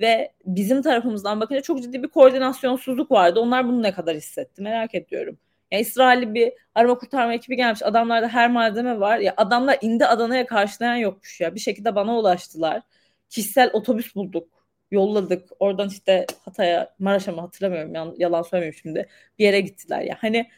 Ve 0.00 0.32
bizim 0.46 0.82
tarafımızdan 0.82 1.40
bakınca 1.40 1.60
çok 1.60 1.82
ciddi 1.82 2.02
bir 2.02 2.08
koordinasyonsuzluk 2.08 3.10
vardı. 3.10 3.40
Onlar 3.40 3.68
bunu 3.68 3.82
ne 3.82 3.92
kadar 3.92 4.16
hissetti 4.16 4.62
merak 4.62 4.94
ediyorum. 4.94 5.38
Ya 5.70 5.78
İsrailli 5.78 6.34
bir 6.34 6.52
arama 6.74 6.98
kurtarma 6.98 7.34
ekibi 7.34 7.56
gelmiş. 7.56 7.82
Adamlarda 7.82 8.28
her 8.28 8.50
malzeme 8.50 9.00
var. 9.00 9.18
Ya 9.18 9.34
adamlar 9.36 9.78
indi 9.80 10.06
Adana'ya 10.06 10.46
karşılayan 10.46 10.96
yokmuş 10.96 11.40
ya. 11.40 11.54
Bir 11.54 11.60
şekilde 11.60 11.94
bana 11.94 12.18
ulaştılar 12.18 12.82
kişisel 13.30 13.70
otobüs 13.72 14.14
bulduk. 14.14 14.48
Yolladık. 14.90 15.48
Oradan 15.60 15.88
işte 15.88 16.26
Hatay'a, 16.44 16.94
Maraş'a 16.98 17.32
mı 17.32 17.40
hatırlamıyorum. 17.40 18.14
Yalan, 18.18 18.42
söylemeyeyim 18.42 18.74
şimdi. 18.82 19.08
Bir 19.38 19.44
yere 19.44 19.60
gittiler 19.60 20.00
ya. 20.00 20.16
Hani 20.20 20.50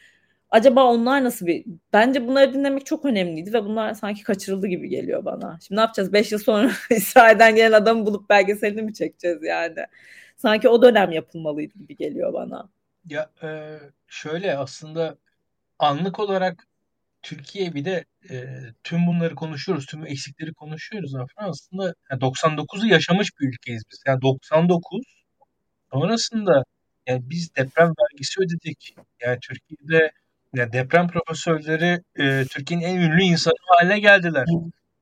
acaba 0.49 0.83
onlar 0.85 1.23
nasıl 1.23 1.47
bir 1.47 1.65
bence 1.93 2.27
bunları 2.27 2.53
dinlemek 2.53 2.85
çok 2.85 3.05
önemliydi 3.05 3.53
ve 3.53 3.63
bunlar 3.65 3.93
sanki 3.93 4.23
kaçırıldı 4.23 4.67
gibi 4.67 4.89
geliyor 4.89 5.25
bana. 5.25 5.59
Şimdi 5.67 5.77
ne 5.77 5.81
yapacağız? 5.81 6.13
5 6.13 6.31
yıl 6.31 6.39
sonra 6.39 6.71
İsrail'den 6.89 7.55
gelen 7.55 7.71
adamı 7.71 8.05
bulup 8.05 8.29
belgeselini 8.29 8.81
mi 8.81 8.93
çekeceğiz 8.93 9.43
yani? 9.43 9.85
Sanki 10.35 10.69
o 10.69 10.81
dönem 10.81 11.11
yapılmalıydı 11.11 11.79
gibi 11.79 11.95
geliyor 11.95 12.33
bana. 12.33 12.69
Ya 13.05 13.29
e, 13.43 13.79
şöyle 14.07 14.57
aslında 14.57 15.17
anlık 15.79 16.19
olarak 16.19 16.67
Türkiye 17.21 17.73
bir 17.75 17.85
de 17.85 18.05
e, 18.29 18.45
tüm 18.83 19.07
bunları 19.07 19.35
konuşuyoruz, 19.35 19.85
tüm 19.85 20.05
eksikleri 20.05 20.53
konuşuyoruz 20.53 21.13
aslında 21.37 21.93
yani 22.11 22.19
99'u 22.21 22.87
yaşamış 22.87 23.29
bir 23.39 23.47
ülkeyiz 23.47 23.83
biz. 23.91 24.03
Yani 24.07 24.21
99 24.21 25.01
sonrasında 25.93 26.63
yani 27.07 27.21
biz 27.29 27.55
deprem 27.55 27.93
vergisi 28.01 28.41
ödedik. 28.41 28.95
Yani 29.21 29.37
Türkiye'de 29.41 30.11
yani 30.53 30.73
deprem 30.73 31.07
profesörleri 31.07 32.01
e, 32.19 32.45
Türkiye'nin 32.45 32.85
en 32.85 32.95
ünlü 32.95 33.23
insanı 33.23 33.53
haline 33.67 33.99
geldiler. 33.99 34.45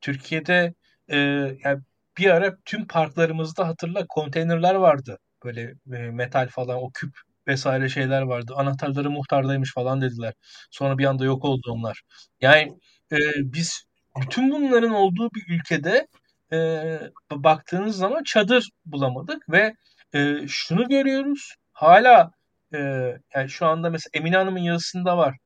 Türkiye'de 0.01 0.73
e, 1.07 1.17
yani 1.63 1.81
bir 2.17 2.29
ara 2.29 2.57
tüm 2.65 2.87
parklarımızda 2.87 3.67
hatırla 3.67 4.05
konteynerler 4.09 4.75
vardı. 4.75 5.17
Böyle 5.45 5.61
e, 5.93 5.97
metal 6.11 6.47
falan 6.47 6.77
o 6.77 6.91
küp 6.93 7.11
vesaire 7.47 7.89
şeyler 7.89 8.21
vardı. 8.21 8.53
Anahtarları 8.55 9.09
muhtardaymış 9.11 9.73
falan 9.73 10.01
dediler. 10.01 10.33
Sonra 10.71 10.97
bir 10.97 11.05
anda 11.05 11.25
yok 11.25 11.45
oldu 11.45 11.71
onlar. 11.71 12.01
Yani 12.41 12.77
e, 13.11 13.17
biz 13.35 13.83
bütün 14.21 14.51
bunların 14.51 14.91
olduğu 14.91 15.29
bir 15.35 15.55
ülkede 15.55 16.07
e, 16.53 16.57
baktığınız 17.31 17.97
zaman 17.97 18.23
çadır 18.23 18.69
bulamadık 18.85 19.49
ve 19.49 19.75
e, 20.13 20.47
şunu 20.47 20.89
görüyoruz. 20.89 21.55
Hala 21.73 22.31
e, 22.73 22.79
yani 23.35 23.49
şu 23.49 23.65
anda 23.65 23.89
mesela 23.89 24.09
Emine 24.13 24.37
Hanım'ın 24.37 24.59
yazısında 24.59 25.17
var. 25.17 25.37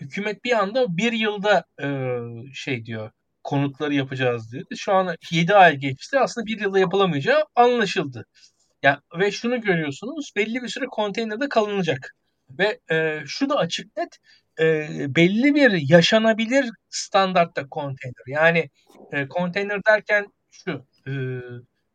Hükümet 0.00 0.44
bir 0.44 0.52
anda 0.58 0.96
bir 0.96 1.12
yılda 1.12 1.64
e, 1.82 1.88
şey 2.54 2.86
diyor 2.86 3.10
konutları 3.44 3.94
yapacağız 3.94 4.52
diyor. 4.52 4.64
Şu 4.76 4.92
an 4.94 5.16
7 5.30 5.54
ay 5.54 5.76
geçti. 5.76 6.18
Aslında 6.18 6.46
bir 6.46 6.60
yılda 6.60 6.78
yapılamayacağı 6.78 7.44
anlaşıldı. 7.56 8.26
Ya 8.82 9.00
ve 9.18 9.30
şunu 9.32 9.60
görüyorsunuz 9.60 10.32
belli 10.36 10.62
bir 10.62 10.68
süre 10.68 10.86
konteynerde 10.86 11.48
kalınacak. 11.48 12.16
Ve 12.58 12.80
e, 12.90 13.20
şu 13.26 13.48
da 13.48 13.56
açık 13.56 13.96
net 13.96 14.18
e, 14.60 14.86
belli 15.14 15.54
bir 15.54 15.90
yaşanabilir 15.90 16.70
standartta 16.88 17.68
konteyner. 17.68 18.24
Yani 18.26 18.70
e, 19.12 19.28
konteyner 19.28 19.80
derken 19.88 20.26
şu 20.50 20.86
e, 21.06 21.12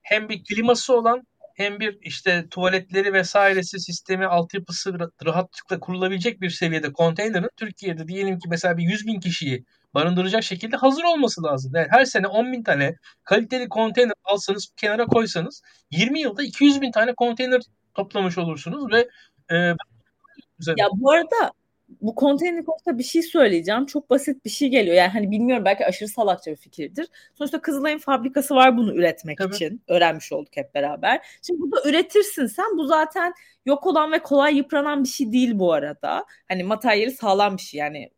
hem 0.01 0.30
bir 0.30 0.43
kliması 0.43 0.97
olan 0.97 1.24
hem 1.55 1.80
bir 1.80 1.97
işte 2.01 2.45
tuvaletleri 2.51 3.13
vesairesi 3.13 3.80
sistemi 3.80 4.26
altyapısı 4.26 4.93
rahatlıkla 5.26 5.80
kurulabilecek 5.80 6.41
bir 6.41 6.49
seviyede 6.49 6.93
konteynerin 6.93 7.49
Türkiye'de 7.57 8.07
diyelim 8.07 8.39
ki 8.39 8.49
mesela 8.49 8.78
bir 8.78 8.84
100 8.84 9.07
bin 9.07 9.20
kişiyi 9.20 9.66
barındıracak 9.93 10.43
şekilde 10.43 10.78
hazır 10.78 11.03
olması 11.03 11.43
lazım. 11.43 11.72
Yani 11.76 11.88
her 11.91 12.05
sene 12.05 12.28
10 12.28 12.51
bin 12.51 12.63
tane 12.63 12.95
kaliteli 13.24 13.70
konteyner 13.70 14.13
alsanız 14.24 14.68
kenara 14.78 15.05
koysanız 15.05 15.61
20 15.91 16.20
yılda 16.20 16.43
200 16.43 16.82
bin 16.82 16.91
tane 16.91 17.13
konteyner 17.16 17.61
toplamış 17.93 18.38
olursunuz 18.38 18.91
ve 18.93 19.07
e, 19.51 19.55
ya 20.78 20.88
bu 20.93 21.11
arada 21.11 21.51
bu 22.01 22.15
konteyner 22.15 22.65
konusunda 22.65 22.97
bir 22.97 23.03
şey 23.03 23.21
söyleyeceğim. 23.21 23.86
Çok 23.86 24.09
basit 24.09 24.45
bir 24.45 24.49
şey 24.49 24.69
geliyor. 24.69 24.95
Yani 24.95 25.09
hani 25.09 25.31
bilmiyorum 25.31 25.65
belki 25.65 25.86
aşırı 25.86 26.09
salakça 26.09 26.51
bir 26.51 26.55
fikirdir. 26.55 27.07
Sonuçta 27.38 27.61
Kızılay'ın 27.61 27.97
fabrikası 27.97 28.55
var 28.55 28.77
bunu 28.77 28.95
üretmek 28.95 29.38
Tabii. 29.38 29.55
için. 29.55 29.81
Öğrenmiş 29.88 30.31
olduk 30.31 30.57
hep 30.57 30.75
beraber. 30.75 31.21
Şimdi 31.41 31.61
burada 31.61 31.89
üretirsin 31.89 32.45
sen. 32.45 32.77
Bu 32.77 32.88
zaten 32.88 33.33
yok 33.65 33.88
olan 33.88 34.11
ve 34.11 34.19
kolay 34.19 34.57
yıpranan 34.57 35.03
bir 35.03 35.09
şey 35.09 35.31
değil 35.31 35.59
bu 35.59 35.73
arada. 35.73 36.25
Hani 36.47 36.63
materyali 36.63 37.11
sağlam 37.11 37.57
bir 37.57 37.61
şey. 37.61 37.79
Yani 37.79 38.09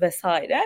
vesaire. 0.00 0.58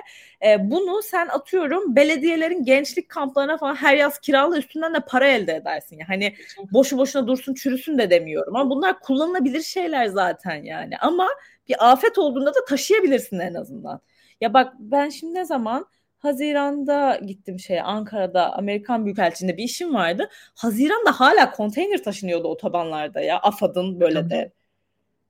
E, 0.47 0.70
bunu 0.70 1.03
sen 1.03 1.28
atıyorum 1.28 1.97
belediyelerin 1.97 2.64
gençlik 2.64 3.09
kamplarına 3.09 3.57
falan 3.57 3.74
her 3.74 3.97
yaz 3.97 4.18
kiralı 4.18 4.59
üstünden 4.59 4.94
de 4.94 5.01
para 5.09 5.28
elde 5.28 5.55
edersin. 5.55 5.97
Yani 5.99 6.07
hani 6.07 6.34
boşu 6.72 6.99
boşuna 6.99 7.26
dursun 7.26 7.55
çürüsün 7.55 7.99
de 7.99 8.11
demiyorum 8.11 8.57
ama 8.57 8.70
bunlar 8.70 9.01
kullanılabilir 9.01 9.62
şeyler 9.62 10.07
zaten 10.07 10.64
yani. 10.64 10.99
Ama 10.99 11.28
bir 11.69 11.93
afet 11.93 12.19
olduğunda 12.19 12.55
da 12.55 12.64
taşıyabilirsin 12.69 13.39
en 13.39 13.55
azından. 13.55 14.01
Ya 14.41 14.55
bak 14.55 14.73
ben 14.79 15.09
şimdi 15.09 15.35
ne 15.35 15.45
zaman 15.45 15.87
Haziran'da 16.19 17.21
gittim 17.27 17.59
şey 17.59 17.81
Ankara'da 17.81 18.53
Amerikan 18.53 19.05
Büyükelçiliğinde 19.05 19.57
bir 19.57 19.62
işim 19.64 19.95
vardı. 19.95 20.29
Haziran'da 20.55 21.21
hala 21.21 21.51
konteyner 21.51 22.03
taşınıyordu 22.03 22.49
otobanlarda 22.49 23.21
ya 23.21 23.39
AFAD'ın 23.39 24.01
böyle 24.01 24.31
de 24.31 24.53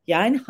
yani 0.07 0.40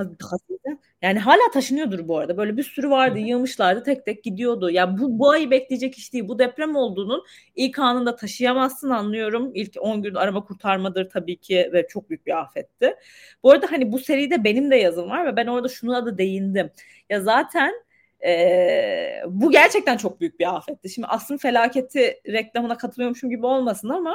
yani 1.02 1.18
hala 1.18 1.50
taşınıyordur 1.52 2.08
bu 2.08 2.18
arada. 2.18 2.36
Böyle 2.36 2.56
bir 2.56 2.62
sürü 2.62 2.90
vardı, 2.90 3.18
yığmışlardı, 3.18 3.82
tek 3.82 4.04
tek 4.04 4.24
gidiyordu. 4.24 4.70
Ya 4.70 4.82
yani 4.82 5.00
bu 5.00 5.18
bu 5.18 5.30
ayı 5.30 5.50
bekleyecek 5.50 5.98
iş 5.98 6.12
değil. 6.12 6.28
Bu 6.28 6.38
deprem 6.38 6.76
olduğunun 6.76 7.24
ilk 7.54 7.78
anında 7.78 8.16
taşıyamazsın 8.16 8.90
anlıyorum. 8.90 9.50
İlk 9.54 9.76
10 9.80 10.02
gün 10.02 10.14
araba 10.14 10.44
kurtarmadır 10.44 11.10
tabii 11.10 11.36
ki 11.36 11.70
ve 11.72 11.86
çok 11.88 12.10
büyük 12.10 12.26
bir 12.26 12.40
afetti. 12.40 12.94
Bu 13.42 13.50
arada 13.50 13.66
hani 13.70 13.92
bu 13.92 13.98
seride 13.98 14.44
benim 14.44 14.70
de 14.70 14.76
yazım 14.76 15.10
var 15.10 15.26
ve 15.26 15.36
ben 15.36 15.46
orada 15.46 15.68
şuna 15.68 16.06
da 16.06 16.18
değindim. 16.18 16.70
Ya 17.10 17.20
zaten 17.20 17.74
ee, 18.24 19.22
bu 19.26 19.50
gerçekten 19.50 19.96
çok 19.96 20.20
büyük 20.20 20.40
bir 20.40 20.56
afetti. 20.56 20.88
Şimdi 20.90 21.08
asrın 21.08 21.36
felaketi 21.36 22.20
reklamına 22.26 22.76
katılıyormuşum 22.76 23.30
gibi 23.30 23.46
olmasın 23.46 23.88
ama 23.88 24.14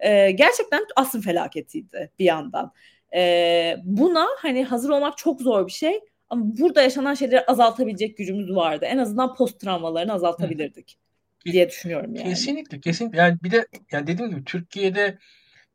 e, 0.00 0.30
gerçekten 0.30 0.84
asrın 0.96 1.20
felaketiydi 1.20 2.10
bir 2.18 2.24
yandan. 2.24 2.72
E, 3.14 3.76
buna 3.84 4.26
hani 4.38 4.64
hazır 4.64 4.90
olmak 4.90 5.18
çok 5.18 5.40
zor 5.40 5.66
bir 5.66 5.72
şey. 5.72 6.00
Ama 6.30 6.42
burada 6.58 6.82
yaşanan 6.82 7.14
şeyleri 7.14 7.46
azaltabilecek 7.46 8.16
gücümüz 8.16 8.54
vardı. 8.54 8.84
En 8.84 8.98
azından 8.98 9.34
post 9.34 9.60
travmalarını 9.60 10.12
azaltabilirdik 10.12 10.98
Hı. 11.46 11.52
diye 11.52 11.68
düşünüyorum 11.68 12.14
yani. 12.14 12.28
Kesinlikle, 12.28 12.80
kesinlikle. 12.80 13.18
Yani 13.18 13.38
bir 13.42 13.50
de 13.50 13.66
yani 13.92 14.06
dediğim 14.06 14.30
gibi 14.30 14.44
Türkiye'de 14.44 15.18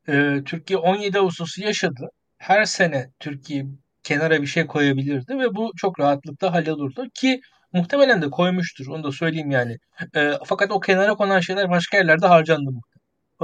e, 0.07 0.43
Türkiye 0.45 0.79
17 0.79 1.19
Ağustos'u 1.19 1.61
yaşadı. 1.61 2.09
Her 2.38 2.65
sene 2.65 3.09
Türkiye 3.19 3.65
kenara 4.03 4.41
bir 4.41 4.47
şey 4.47 4.67
koyabilirdi 4.67 5.39
ve 5.39 5.55
bu 5.55 5.71
çok 5.75 5.99
rahatlıkla 5.99 6.53
hallolurdu 6.53 7.09
ki 7.13 7.41
muhtemelen 7.73 8.21
de 8.21 8.29
koymuştur. 8.29 8.88
Onu 8.88 9.03
da 9.03 9.11
söyleyeyim 9.11 9.51
yani. 9.51 9.77
E, 10.15 10.31
fakat 10.45 10.71
o 10.71 10.79
kenara 10.79 11.13
konan 11.13 11.39
şeyler 11.39 11.69
başka 11.69 11.97
yerlerde 11.97 12.27
harcandı 12.27 12.71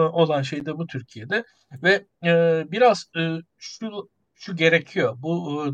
olan 0.02 0.42
şey 0.42 0.66
de 0.66 0.78
bu 0.78 0.88
Türkiye'de 0.88 1.44
ve 1.84 2.06
e, 2.26 2.64
biraz 2.72 3.06
e, 3.18 3.22
şu 3.58 4.10
şu 4.36 4.56
gerekiyor. 4.56 5.16
Bu 5.18 5.66
e, 5.66 5.70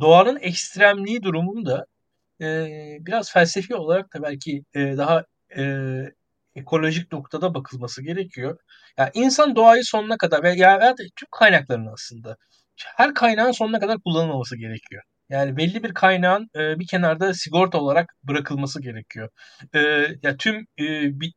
doğanın 0.00 0.38
ekstremliği 0.40 1.22
durumunda 1.22 1.86
e, 2.40 2.68
biraz 3.00 3.32
felsefi 3.32 3.74
olarak 3.74 4.14
da 4.14 4.22
belki 4.22 4.64
e, 4.74 4.80
daha 4.96 5.24
e, 5.56 5.62
ekolojik 6.56 7.12
noktada 7.12 7.54
bakılması 7.54 8.02
gerekiyor. 8.02 8.58
Yani 8.98 9.10
insan 9.14 9.56
doğayı 9.56 9.84
sonuna 9.84 10.16
kadar 10.16 10.42
veya, 10.42 10.80
veya 10.80 10.94
tüm 10.96 11.28
kaynaklarını 11.30 11.92
aslında 11.92 12.36
her 12.96 13.14
kaynağın 13.14 13.52
sonuna 13.52 13.80
kadar 13.80 13.98
kullanılmaması 14.00 14.56
gerekiyor. 14.58 15.02
Yani 15.28 15.56
belli 15.56 15.82
bir 15.84 15.94
kaynağın 15.94 16.48
e, 16.56 16.78
bir 16.80 16.86
kenarda 16.86 17.34
sigorta 17.34 17.78
olarak 17.78 18.14
bırakılması 18.24 18.82
gerekiyor. 18.82 19.28
E, 19.74 19.78
ya 20.22 20.36
tüm 20.38 20.56
e, 20.78 21.20
bir, 21.20 21.34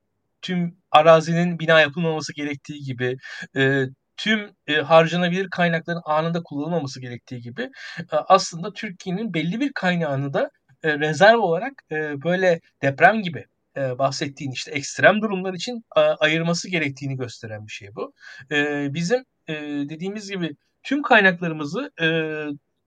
tüm 0.48 0.78
arazinin 0.92 1.60
bina 1.60 1.82
yapılmaması 1.82 2.34
gerektiği 2.34 2.84
gibi 2.84 3.18
e, 3.58 3.84
tüm 4.18 4.52
e, 4.68 4.76
harcanabilir 4.76 5.50
kaynakların 5.50 6.02
anında 6.06 6.44
kullanılmaması 6.44 7.02
gerektiği 7.02 7.42
gibi 7.42 7.62
e, 8.00 8.16
aslında 8.28 8.74
Türkiye'nin 8.74 9.34
belli 9.34 9.60
bir 9.60 9.72
kaynağını 9.74 10.34
da 10.34 10.50
e, 10.84 11.00
rezerv 11.00 11.40
olarak 11.40 11.74
e, 11.92 12.24
böyle 12.24 12.60
deprem 12.82 13.22
gibi 13.22 13.46
e, 13.78 14.00
bahsettiğin 14.00 14.52
işte 14.52 14.72
ekstrem 14.72 15.22
durumlar 15.22 15.54
için 15.54 15.84
e, 15.98 16.00
ayırması 16.00 16.70
gerektiğini 16.70 17.18
gösteren 17.18 17.68
bir 17.68 17.72
şey 17.72 17.96
bu. 17.96 18.14
E, 18.52 18.88
bizim 18.94 19.24
e, 19.48 19.54
dediğimiz 19.90 20.30
gibi 20.32 20.52
tüm 20.84 21.02
kaynaklarımızı 21.02 21.92
e, 22.02 22.08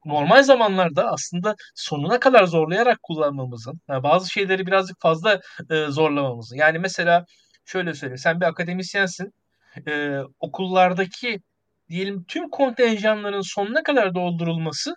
normal 0.04 0.42
zamanlarda 0.42 1.10
aslında 1.12 1.54
sonuna 1.74 2.20
kadar 2.20 2.44
zorlayarak 2.44 3.02
kullanmamızın, 3.02 3.80
yani 3.88 4.02
bazı 4.02 4.30
şeyleri 4.30 4.66
birazcık 4.66 5.00
fazla 5.00 5.40
e, 5.70 5.86
zorlamamızın. 5.88 6.56
Yani 6.56 6.78
mesela 6.78 7.24
şöyle 7.72 7.94
söyleyeyim, 7.94 8.18
sen 8.18 8.40
bir 8.40 8.46
akademisyensin, 8.46 9.34
e, 9.88 10.18
okullardaki 10.40 11.40
diyelim 11.88 12.24
tüm 12.28 12.50
kontenjanların 12.50 13.40
sonuna 13.40 13.82
kadar 13.82 14.14
doldurulması 14.14 14.94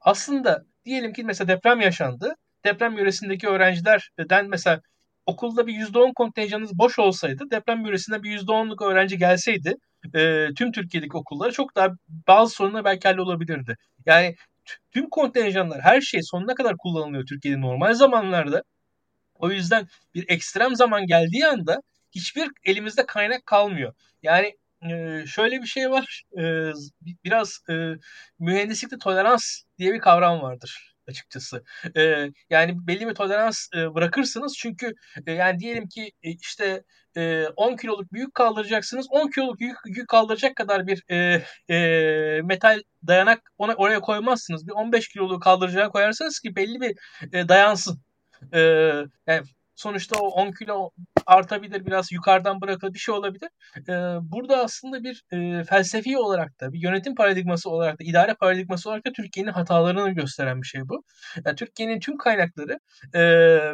aslında 0.00 0.64
diyelim 0.84 1.12
ki 1.12 1.24
mesela 1.24 1.48
deprem 1.48 1.80
yaşandı. 1.80 2.34
Deprem 2.64 2.98
yöresindeki 2.98 3.48
öğrencilerden 3.48 4.48
mesela 4.48 4.80
okulda 5.26 5.66
bir 5.66 5.74
%10 5.74 6.12
kontenjanınız 6.14 6.78
boş 6.78 6.98
olsaydı 6.98 7.44
deprem 7.50 7.86
yöresinde 7.86 8.22
bir 8.22 8.30
%10'luk 8.30 8.84
öğrenci 8.92 9.18
gelseydi 9.18 9.74
e, 10.14 10.48
tüm 10.58 10.72
Türkiye'deki 10.72 11.16
okullara 11.16 11.52
çok 11.52 11.76
daha 11.76 11.88
bazı 12.28 12.54
sorunlar 12.54 12.84
belki 12.84 13.08
hallolabilirdi. 13.08 13.76
Yani 14.06 14.34
tüm 14.90 15.10
kontenjanlar 15.10 15.80
her 15.80 16.00
şey 16.00 16.20
sonuna 16.22 16.54
kadar 16.54 16.76
kullanılıyor 16.78 17.26
Türkiye'de 17.26 17.60
normal 17.60 17.94
zamanlarda. 17.94 18.62
O 19.34 19.50
yüzden 19.50 19.86
bir 20.14 20.24
ekstrem 20.28 20.76
zaman 20.76 21.06
geldiği 21.06 21.46
anda 21.46 21.80
hiçbir 22.18 22.50
elimizde 22.64 23.06
kaynak 23.06 23.46
kalmıyor. 23.46 23.94
Yani 24.22 24.54
e, 24.90 25.24
şöyle 25.26 25.62
bir 25.62 25.66
şey 25.66 25.90
var. 25.90 26.22
E, 26.38 26.72
biraz 27.24 27.58
e, 27.70 27.74
mühendislikte 28.38 28.98
tolerans 28.98 29.62
diye 29.78 29.94
bir 29.94 30.00
kavram 30.00 30.42
vardır. 30.42 30.94
açıkçası. 31.08 31.64
Yani 32.50 32.86
belli 32.86 33.08
bir 33.08 33.14
tolerans 33.14 33.68
bırakırsınız 33.74 34.54
çünkü 34.58 34.94
yani 35.26 35.58
diyelim 35.58 35.88
ki 35.88 36.12
işte 36.22 36.82
e, 37.18 37.46
10 37.56 37.76
kiloluk 37.76 38.12
büyük 38.12 38.34
kaldıracaksınız. 38.34 39.06
10 39.10 39.30
kiloluk 39.30 39.60
yük, 39.60 39.76
yük 39.86 40.08
kaldıracak 40.08 40.56
kadar 40.56 40.86
bir 40.86 41.02
e, 41.10 41.42
e, 41.74 42.42
metal 42.42 42.80
dayanak 43.06 43.52
ona 43.58 43.74
oraya 43.74 44.00
koymazsınız. 44.00 44.66
Bir 44.66 44.72
15 44.72 45.08
kiloluğu 45.08 45.40
kaldıracağı 45.40 45.90
koyarsanız 45.90 46.40
ki 46.40 46.56
belli 46.56 46.80
bir 46.80 46.96
e, 47.32 47.48
dayansın. 47.48 48.00
E, 48.52 48.60
yani 49.26 49.42
sonuçta 49.74 50.18
o 50.20 50.28
10 50.28 50.52
kilo 50.52 50.90
artabilir, 51.28 51.86
biraz 51.86 52.12
yukarıdan 52.12 52.60
bırakılır 52.60 52.94
bir 52.94 52.98
şey 52.98 53.14
olabilir. 53.14 53.48
Ee, 53.88 53.92
burada 54.22 54.64
aslında 54.64 55.02
bir 55.04 55.22
e, 55.32 55.64
felsefi 55.64 56.18
olarak 56.18 56.60
da, 56.60 56.72
bir 56.72 56.80
yönetim 56.82 57.14
paradigması 57.14 57.70
olarak 57.70 58.00
da, 58.00 58.04
idare 58.04 58.34
paradigması 58.34 58.88
olarak 58.88 59.06
da 59.06 59.12
Türkiye'nin 59.12 59.52
hatalarını 59.52 60.10
gösteren 60.10 60.62
bir 60.62 60.66
şey 60.66 60.80
bu. 60.88 61.02
Yani 61.46 61.56
Türkiye'nin 61.56 62.00
tüm 62.00 62.16
kaynakları 62.18 62.78
e, 63.14 63.20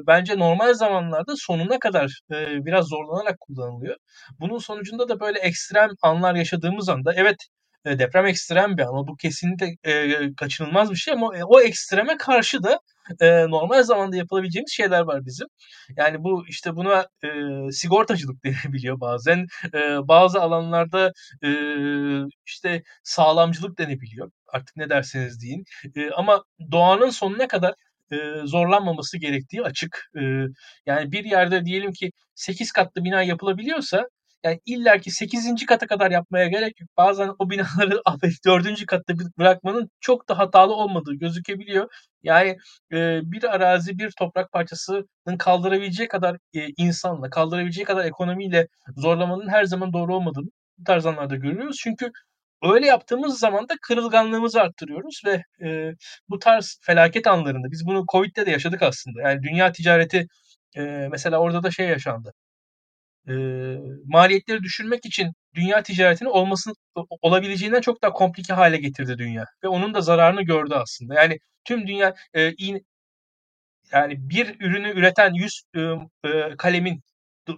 bence 0.06 0.38
normal 0.38 0.74
zamanlarda 0.74 1.34
sonuna 1.36 1.78
kadar 1.78 2.20
e, 2.32 2.64
biraz 2.66 2.86
zorlanarak 2.86 3.40
kullanılıyor. 3.40 3.96
Bunun 4.40 4.58
sonucunda 4.58 5.08
da 5.08 5.20
böyle 5.20 5.38
ekstrem 5.38 5.90
anlar 6.02 6.34
yaşadığımız 6.34 6.88
anda, 6.88 7.12
evet 7.16 7.36
deprem 7.86 8.26
ekstrem 8.26 8.76
bir 8.76 8.82
an. 8.82 9.06
Bu 9.08 9.16
kesinlikle 9.16 9.66
e, 9.84 10.34
kaçınılmaz 10.36 10.90
bir 10.90 10.96
şey 10.96 11.14
ama 11.14 11.30
o 11.46 11.60
ekstreme 11.60 12.16
karşı 12.16 12.62
da 12.62 12.80
e, 13.20 13.50
normal 13.50 13.82
zamanda 13.82 14.16
yapılabileceğimiz 14.16 14.72
şeyler 14.72 15.00
var 15.00 15.24
bizim. 15.26 15.46
Yani 15.96 16.24
bu 16.24 16.44
işte 16.48 16.76
buna 16.76 17.06
e, 17.24 17.28
sigortacılık 17.72 18.44
denebiliyor 18.44 19.00
bazen. 19.00 19.46
E, 19.74 20.08
bazı 20.08 20.40
alanlarda 20.42 21.12
e, 21.44 21.48
işte 22.46 22.82
sağlamcılık 23.02 23.78
denebiliyor. 23.78 24.30
Artık 24.48 24.76
ne 24.76 24.90
derseniz 24.90 25.42
deyin. 25.42 25.64
E, 25.96 26.10
ama 26.10 26.44
doğanın 26.72 27.10
sonuna 27.10 27.48
kadar 27.48 27.74
e, 28.12 28.16
zorlanmaması 28.44 29.18
gerektiği 29.18 29.62
açık. 29.62 30.10
E, 30.16 30.20
yani 30.86 31.12
bir 31.12 31.24
yerde 31.24 31.64
diyelim 31.64 31.92
ki 31.92 32.12
8 32.34 32.72
katlı 32.72 33.04
bina 33.04 33.22
yapılabiliyorsa 33.22 34.08
yani 34.44 34.60
illa 34.66 34.98
ki 34.98 35.10
8. 35.10 35.66
kata 35.66 35.86
kadar 35.86 36.10
yapmaya 36.10 36.48
gerek 36.48 36.80
yok. 36.80 36.90
Bazen 36.96 37.30
o 37.38 37.50
binaları 37.50 38.02
4. 38.46 38.86
katta 38.86 39.14
bırakmanın 39.38 39.90
çok 40.00 40.28
da 40.28 40.38
hatalı 40.38 40.74
olmadığı 40.74 41.14
gözükebiliyor. 41.14 41.88
Yani 42.22 42.56
e, 42.92 43.20
bir 43.24 43.54
arazi, 43.54 43.98
bir 43.98 44.10
toprak 44.18 44.52
parçasının 44.52 45.36
kaldırabileceği 45.38 46.08
kadar 46.08 46.36
e, 46.54 46.68
insanla, 46.76 47.30
kaldırabileceği 47.30 47.84
kadar 47.84 48.04
ekonomiyle 48.04 48.68
zorlamanın 48.96 49.48
her 49.48 49.64
zaman 49.64 49.92
doğru 49.92 50.16
olmadığını 50.16 50.46
bu 50.78 50.84
tarz 50.84 51.06
anlarda 51.06 51.36
görüyoruz. 51.36 51.76
Çünkü 51.82 52.10
öyle 52.62 52.86
yaptığımız 52.86 53.38
zaman 53.38 53.68
da 53.68 53.74
kırılganlığımızı 53.82 54.60
arttırıyoruz 54.62 55.22
ve 55.26 55.42
e, 55.68 55.92
bu 56.28 56.38
tarz 56.38 56.78
felaket 56.82 57.26
anlarında 57.26 57.70
biz 57.70 57.86
bunu 57.86 58.04
Covid'de 58.12 58.46
de 58.46 58.50
yaşadık 58.50 58.82
aslında. 58.82 59.22
Yani 59.22 59.42
dünya 59.42 59.72
ticareti 59.72 60.26
mesela 61.10 61.38
orada 61.38 61.62
da 61.62 61.70
şey 61.70 61.88
yaşandı 61.88 62.32
e, 63.28 63.34
maliyetleri 64.04 64.62
düşürmek 64.62 65.06
için 65.06 65.32
dünya 65.54 65.82
ticaretinin 65.82 66.30
olmasın 66.30 66.74
olabileceğinden 67.22 67.80
çok 67.80 68.02
daha 68.02 68.12
komplike 68.12 68.54
hale 68.54 68.76
getirdi 68.76 69.18
dünya 69.18 69.44
ve 69.64 69.68
onun 69.68 69.94
da 69.94 70.00
zararını 70.00 70.42
gördü 70.42 70.74
aslında. 70.76 71.14
Yani 71.14 71.38
tüm 71.64 71.86
dünya 71.86 72.14
e, 72.34 72.52
in, 72.52 72.86
yani 73.92 74.14
bir 74.30 74.60
ürünü 74.60 74.90
üreten 74.90 75.32
100 75.34 75.62
e, 75.76 75.80
e, 76.28 76.56
kalemin 76.58 77.02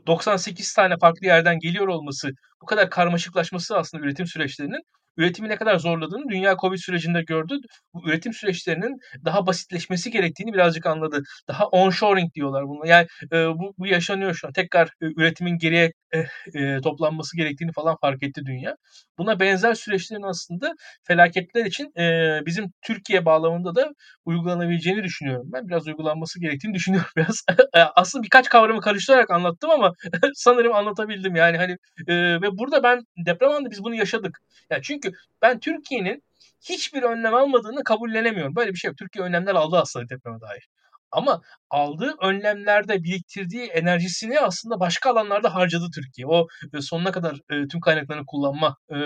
98 0.07 0.75
tane 0.75 0.95
farklı 1.01 1.27
yerden 1.27 1.59
geliyor 1.59 1.89
olması, 1.89 2.31
bu 2.62 2.67
kadar 2.67 2.91
karmaşıklaşması 2.91 3.77
aslında 3.79 4.05
üretim 4.05 4.27
süreçlerinin 4.27 4.83
üretimi 5.17 5.49
ne 5.49 5.57
kadar 5.57 5.79
zorladığını 5.79 6.29
dünya 6.29 6.57
Covid 6.61 6.79
sürecinde 6.79 7.23
gördü. 7.23 7.59
Bu 7.95 8.09
üretim 8.09 8.33
süreçlerinin 8.33 8.99
daha 9.25 9.47
basitleşmesi 9.47 10.11
gerektiğini 10.11 10.53
birazcık 10.53 10.87
anladı. 10.87 11.23
Daha 11.49 11.67
onshoring 11.67 12.35
diyorlar 12.35 12.69
bunu. 12.69 12.87
Yani 12.87 13.07
e, 13.33 13.37
bu, 13.49 13.75
bu 13.79 13.87
yaşanıyor 13.87 14.35
şu 14.35 14.47
an. 14.47 14.53
Tekrar 14.53 14.87
e, 14.87 15.07
üretimin 15.17 15.59
geriye 15.59 15.93
e, 16.14 16.19
e, 16.55 16.81
toplanması 16.81 17.37
gerektiğini 17.37 17.73
falan 17.73 17.97
fark 18.01 18.23
etti 18.23 18.43
dünya. 18.47 18.77
Buna 19.19 19.41
benzer 19.41 19.75
süreçlerin 19.75 20.23
aslında 20.23 20.75
felaketler 21.03 21.64
için 21.64 21.93
e, 21.99 22.41
bizim 22.47 22.73
Türkiye 22.83 23.25
bağlamında 23.25 23.75
da 23.75 23.91
uygulanabileceğini 24.25 25.05
düşünüyorum. 25.05 25.47
Ben 25.53 25.69
biraz 25.69 25.87
uygulanması 25.87 26.41
gerektiğini 26.41 26.75
düşünüyorum 26.75 27.11
biraz. 27.17 27.45
E, 27.75 27.81
aslında 27.81 28.25
birkaç 28.25 28.49
kavramı 28.49 28.81
karıştırarak 28.81 29.31
anlattım 29.31 29.71
ama 29.71 29.93
sanırım 30.35 30.75
anlatabildim 30.75 31.37
yani 31.37 31.57
hani 31.57 31.77
e, 32.09 32.14
ve 32.43 32.59
burada 32.59 32.83
ben 32.83 33.01
deprem 33.27 33.51
anında 33.51 33.71
biz 33.71 33.85
bunu 33.85 33.95
yaşadık. 33.95 34.39
Yani 34.71 34.83
çünkü 34.83 35.06
ben 35.43 35.61
Türkiye'nin 35.61 36.23
hiçbir 36.69 37.03
önlem 37.03 37.35
almadığını 37.35 37.85
kabullenemiyorum. 37.85 38.57
Böyle 38.57 38.73
bir 38.73 38.79
şey 38.79 38.89
yok. 38.89 38.99
Türkiye 38.99 39.25
önlemler 39.25 39.55
aldı 39.55 39.79
aslında 39.79 40.09
depreme 40.09 40.41
dair. 40.41 40.69
Ama 41.11 41.41
aldığı 41.71 42.15
önlemlerde 42.23 43.03
biriktirdiği 43.03 43.63
enerjisini 43.67 44.41
aslında 44.41 44.81
başka 44.81 45.11
alanlarda 45.11 45.55
harcadı 45.55 45.85
Türkiye. 45.95 46.27
O 46.27 46.47
e, 46.75 46.81
sonuna 46.81 47.13
kadar 47.13 47.35
e, 47.35 47.69
tüm 47.69 47.81
kaynaklarını 47.81 48.27
kullanma 48.27 48.77
e, 48.91 48.97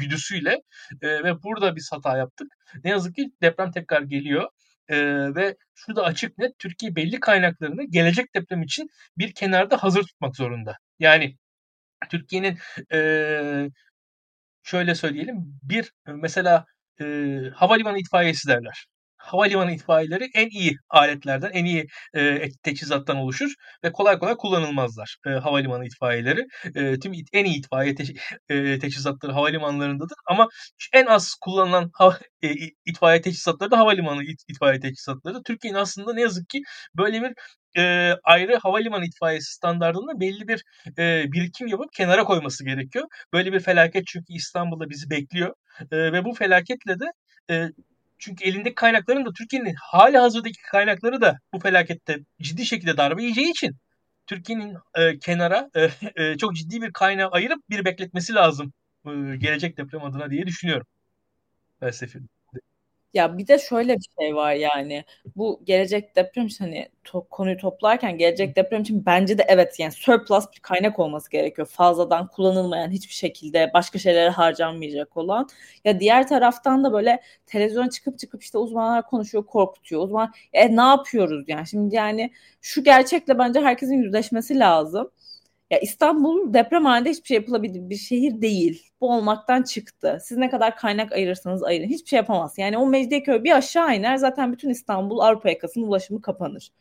güdüsüyle 0.00 0.58
ve 1.02 1.42
burada 1.42 1.76
biz 1.76 1.92
hata 1.92 2.16
yaptık. 2.18 2.48
Ne 2.84 2.90
yazık 2.90 3.16
ki 3.16 3.30
deprem 3.42 3.70
tekrar 3.70 4.02
geliyor. 4.02 4.48
E, 4.88 4.96
ve 5.34 5.56
şu 5.74 5.96
da 5.96 6.04
açık 6.04 6.38
net 6.38 6.58
Türkiye 6.58 6.96
belli 6.96 7.20
kaynaklarını 7.20 7.84
gelecek 7.90 8.34
deprem 8.34 8.62
için 8.62 8.88
bir 9.18 9.34
kenarda 9.34 9.82
hazır 9.82 10.02
tutmak 10.02 10.36
zorunda. 10.36 10.76
Yani 10.98 11.36
Türkiye'nin 12.10 12.58
e, 12.92 12.98
şöyle 14.68 14.94
söyleyelim 14.94 15.36
bir 15.62 15.92
mesela 16.06 16.64
e, 17.00 17.04
havalimanı 17.54 17.98
itfaiyesi 17.98 18.48
derler 18.48 18.86
havalimanı 19.18 19.72
itfaiyeleri 19.72 20.28
en 20.34 20.48
iyi 20.48 20.76
aletlerden, 20.88 21.50
en 21.52 21.64
iyi 21.64 21.86
e, 22.14 22.48
teçhizattan 22.62 23.16
oluşur 23.16 23.54
ve 23.84 23.92
kolay 23.92 24.18
kolay 24.18 24.36
kullanılmazlar 24.36 25.16
e, 25.26 25.30
havalimanı 25.30 25.86
itfaiyeleri. 25.86 26.46
E, 26.74 26.98
tüm 26.98 27.12
en 27.32 27.44
iyi 27.44 27.58
itfaiye 27.58 27.94
te, 27.94 28.04
e, 28.48 28.78
teçhizatları 28.78 29.32
havalimanlarındadır 29.32 30.16
ama 30.26 30.48
en 30.92 31.06
az 31.06 31.34
kullanılan 31.40 31.90
hava, 31.94 32.18
e, 32.42 32.48
itfaiye 32.86 33.20
teçhizatları 33.20 33.70
da 33.70 33.78
havalimanı 33.78 34.24
it, 34.24 34.42
itfaiye 34.48 34.80
teçhizatları. 34.80 35.42
Türkiye'nin 35.42 35.78
aslında 35.78 36.14
ne 36.14 36.20
yazık 36.20 36.48
ki 36.48 36.62
böyle 36.96 37.22
bir 37.22 37.32
e, 37.76 38.12
ayrı 38.24 38.56
havalimanı 38.56 39.04
itfaiyesi 39.06 39.54
standartında 39.54 40.20
belli 40.20 40.48
bir 40.48 40.64
e, 40.98 41.32
birikim 41.32 41.66
yapıp 41.66 41.92
kenara 41.92 42.24
koyması 42.24 42.64
gerekiyor. 42.64 43.06
Böyle 43.32 43.52
bir 43.52 43.60
felaket 43.60 44.06
çünkü 44.06 44.32
İstanbul'da 44.32 44.90
bizi 44.90 45.10
bekliyor 45.10 45.54
e, 45.92 46.12
ve 46.12 46.24
bu 46.24 46.34
felaketle 46.34 47.00
de 47.00 47.04
e, 47.50 47.68
çünkü 48.18 48.44
elindeki 48.44 48.74
kaynakların 48.74 49.26
da 49.26 49.32
Türkiye'nin 49.38 49.74
hali 49.74 50.18
hazırdaki 50.18 50.62
kaynakları 50.70 51.20
da 51.20 51.38
bu 51.54 51.60
felakette 51.60 52.18
ciddi 52.42 52.66
şekilde 52.66 52.96
darbe 52.96 53.22
yiyeceği 53.22 53.50
için 53.50 53.76
Türkiye'nin 54.26 54.76
e, 54.94 55.18
kenara 55.18 55.70
e, 55.74 55.90
e, 56.24 56.38
çok 56.38 56.56
ciddi 56.56 56.82
bir 56.82 56.92
kaynağı 56.92 57.28
ayırıp 57.30 57.70
bir 57.70 57.84
bekletmesi 57.84 58.34
lazım 58.34 58.72
e, 59.06 59.10
gelecek 59.36 59.76
deprem 59.78 60.04
adına 60.04 60.30
diye 60.30 60.46
düşünüyorum. 60.46 60.86
Felsefi. 61.80 62.18
Ya 63.18 63.38
bir 63.38 63.46
de 63.48 63.58
şöyle 63.58 63.96
bir 63.96 64.06
şey 64.20 64.34
var 64.36 64.52
yani 64.54 65.04
bu 65.36 65.60
gelecek 65.64 66.16
deprem 66.16 66.46
için 66.46 66.64
hani 66.64 66.88
to 67.04 67.24
konuyu 67.30 67.56
toplarken 67.56 68.18
gelecek 68.18 68.56
deprem 68.56 68.82
için 68.82 69.06
bence 69.06 69.38
de 69.38 69.44
evet 69.48 69.78
yani 69.80 69.92
surplus 69.92 70.44
bir 70.56 70.60
kaynak 70.60 70.98
olması 70.98 71.30
gerekiyor. 71.30 71.66
Fazladan 71.68 72.28
kullanılmayan 72.28 72.90
hiçbir 72.90 73.14
şekilde 73.14 73.70
başka 73.74 73.98
şeylere 73.98 74.28
harcanmayacak 74.30 75.16
olan. 75.16 75.48
Ya 75.84 76.00
diğer 76.00 76.28
taraftan 76.28 76.84
da 76.84 76.92
böyle 76.92 77.20
televizyona 77.46 77.90
çıkıp 77.90 78.18
çıkıp 78.18 78.42
işte 78.42 78.58
uzmanlar 78.58 79.06
konuşuyor 79.06 79.46
korkutuyor. 79.46 80.02
Uzman 80.02 80.32
e 80.52 80.76
ne 80.76 80.80
yapıyoruz 80.82 81.44
yani 81.48 81.66
şimdi 81.66 81.94
yani 81.94 82.30
şu 82.60 82.84
gerçekle 82.84 83.38
bence 83.38 83.60
herkesin 83.60 83.94
yüzleşmesi 84.02 84.58
lazım. 84.58 85.10
Ya 85.70 85.78
İstanbul 85.78 86.54
deprem 86.54 86.84
halinde 86.84 87.10
hiçbir 87.10 87.26
şey 87.26 87.34
yapılabilir 87.34 87.90
bir 87.90 87.96
şehir 87.96 88.42
değil. 88.42 88.90
Bu 89.00 89.12
olmaktan 89.12 89.62
çıktı. 89.62 90.18
Siz 90.22 90.38
ne 90.38 90.50
kadar 90.50 90.76
kaynak 90.76 91.12
ayırırsanız 91.12 91.62
ayırın. 91.62 91.88
Hiçbir 91.88 92.08
şey 92.08 92.16
yapamaz. 92.16 92.54
Yani 92.58 92.78
o 92.78 92.86
Mecidiyeköy 92.86 93.44
bir 93.44 93.56
aşağı 93.56 93.96
iner 93.96 94.16
zaten 94.16 94.52
bütün 94.52 94.70
İstanbul 94.70 95.18
Avrupa 95.18 95.48
yakasının 95.48 95.86
ulaşımı 95.86 96.22
kapanır. 96.22 96.72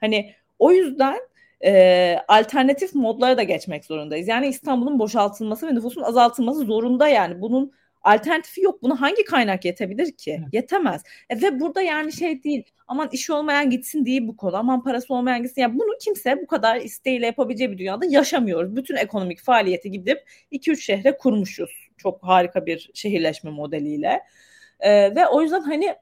Hani 0.00 0.34
o 0.58 0.72
yüzden 0.72 1.18
e, 1.64 2.16
alternatif 2.28 2.94
modlara 2.94 3.36
da 3.36 3.42
geçmek 3.42 3.84
zorundayız. 3.84 4.28
Yani 4.28 4.46
İstanbul'un 4.48 4.98
boşaltılması 4.98 5.66
ve 5.68 5.74
nüfusun 5.74 6.02
azaltılması 6.02 6.60
zorunda 6.60 7.08
yani. 7.08 7.40
Bunun 7.40 7.72
alternatifi 8.02 8.60
yok. 8.60 8.82
Buna 8.82 9.00
hangi 9.00 9.24
kaynak 9.24 9.64
yetebilir 9.64 10.12
ki? 10.12 10.36
Evet. 10.40 10.54
Yetemez. 10.54 11.02
E, 11.30 11.42
ve 11.42 11.60
burada 11.60 11.82
yani 11.82 12.12
şey 12.12 12.42
değil. 12.42 12.64
Aman 12.88 13.08
işi 13.12 13.32
olmayan 13.32 13.70
gitsin 13.70 14.06
değil 14.06 14.28
bu 14.28 14.36
konu. 14.36 14.56
Aman 14.56 14.82
parası 14.82 15.14
olmayan 15.14 15.42
gitsin. 15.42 15.62
Yani 15.62 15.78
bunu 15.78 15.98
kimse 16.00 16.38
bu 16.42 16.46
kadar 16.46 16.76
isteğiyle 16.76 17.26
yapabileceği 17.26 17.70
bir 17.72 17.78
dünyada 17.78 18.06
yaşamıyoruz. 18.06 18.76
Bütün 18.76 18.96
ekonomik 18.96 19.40
faaliyeti 19.40 19.90
gidip 19.90 20.18
2-3 20.52 20.76
şehre 20.76 21.16
kurmuşuz. 21.16 21.88
Çok 21.96 22.22
harika 22.22 22.66
bir 22.66 22.90
şehirleşme 22.94 23.50
modeliyle. 23.50 24.22
E, 24.80 25.14
ve 25.14 25.26
o 25.26 25.42
yüzden 25.42 25.60
hani 25.60 25.94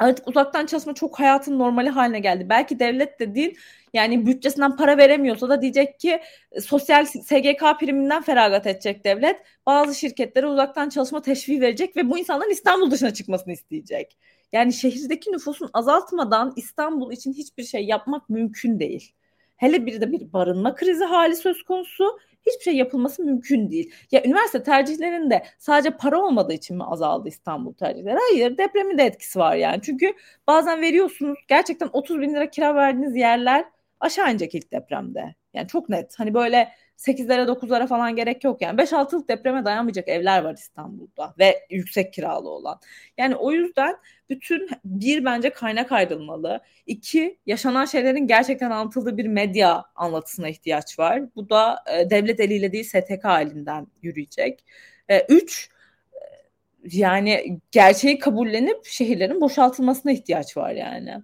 Artık 0.00 0.28
uzaktan 0.28 0.66
çalışma 0.66 0.94
çok 0.94 1.20
hayatın 1.20 1.58
normali 1.58 1.88
haline 1.88 2.20
geldi. 2.20 2.46
Belki 2.48 2.78
devlet 2.78 3.20
dediğin 3.20 3.56
yani 3.94 4.26
bütçesinden 4.26 4.76
para 4.76 4.98
veremiyorsa 4.98 5.48
da 5.48 5.62
diyecek 5.62 6.00
ki 6.00 6.20
e, 6.52 6.60
sosyal 6.60 7.04
SGK 7.04 7.80
priminden 7.80 8.22
feragat 8.22 8.66
edecek 8.66 9.04
devlet. 9.04 9.36
Bazı 9.66 9.94
şirketlere 9.94 10.46
uzaktan 10.46 10.88
çalışma 10.88 11.22
teşviği 11.22 11.60
verecek 11.60 11.96
ve 11.96 12.10
bu 12.10 12.18
insanların 12.18 12.50
İstanbul 12.50 12.90
dışına 12.90 13.14
çıkmasını 13.14 13.52
isteyecek. 13.52 14.18
Yani 14.52 14.72
şehirdeki 14.72 15.32
nüfusun 15.32 15.70
azaltmadan 15.72 16.52
İstanbul 16.56 17.12
için 17.12 17.32
hiçbir 17.32 17.64
şey 17.64 17.84
yapmak 17.84 18.30
mümkün 18.30 18.80
değil. 18.80 19.12
Hele 19.56 19.86
bir 19.86 20.00
de 20.00 20.12
bir 20.12 20.32
barınma 20.32 20.74
krizi 20.74 21.04
hali 21.04 21.36
söz 21.36 21.62
konusu 21.62 22.18
hiçbir 22.46 22.64
şey 22.64 22.76
yapılması 22.76 23.24
mümkün 23.24 23.70
değil. 23.70 23.94
Ya 24.12 24.24
üniversite 24.24 24.62
tercihlerinde 24.62 25.44
sadece 25.58 25.90
para 25.90 26.18
olmadığı 26.20 26.52
için 26.52 26.76
mi 26.76 26.84
azaldı 26.84 27.28
İstanbul 27.28 27.74
tercihleri? 27.74 28.18
Hayır 28.30 28.58
depremin 28.58 28.98
de 28.98 29.04
etkisi 29.04 29.38
var 29.38 29.56
yani. 29.56 29.82
Çünkü 29.82 30.14
bazen 30.46 30.80
veriyorsunuz 30.80 31.38
gerçekten 31.48 31.88
30 31.92 32.20
bin 32.20 32.34
lira 32.34 32.50
kira 32.50 32.74
verdiğiniz 32.74 33.16
yerler 33.16 33.64
aşağı 34.00 34.30
inecek 34.30 34.54
ilk 34.54 34.72
depremde. 34.72 35.34
Yani 35.54 35.68
çok 35.68 35.88
net. 35.88 36.18
Hani 36.18 36.34
böyle 36.34 36.68
8'lere 37.00 37.46
9'lara 37.46 37.86
falan 37.86 38.16
gerek 38.16 38.44
yok 38.44 38.62
yani. 38.62 38.80
5-6'lık 38.80 39.28
depreme 39.28 39.64
dayanmayacak 39.64 40.08
evler 40.08 40.42
var 40.42 40.54
İstanbul'da 40.54 41.34
ve 41.38 41.66
yüksek 41.70 42.12
kiralı 42.12 42.48
olan. 42.48 42.80
Yani 43.18 43.36
o 43.36 43.52
yüzden 43.52 43.96
bütün 44.30 44.68
bir 44.84 45.24
bence 45.24 45.50
kaynak 45.50 45.92
ayrılmalı. 45.92 46.60
İki 46.86 47.38
yaşanan 47.46 47.84
şeylerin 47.84 48.26
gerçekten 48.26 48.70
anlatıldığı 48.70 49.16
bir 49.16 49.26
medya 49.26 49.84
anlatısına 49.94 50.48
ihtiyaç 50.48 50.98
var. 50.98 51.34
Bu 51.36 51.50
da 51.50 51.84
e, 51.92 52.10
devlet 52.10 52.40
eliyle 52.40 52.72
değil 52.72 52.84
STK 52.84 53.24
elinden 53.24 53.86
yürüyecek. 54.02 54.64
E, 55.08 55.20
üç 55.28 55.70
yani 56.84 57.60
gerçeği 57.70 58.18
kabullenip 58.18 58.86
şehirlerin 58.86 59.40
boşaltılmasına 59.40 60.12
ihtiyaç 60.12 60.56
var 60.56 60.70
yani. 60.70 61.22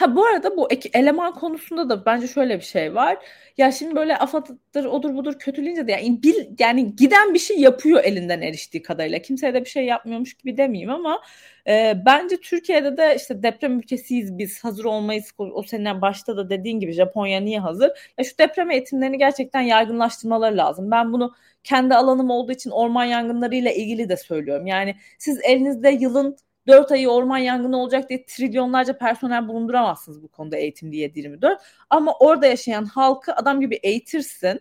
Ha 0.00 0.16
bu 0.16 0.26
arada 0.26 0.56
bu 0.56 0.68
eleman 0.92 1.34
konusunda 1.34 1.88
da 1.88 2.06
bence 2.06 2.28
şöyle 2.28 2.58
bir 2.58 2.64
şey 2.64 2.94
var. 2.94 3.18
Ya 3.58 3.72
şimdi 3.72 3.96
böyle 3.96 4.16
AFAD'dır 4.16 4.84
odur 4.84 5.14
budur 5.14 5.34
kötüleyince 5.38 5.86
de 5.86 5.92
yani, 5.92 6.22
bil, 6.22 6.34
yani 6.58 6.96
giden 6.96 7.34
bir 7.34 7.38
şey 7.38 7.58
yapıyor 7.60 8.04
elinden 8.04 8.40
eriştiği 8.40 8.82
kadarıyla. 8.82 9.18
Kimseye 9.18 9.54
de 9.54 9.64
bir 9.64 9.70
şey 9.70 9.84
yapmıyormuş 9.84 10.34
gibi 10.34 10.56
demeyeyim 10.56 10.90
ama 10.90 11.22
e, 11.66 11.94
bence 12.06 12.36
Türkiye'de 12.36 12.96
de 12.96 13.14
işte 13.16 13.42
deprem 13.42 13.78
ülkesiyiz 13.78 14.38
biz 14.38 14.64
hazır 14.64 14.84
olmayız. 14.84 15.32
O 15.38 15.62
sene 15.62 16.00
başta 16.00 16.36
da 16.36 16.50
dediğin 16.50 16.80
gibi 16.80 16.92
Japonya 16.92 17.40
niye 17.40 17.60
hazır? 17.60 17.90
Ya 18.18 18.24
şu 18.24 18.38
deprem 18.38 18.70
eğitimlerini 18.70 19.18
gerçekten 19.18 19.60
yaygınlaştırmaları 19.60 20.56
lazım. 20.56 20.90
Ben 20.90 21.12
bunu 21.12 21.34
kendi 21.64 21.94
alanım 21.94 22.30
olduğu 22.30 22.52
için 22.52 22.70
orman 22.70 23.04
yangınlarıyla 23.04 23.70
ilgili 23.70 24.08
de 24.08 24.16
söylüyorum. 24.16 24.66
Yani 24.66 24.94
siz 25.18 25.40
elinizde 25.44 25.90
yılın 25.90 26.36
4 26.70 26.92
ayı 26.92 27.08
orman 27.08 27.38
yangını 27.38 27.76
olacak 27.82 28.08
diye 28.08 28.24
trilyonlarca 28.26 28.98
personel 28.98 29.48
bulunduramazsınız 29.48 30.22
bu 30.22 30.28
konuda 30.28 30.56
eğitim 30.56 30.92
diye 30.92 31.12
24. 31.14 31.60
Ama 31.90 32.14
orada 32.20 32.46
yaşayan 32.46 32.84
halkı 32.84 33.34
adam 33.34 33.60
gibi 33.60 33.74
eğitirsin. 33.74 34.60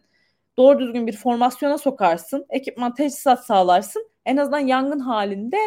Doğru 0.57 0.79
düzgün 0.79 1.07
bir 1.07 1.17
formasyona 1.17 1.77
sokarsın. 1.77 2.45
Ekipman 2.49 2.93
teçhizat 2.93 3.45
sağlarsın. 3.45 4.09
En 4.25 4.37
azından 4.37 4.59
yangın 4.59 4.99
halinde 4.99 5.57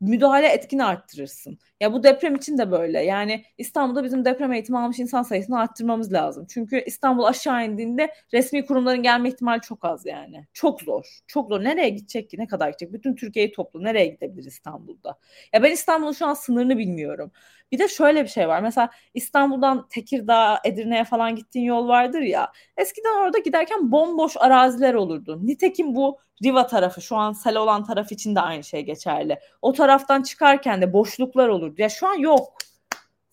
müdahale 0.00 0.46
etkini 0.48 0.84
arttırırsın. 0.84 1.58
Ya 1.80 1.92
bu 1.92 2.02
deprem 2.02 2.34
için 2.34 2.58
de 2.58 2.70
böyle. 2.70 3.02
Yani 3.04 3.44
İstanbul'da 3.58 4.04
bizim 4.04 4.24
deprem 4.24 4.52
eğitimi 4.52 4.78
almış 4.78 4.98
insan 4.98 5.22
sayısını 5.22 5.58
arttırmamız 5.60 6.12
lazım. 6.12 6.46
Çünkü 6.50 6.82
İstanbul 6.86 7.24
aşağı 7.24 7.66
indiğinde 7.66 8.12
resmi 8.32 8.66
kurumların 8.66 9.02
gelme 9.02 9.28
ihtimali 9.28 9.60
çok 9.60 9.84
az 9.84 10.06
yani. 10.06 10.46
Çok 10.52 10.82
zor. 10.82 11.20
Çok 11.26 11.48
zor. 11.48 11.64
Nereye 11.64 11.88
gidecek 11.88 12.30
ki? 12.30 12.38
Ne 12.38 12.46
kadar 12.46 12.68
gidecek? 12.68 12.92
Bütün 12.92 13.14
Türkiye'yi 13.14 13.52
toplu. 13.52 13.84
Nereye 13.84 14.06
gidebilir 14.06 14.44
İstanbul'da? 14.44 15.18
Ya 15.52 15.62
ben 15.62 15.70
İstanbul'un 15.70 16.12
şu 16.12 16.26
an 16.26 16.34
sınırını 16.34 16.78
bilmiyorum. 16.78 17.32
Bir 17.72 17.78
de 17.78 17.88
şöyle 17.88 18.24
bir 18.24 18.28
şey 18.28 18.48
var. 18.48 18.60
Mesela 18.60 18.90
İstanbul'dan 19.14 19.88
Tekirdağ, 19.88 20.60
Edirne'ye 20.64 21.04
falan 21.04 21.36
gittiğin 21.36 21.66
yol 21.66 21.88
vardır 21.88 22.20
ya. 22.20 22.52
Eskiden 22.76 23.22
orada 23.22 23.38
giderken 23.38 23.92
bomboş 23.92 24.36
araziler 24.36 24.94
olurdu. 24.94 25.38
Nitekim 25.42 25.94
bu 25.94 26.18
Riva 26.44 26.66
tarafı 26.66 27.02
şu 27.02 27.16
an 27.16 27.32
sel 27.32 27.56
olan 27.56 27.84
taraf 27.84 28.12
için 28.12 28.34
de 28.34 28.40
aynı 28.40 28.64
şey 28.64 28.82
geçerli. 28.82 29.38
O 29.62 29.72
taraftan 29.72 30.22
çıkarken 30.22 30.82
de 30.82 30.92
boşluklar 30.92 31.48
olurdu. 31.48 31.74
Ya 31.78 31.88
şu 31.88 32.06
an 32.06 32.14
yok. 32.14 32.58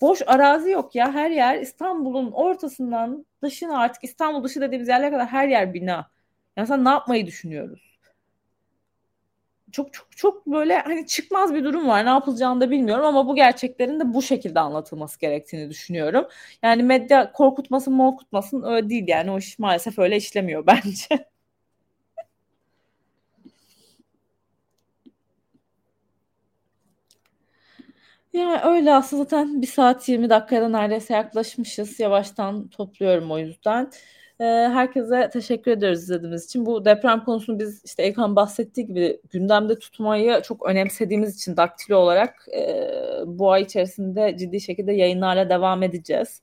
Boş 0.02 0.22
arazi 0.28 0.70
yok 0.70 0.96
ya. 0.96 1.14
Her 1.14 1.30
yer 1.32 1.60
İstanbul'un 1.62 2.32
ortasından 2.32 3.26
dışına 3.44 3.80
artık 3.80 4.04
İstanbul 4.04 4.44
dışı 4.44 4.62
dediğimiz 4.62 4.88
yerlere 4.88 5.12
kadar 5.12 5.28
her 5.28 5.48
yer 5.48 5.74
bina. 5.74 6.10
Yani 6.58 6.68
sen 6.68 6.86
ne 6.86 6.90
yapmayı 6.90 7.26
düşünüyoruz? 7.26 7.93
Çok 9.74 9.94
çok 9.94 10.18
çok 10.18 10.48
böyle 10.48 10.78
hani 10.80 11.08
çıkmaz 11.08 11.54
bir 11.54 11.64
durum 11.64 11.88
var. 11.88 12.06
Ne 12.06 12.10
yapılacağını 12.10 12.62
da 12.62 12.72
bilmiyorum 12.72 13.06
ama 13.06 13.28
bu 13.28 13.36
gerçeklerin 13.36 14.00
de 14.00 14.14
bu 14.14 14.22
şekilde 14.22 14.60
anlatılması 14.60 15.20
gerektiğini 15.20 15.70
düşünüyorum. 15.70 16.26
Yani 16.64 16.84
medya 16.84 17.32
korkutmasın, 17.32 17.98
korkutmasın 17.98 18.64
öyle 18.64 18.90
değil 18.90 19.06
yani 19.08 19.32
o 19.32 19.38
iş 19.40 19.60
maalesef 19.60 20.00
öyle 20.00 20.18
işlemiyor 20.18 20.68
bence. 20.68 21.28
Yani 28.34 28.62
öyle 28.64 28.94
aslında 28.94 29.24
zaten 29.24 29.62
bir 29.62 29.68
saat 29.68 30.10
20 30.10 30.30
dakikaya 30.30 30.70
neredeyse 30.70 31.14
yaklaşmışız. 31.14 32.00
Yavaştan 32.00 32.68
topluyorum 32.70 33.32
o 33.32 33.38
yüzden. 33.38 33.91
Ee, 34.40 34.44
herkese 34.46 35.30
teşekkür 35.34 35.72
ederiz 35.72 36.04
izlediğiniz 36.04 36.46
için. 36.46 36.66
Bu 36.66 36.86
deprem 36.86 37.24
konusunu 37.24 37.60
biz 37.60 37.82
işte 37.86 38.04
Ekan 38.04 38.36
bahsettiği 38.36 38.88
gibi 38.88 39.22
gündemde 39.30 39.80
tutmayı 39.80 40.42
çok 40.42 40.66
önemsediğimiz 40.66 41.36
için 41.36 41.58
daktilo 41.58 41.98
olarak 41.98 42.48
e, 42.56 42.90
bu 43.26 43.52
ay 43.52 43.62
içerisinde 43.62 44.38
ciddi 44.38 44.62
şekilde 44.62 44.94
yayınlarla 44.94 45.50
devam 45.50 45.84
edeceğiz. 45.84 46.42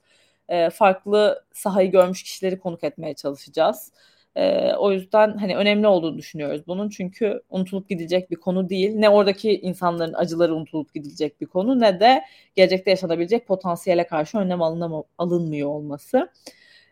E, 0.48 0.70
farklı 0.70 1.44
sahayı 1.52 1.90
görmüş 1.90 2.22
kişileri 2.22 2.58
konuk 2.58 2.84
etmeye 2.84 3.14
çalışacağız. 3.14 3.92
E, 4.36 4.72
o 4.74 4.92
yüzden 4.92 5.36
hani 5.36 5.56
önemli 5.56 5.86
olduğunu 5.86 6.18
düşünüyoruz 6.18 6.62
bunun 6.66 6.88
çünkü 6.88 7.42
unutulup 7.50 7.88
gidilecek 7.88 8.30
bir 8.30 8.36
konu 8.36 8.68
değil. 8.68 8.94
Ne 8.94 9.08
oradaki 9.10 9.60
insanların 9.60 10.14
acıları 10.14 10.54
unutulup 10.54 10.94
gidilecek 10.94 11.40
bir 11.40 11.46
konu 11.46 11.80
ne 11.80 12.00
de 12.00 12.22
gelecekte 12.54 12.90
yaşanabilecek 12.90 13.46
potansiyele 13.46 14.06
karşı 14.06 14.38
önlem 14.38 14.62
alınam- 14.62 15.04
alınmıyor 15.18 15.68
olması. 15.68 16.28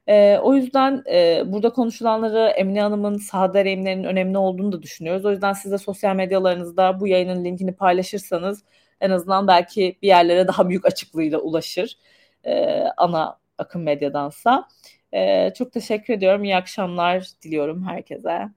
E, 0.08 0.38
o 0.42 0.54
yüzden 0.54 1.02
e, 1.10 1.42
burada 1.46 1.70
konuşulanları 1.70 2.48
Emine 2.48 2.82
Hanım'ın 2.82 3.16
saha 3.16 3.54
deneyimlerinin 3.54 4.04
önemli 4.04 4.38
olduğunu 4.38 4.72
da 4.72 4.82
düşünüyoruz. 4.82 5.24
O 5.24 5.30
yüzden 5.30 5.52
siz 5.52 5.72
de 5.72 5.78
sosyal 5.78 6.16
medyalarınızda 6.16 7.00
bu 7.00 7.08
yayının 7.08 7.44
linkini 7.44 7.72
paylaşırsanız 7.72 8.64
en 9.00 9.10
azından 9.10 9.46
belki 9.46 9.98
bir 10.02 10.08
yerlere 10.08 10.48
daha 10.48 10.68
büyük 10.68 10.86
açıklığıyla 10.86 11.38
ulaşır 11.38 11.98
e, 12.44 12.82
ana 12.96 13.38
akım 13.58 13.82
medyadansa. 13.82 14.68
E, 15.12 15.52
çok 15.54 15.72
teşekkür 15.72 16.14
ediyorum. 16.14 16.44
İyi 16.44 16.56
akşamlar 16.56 17.28
diliyorum 17.42 17.88
herkese. 17.88 18.48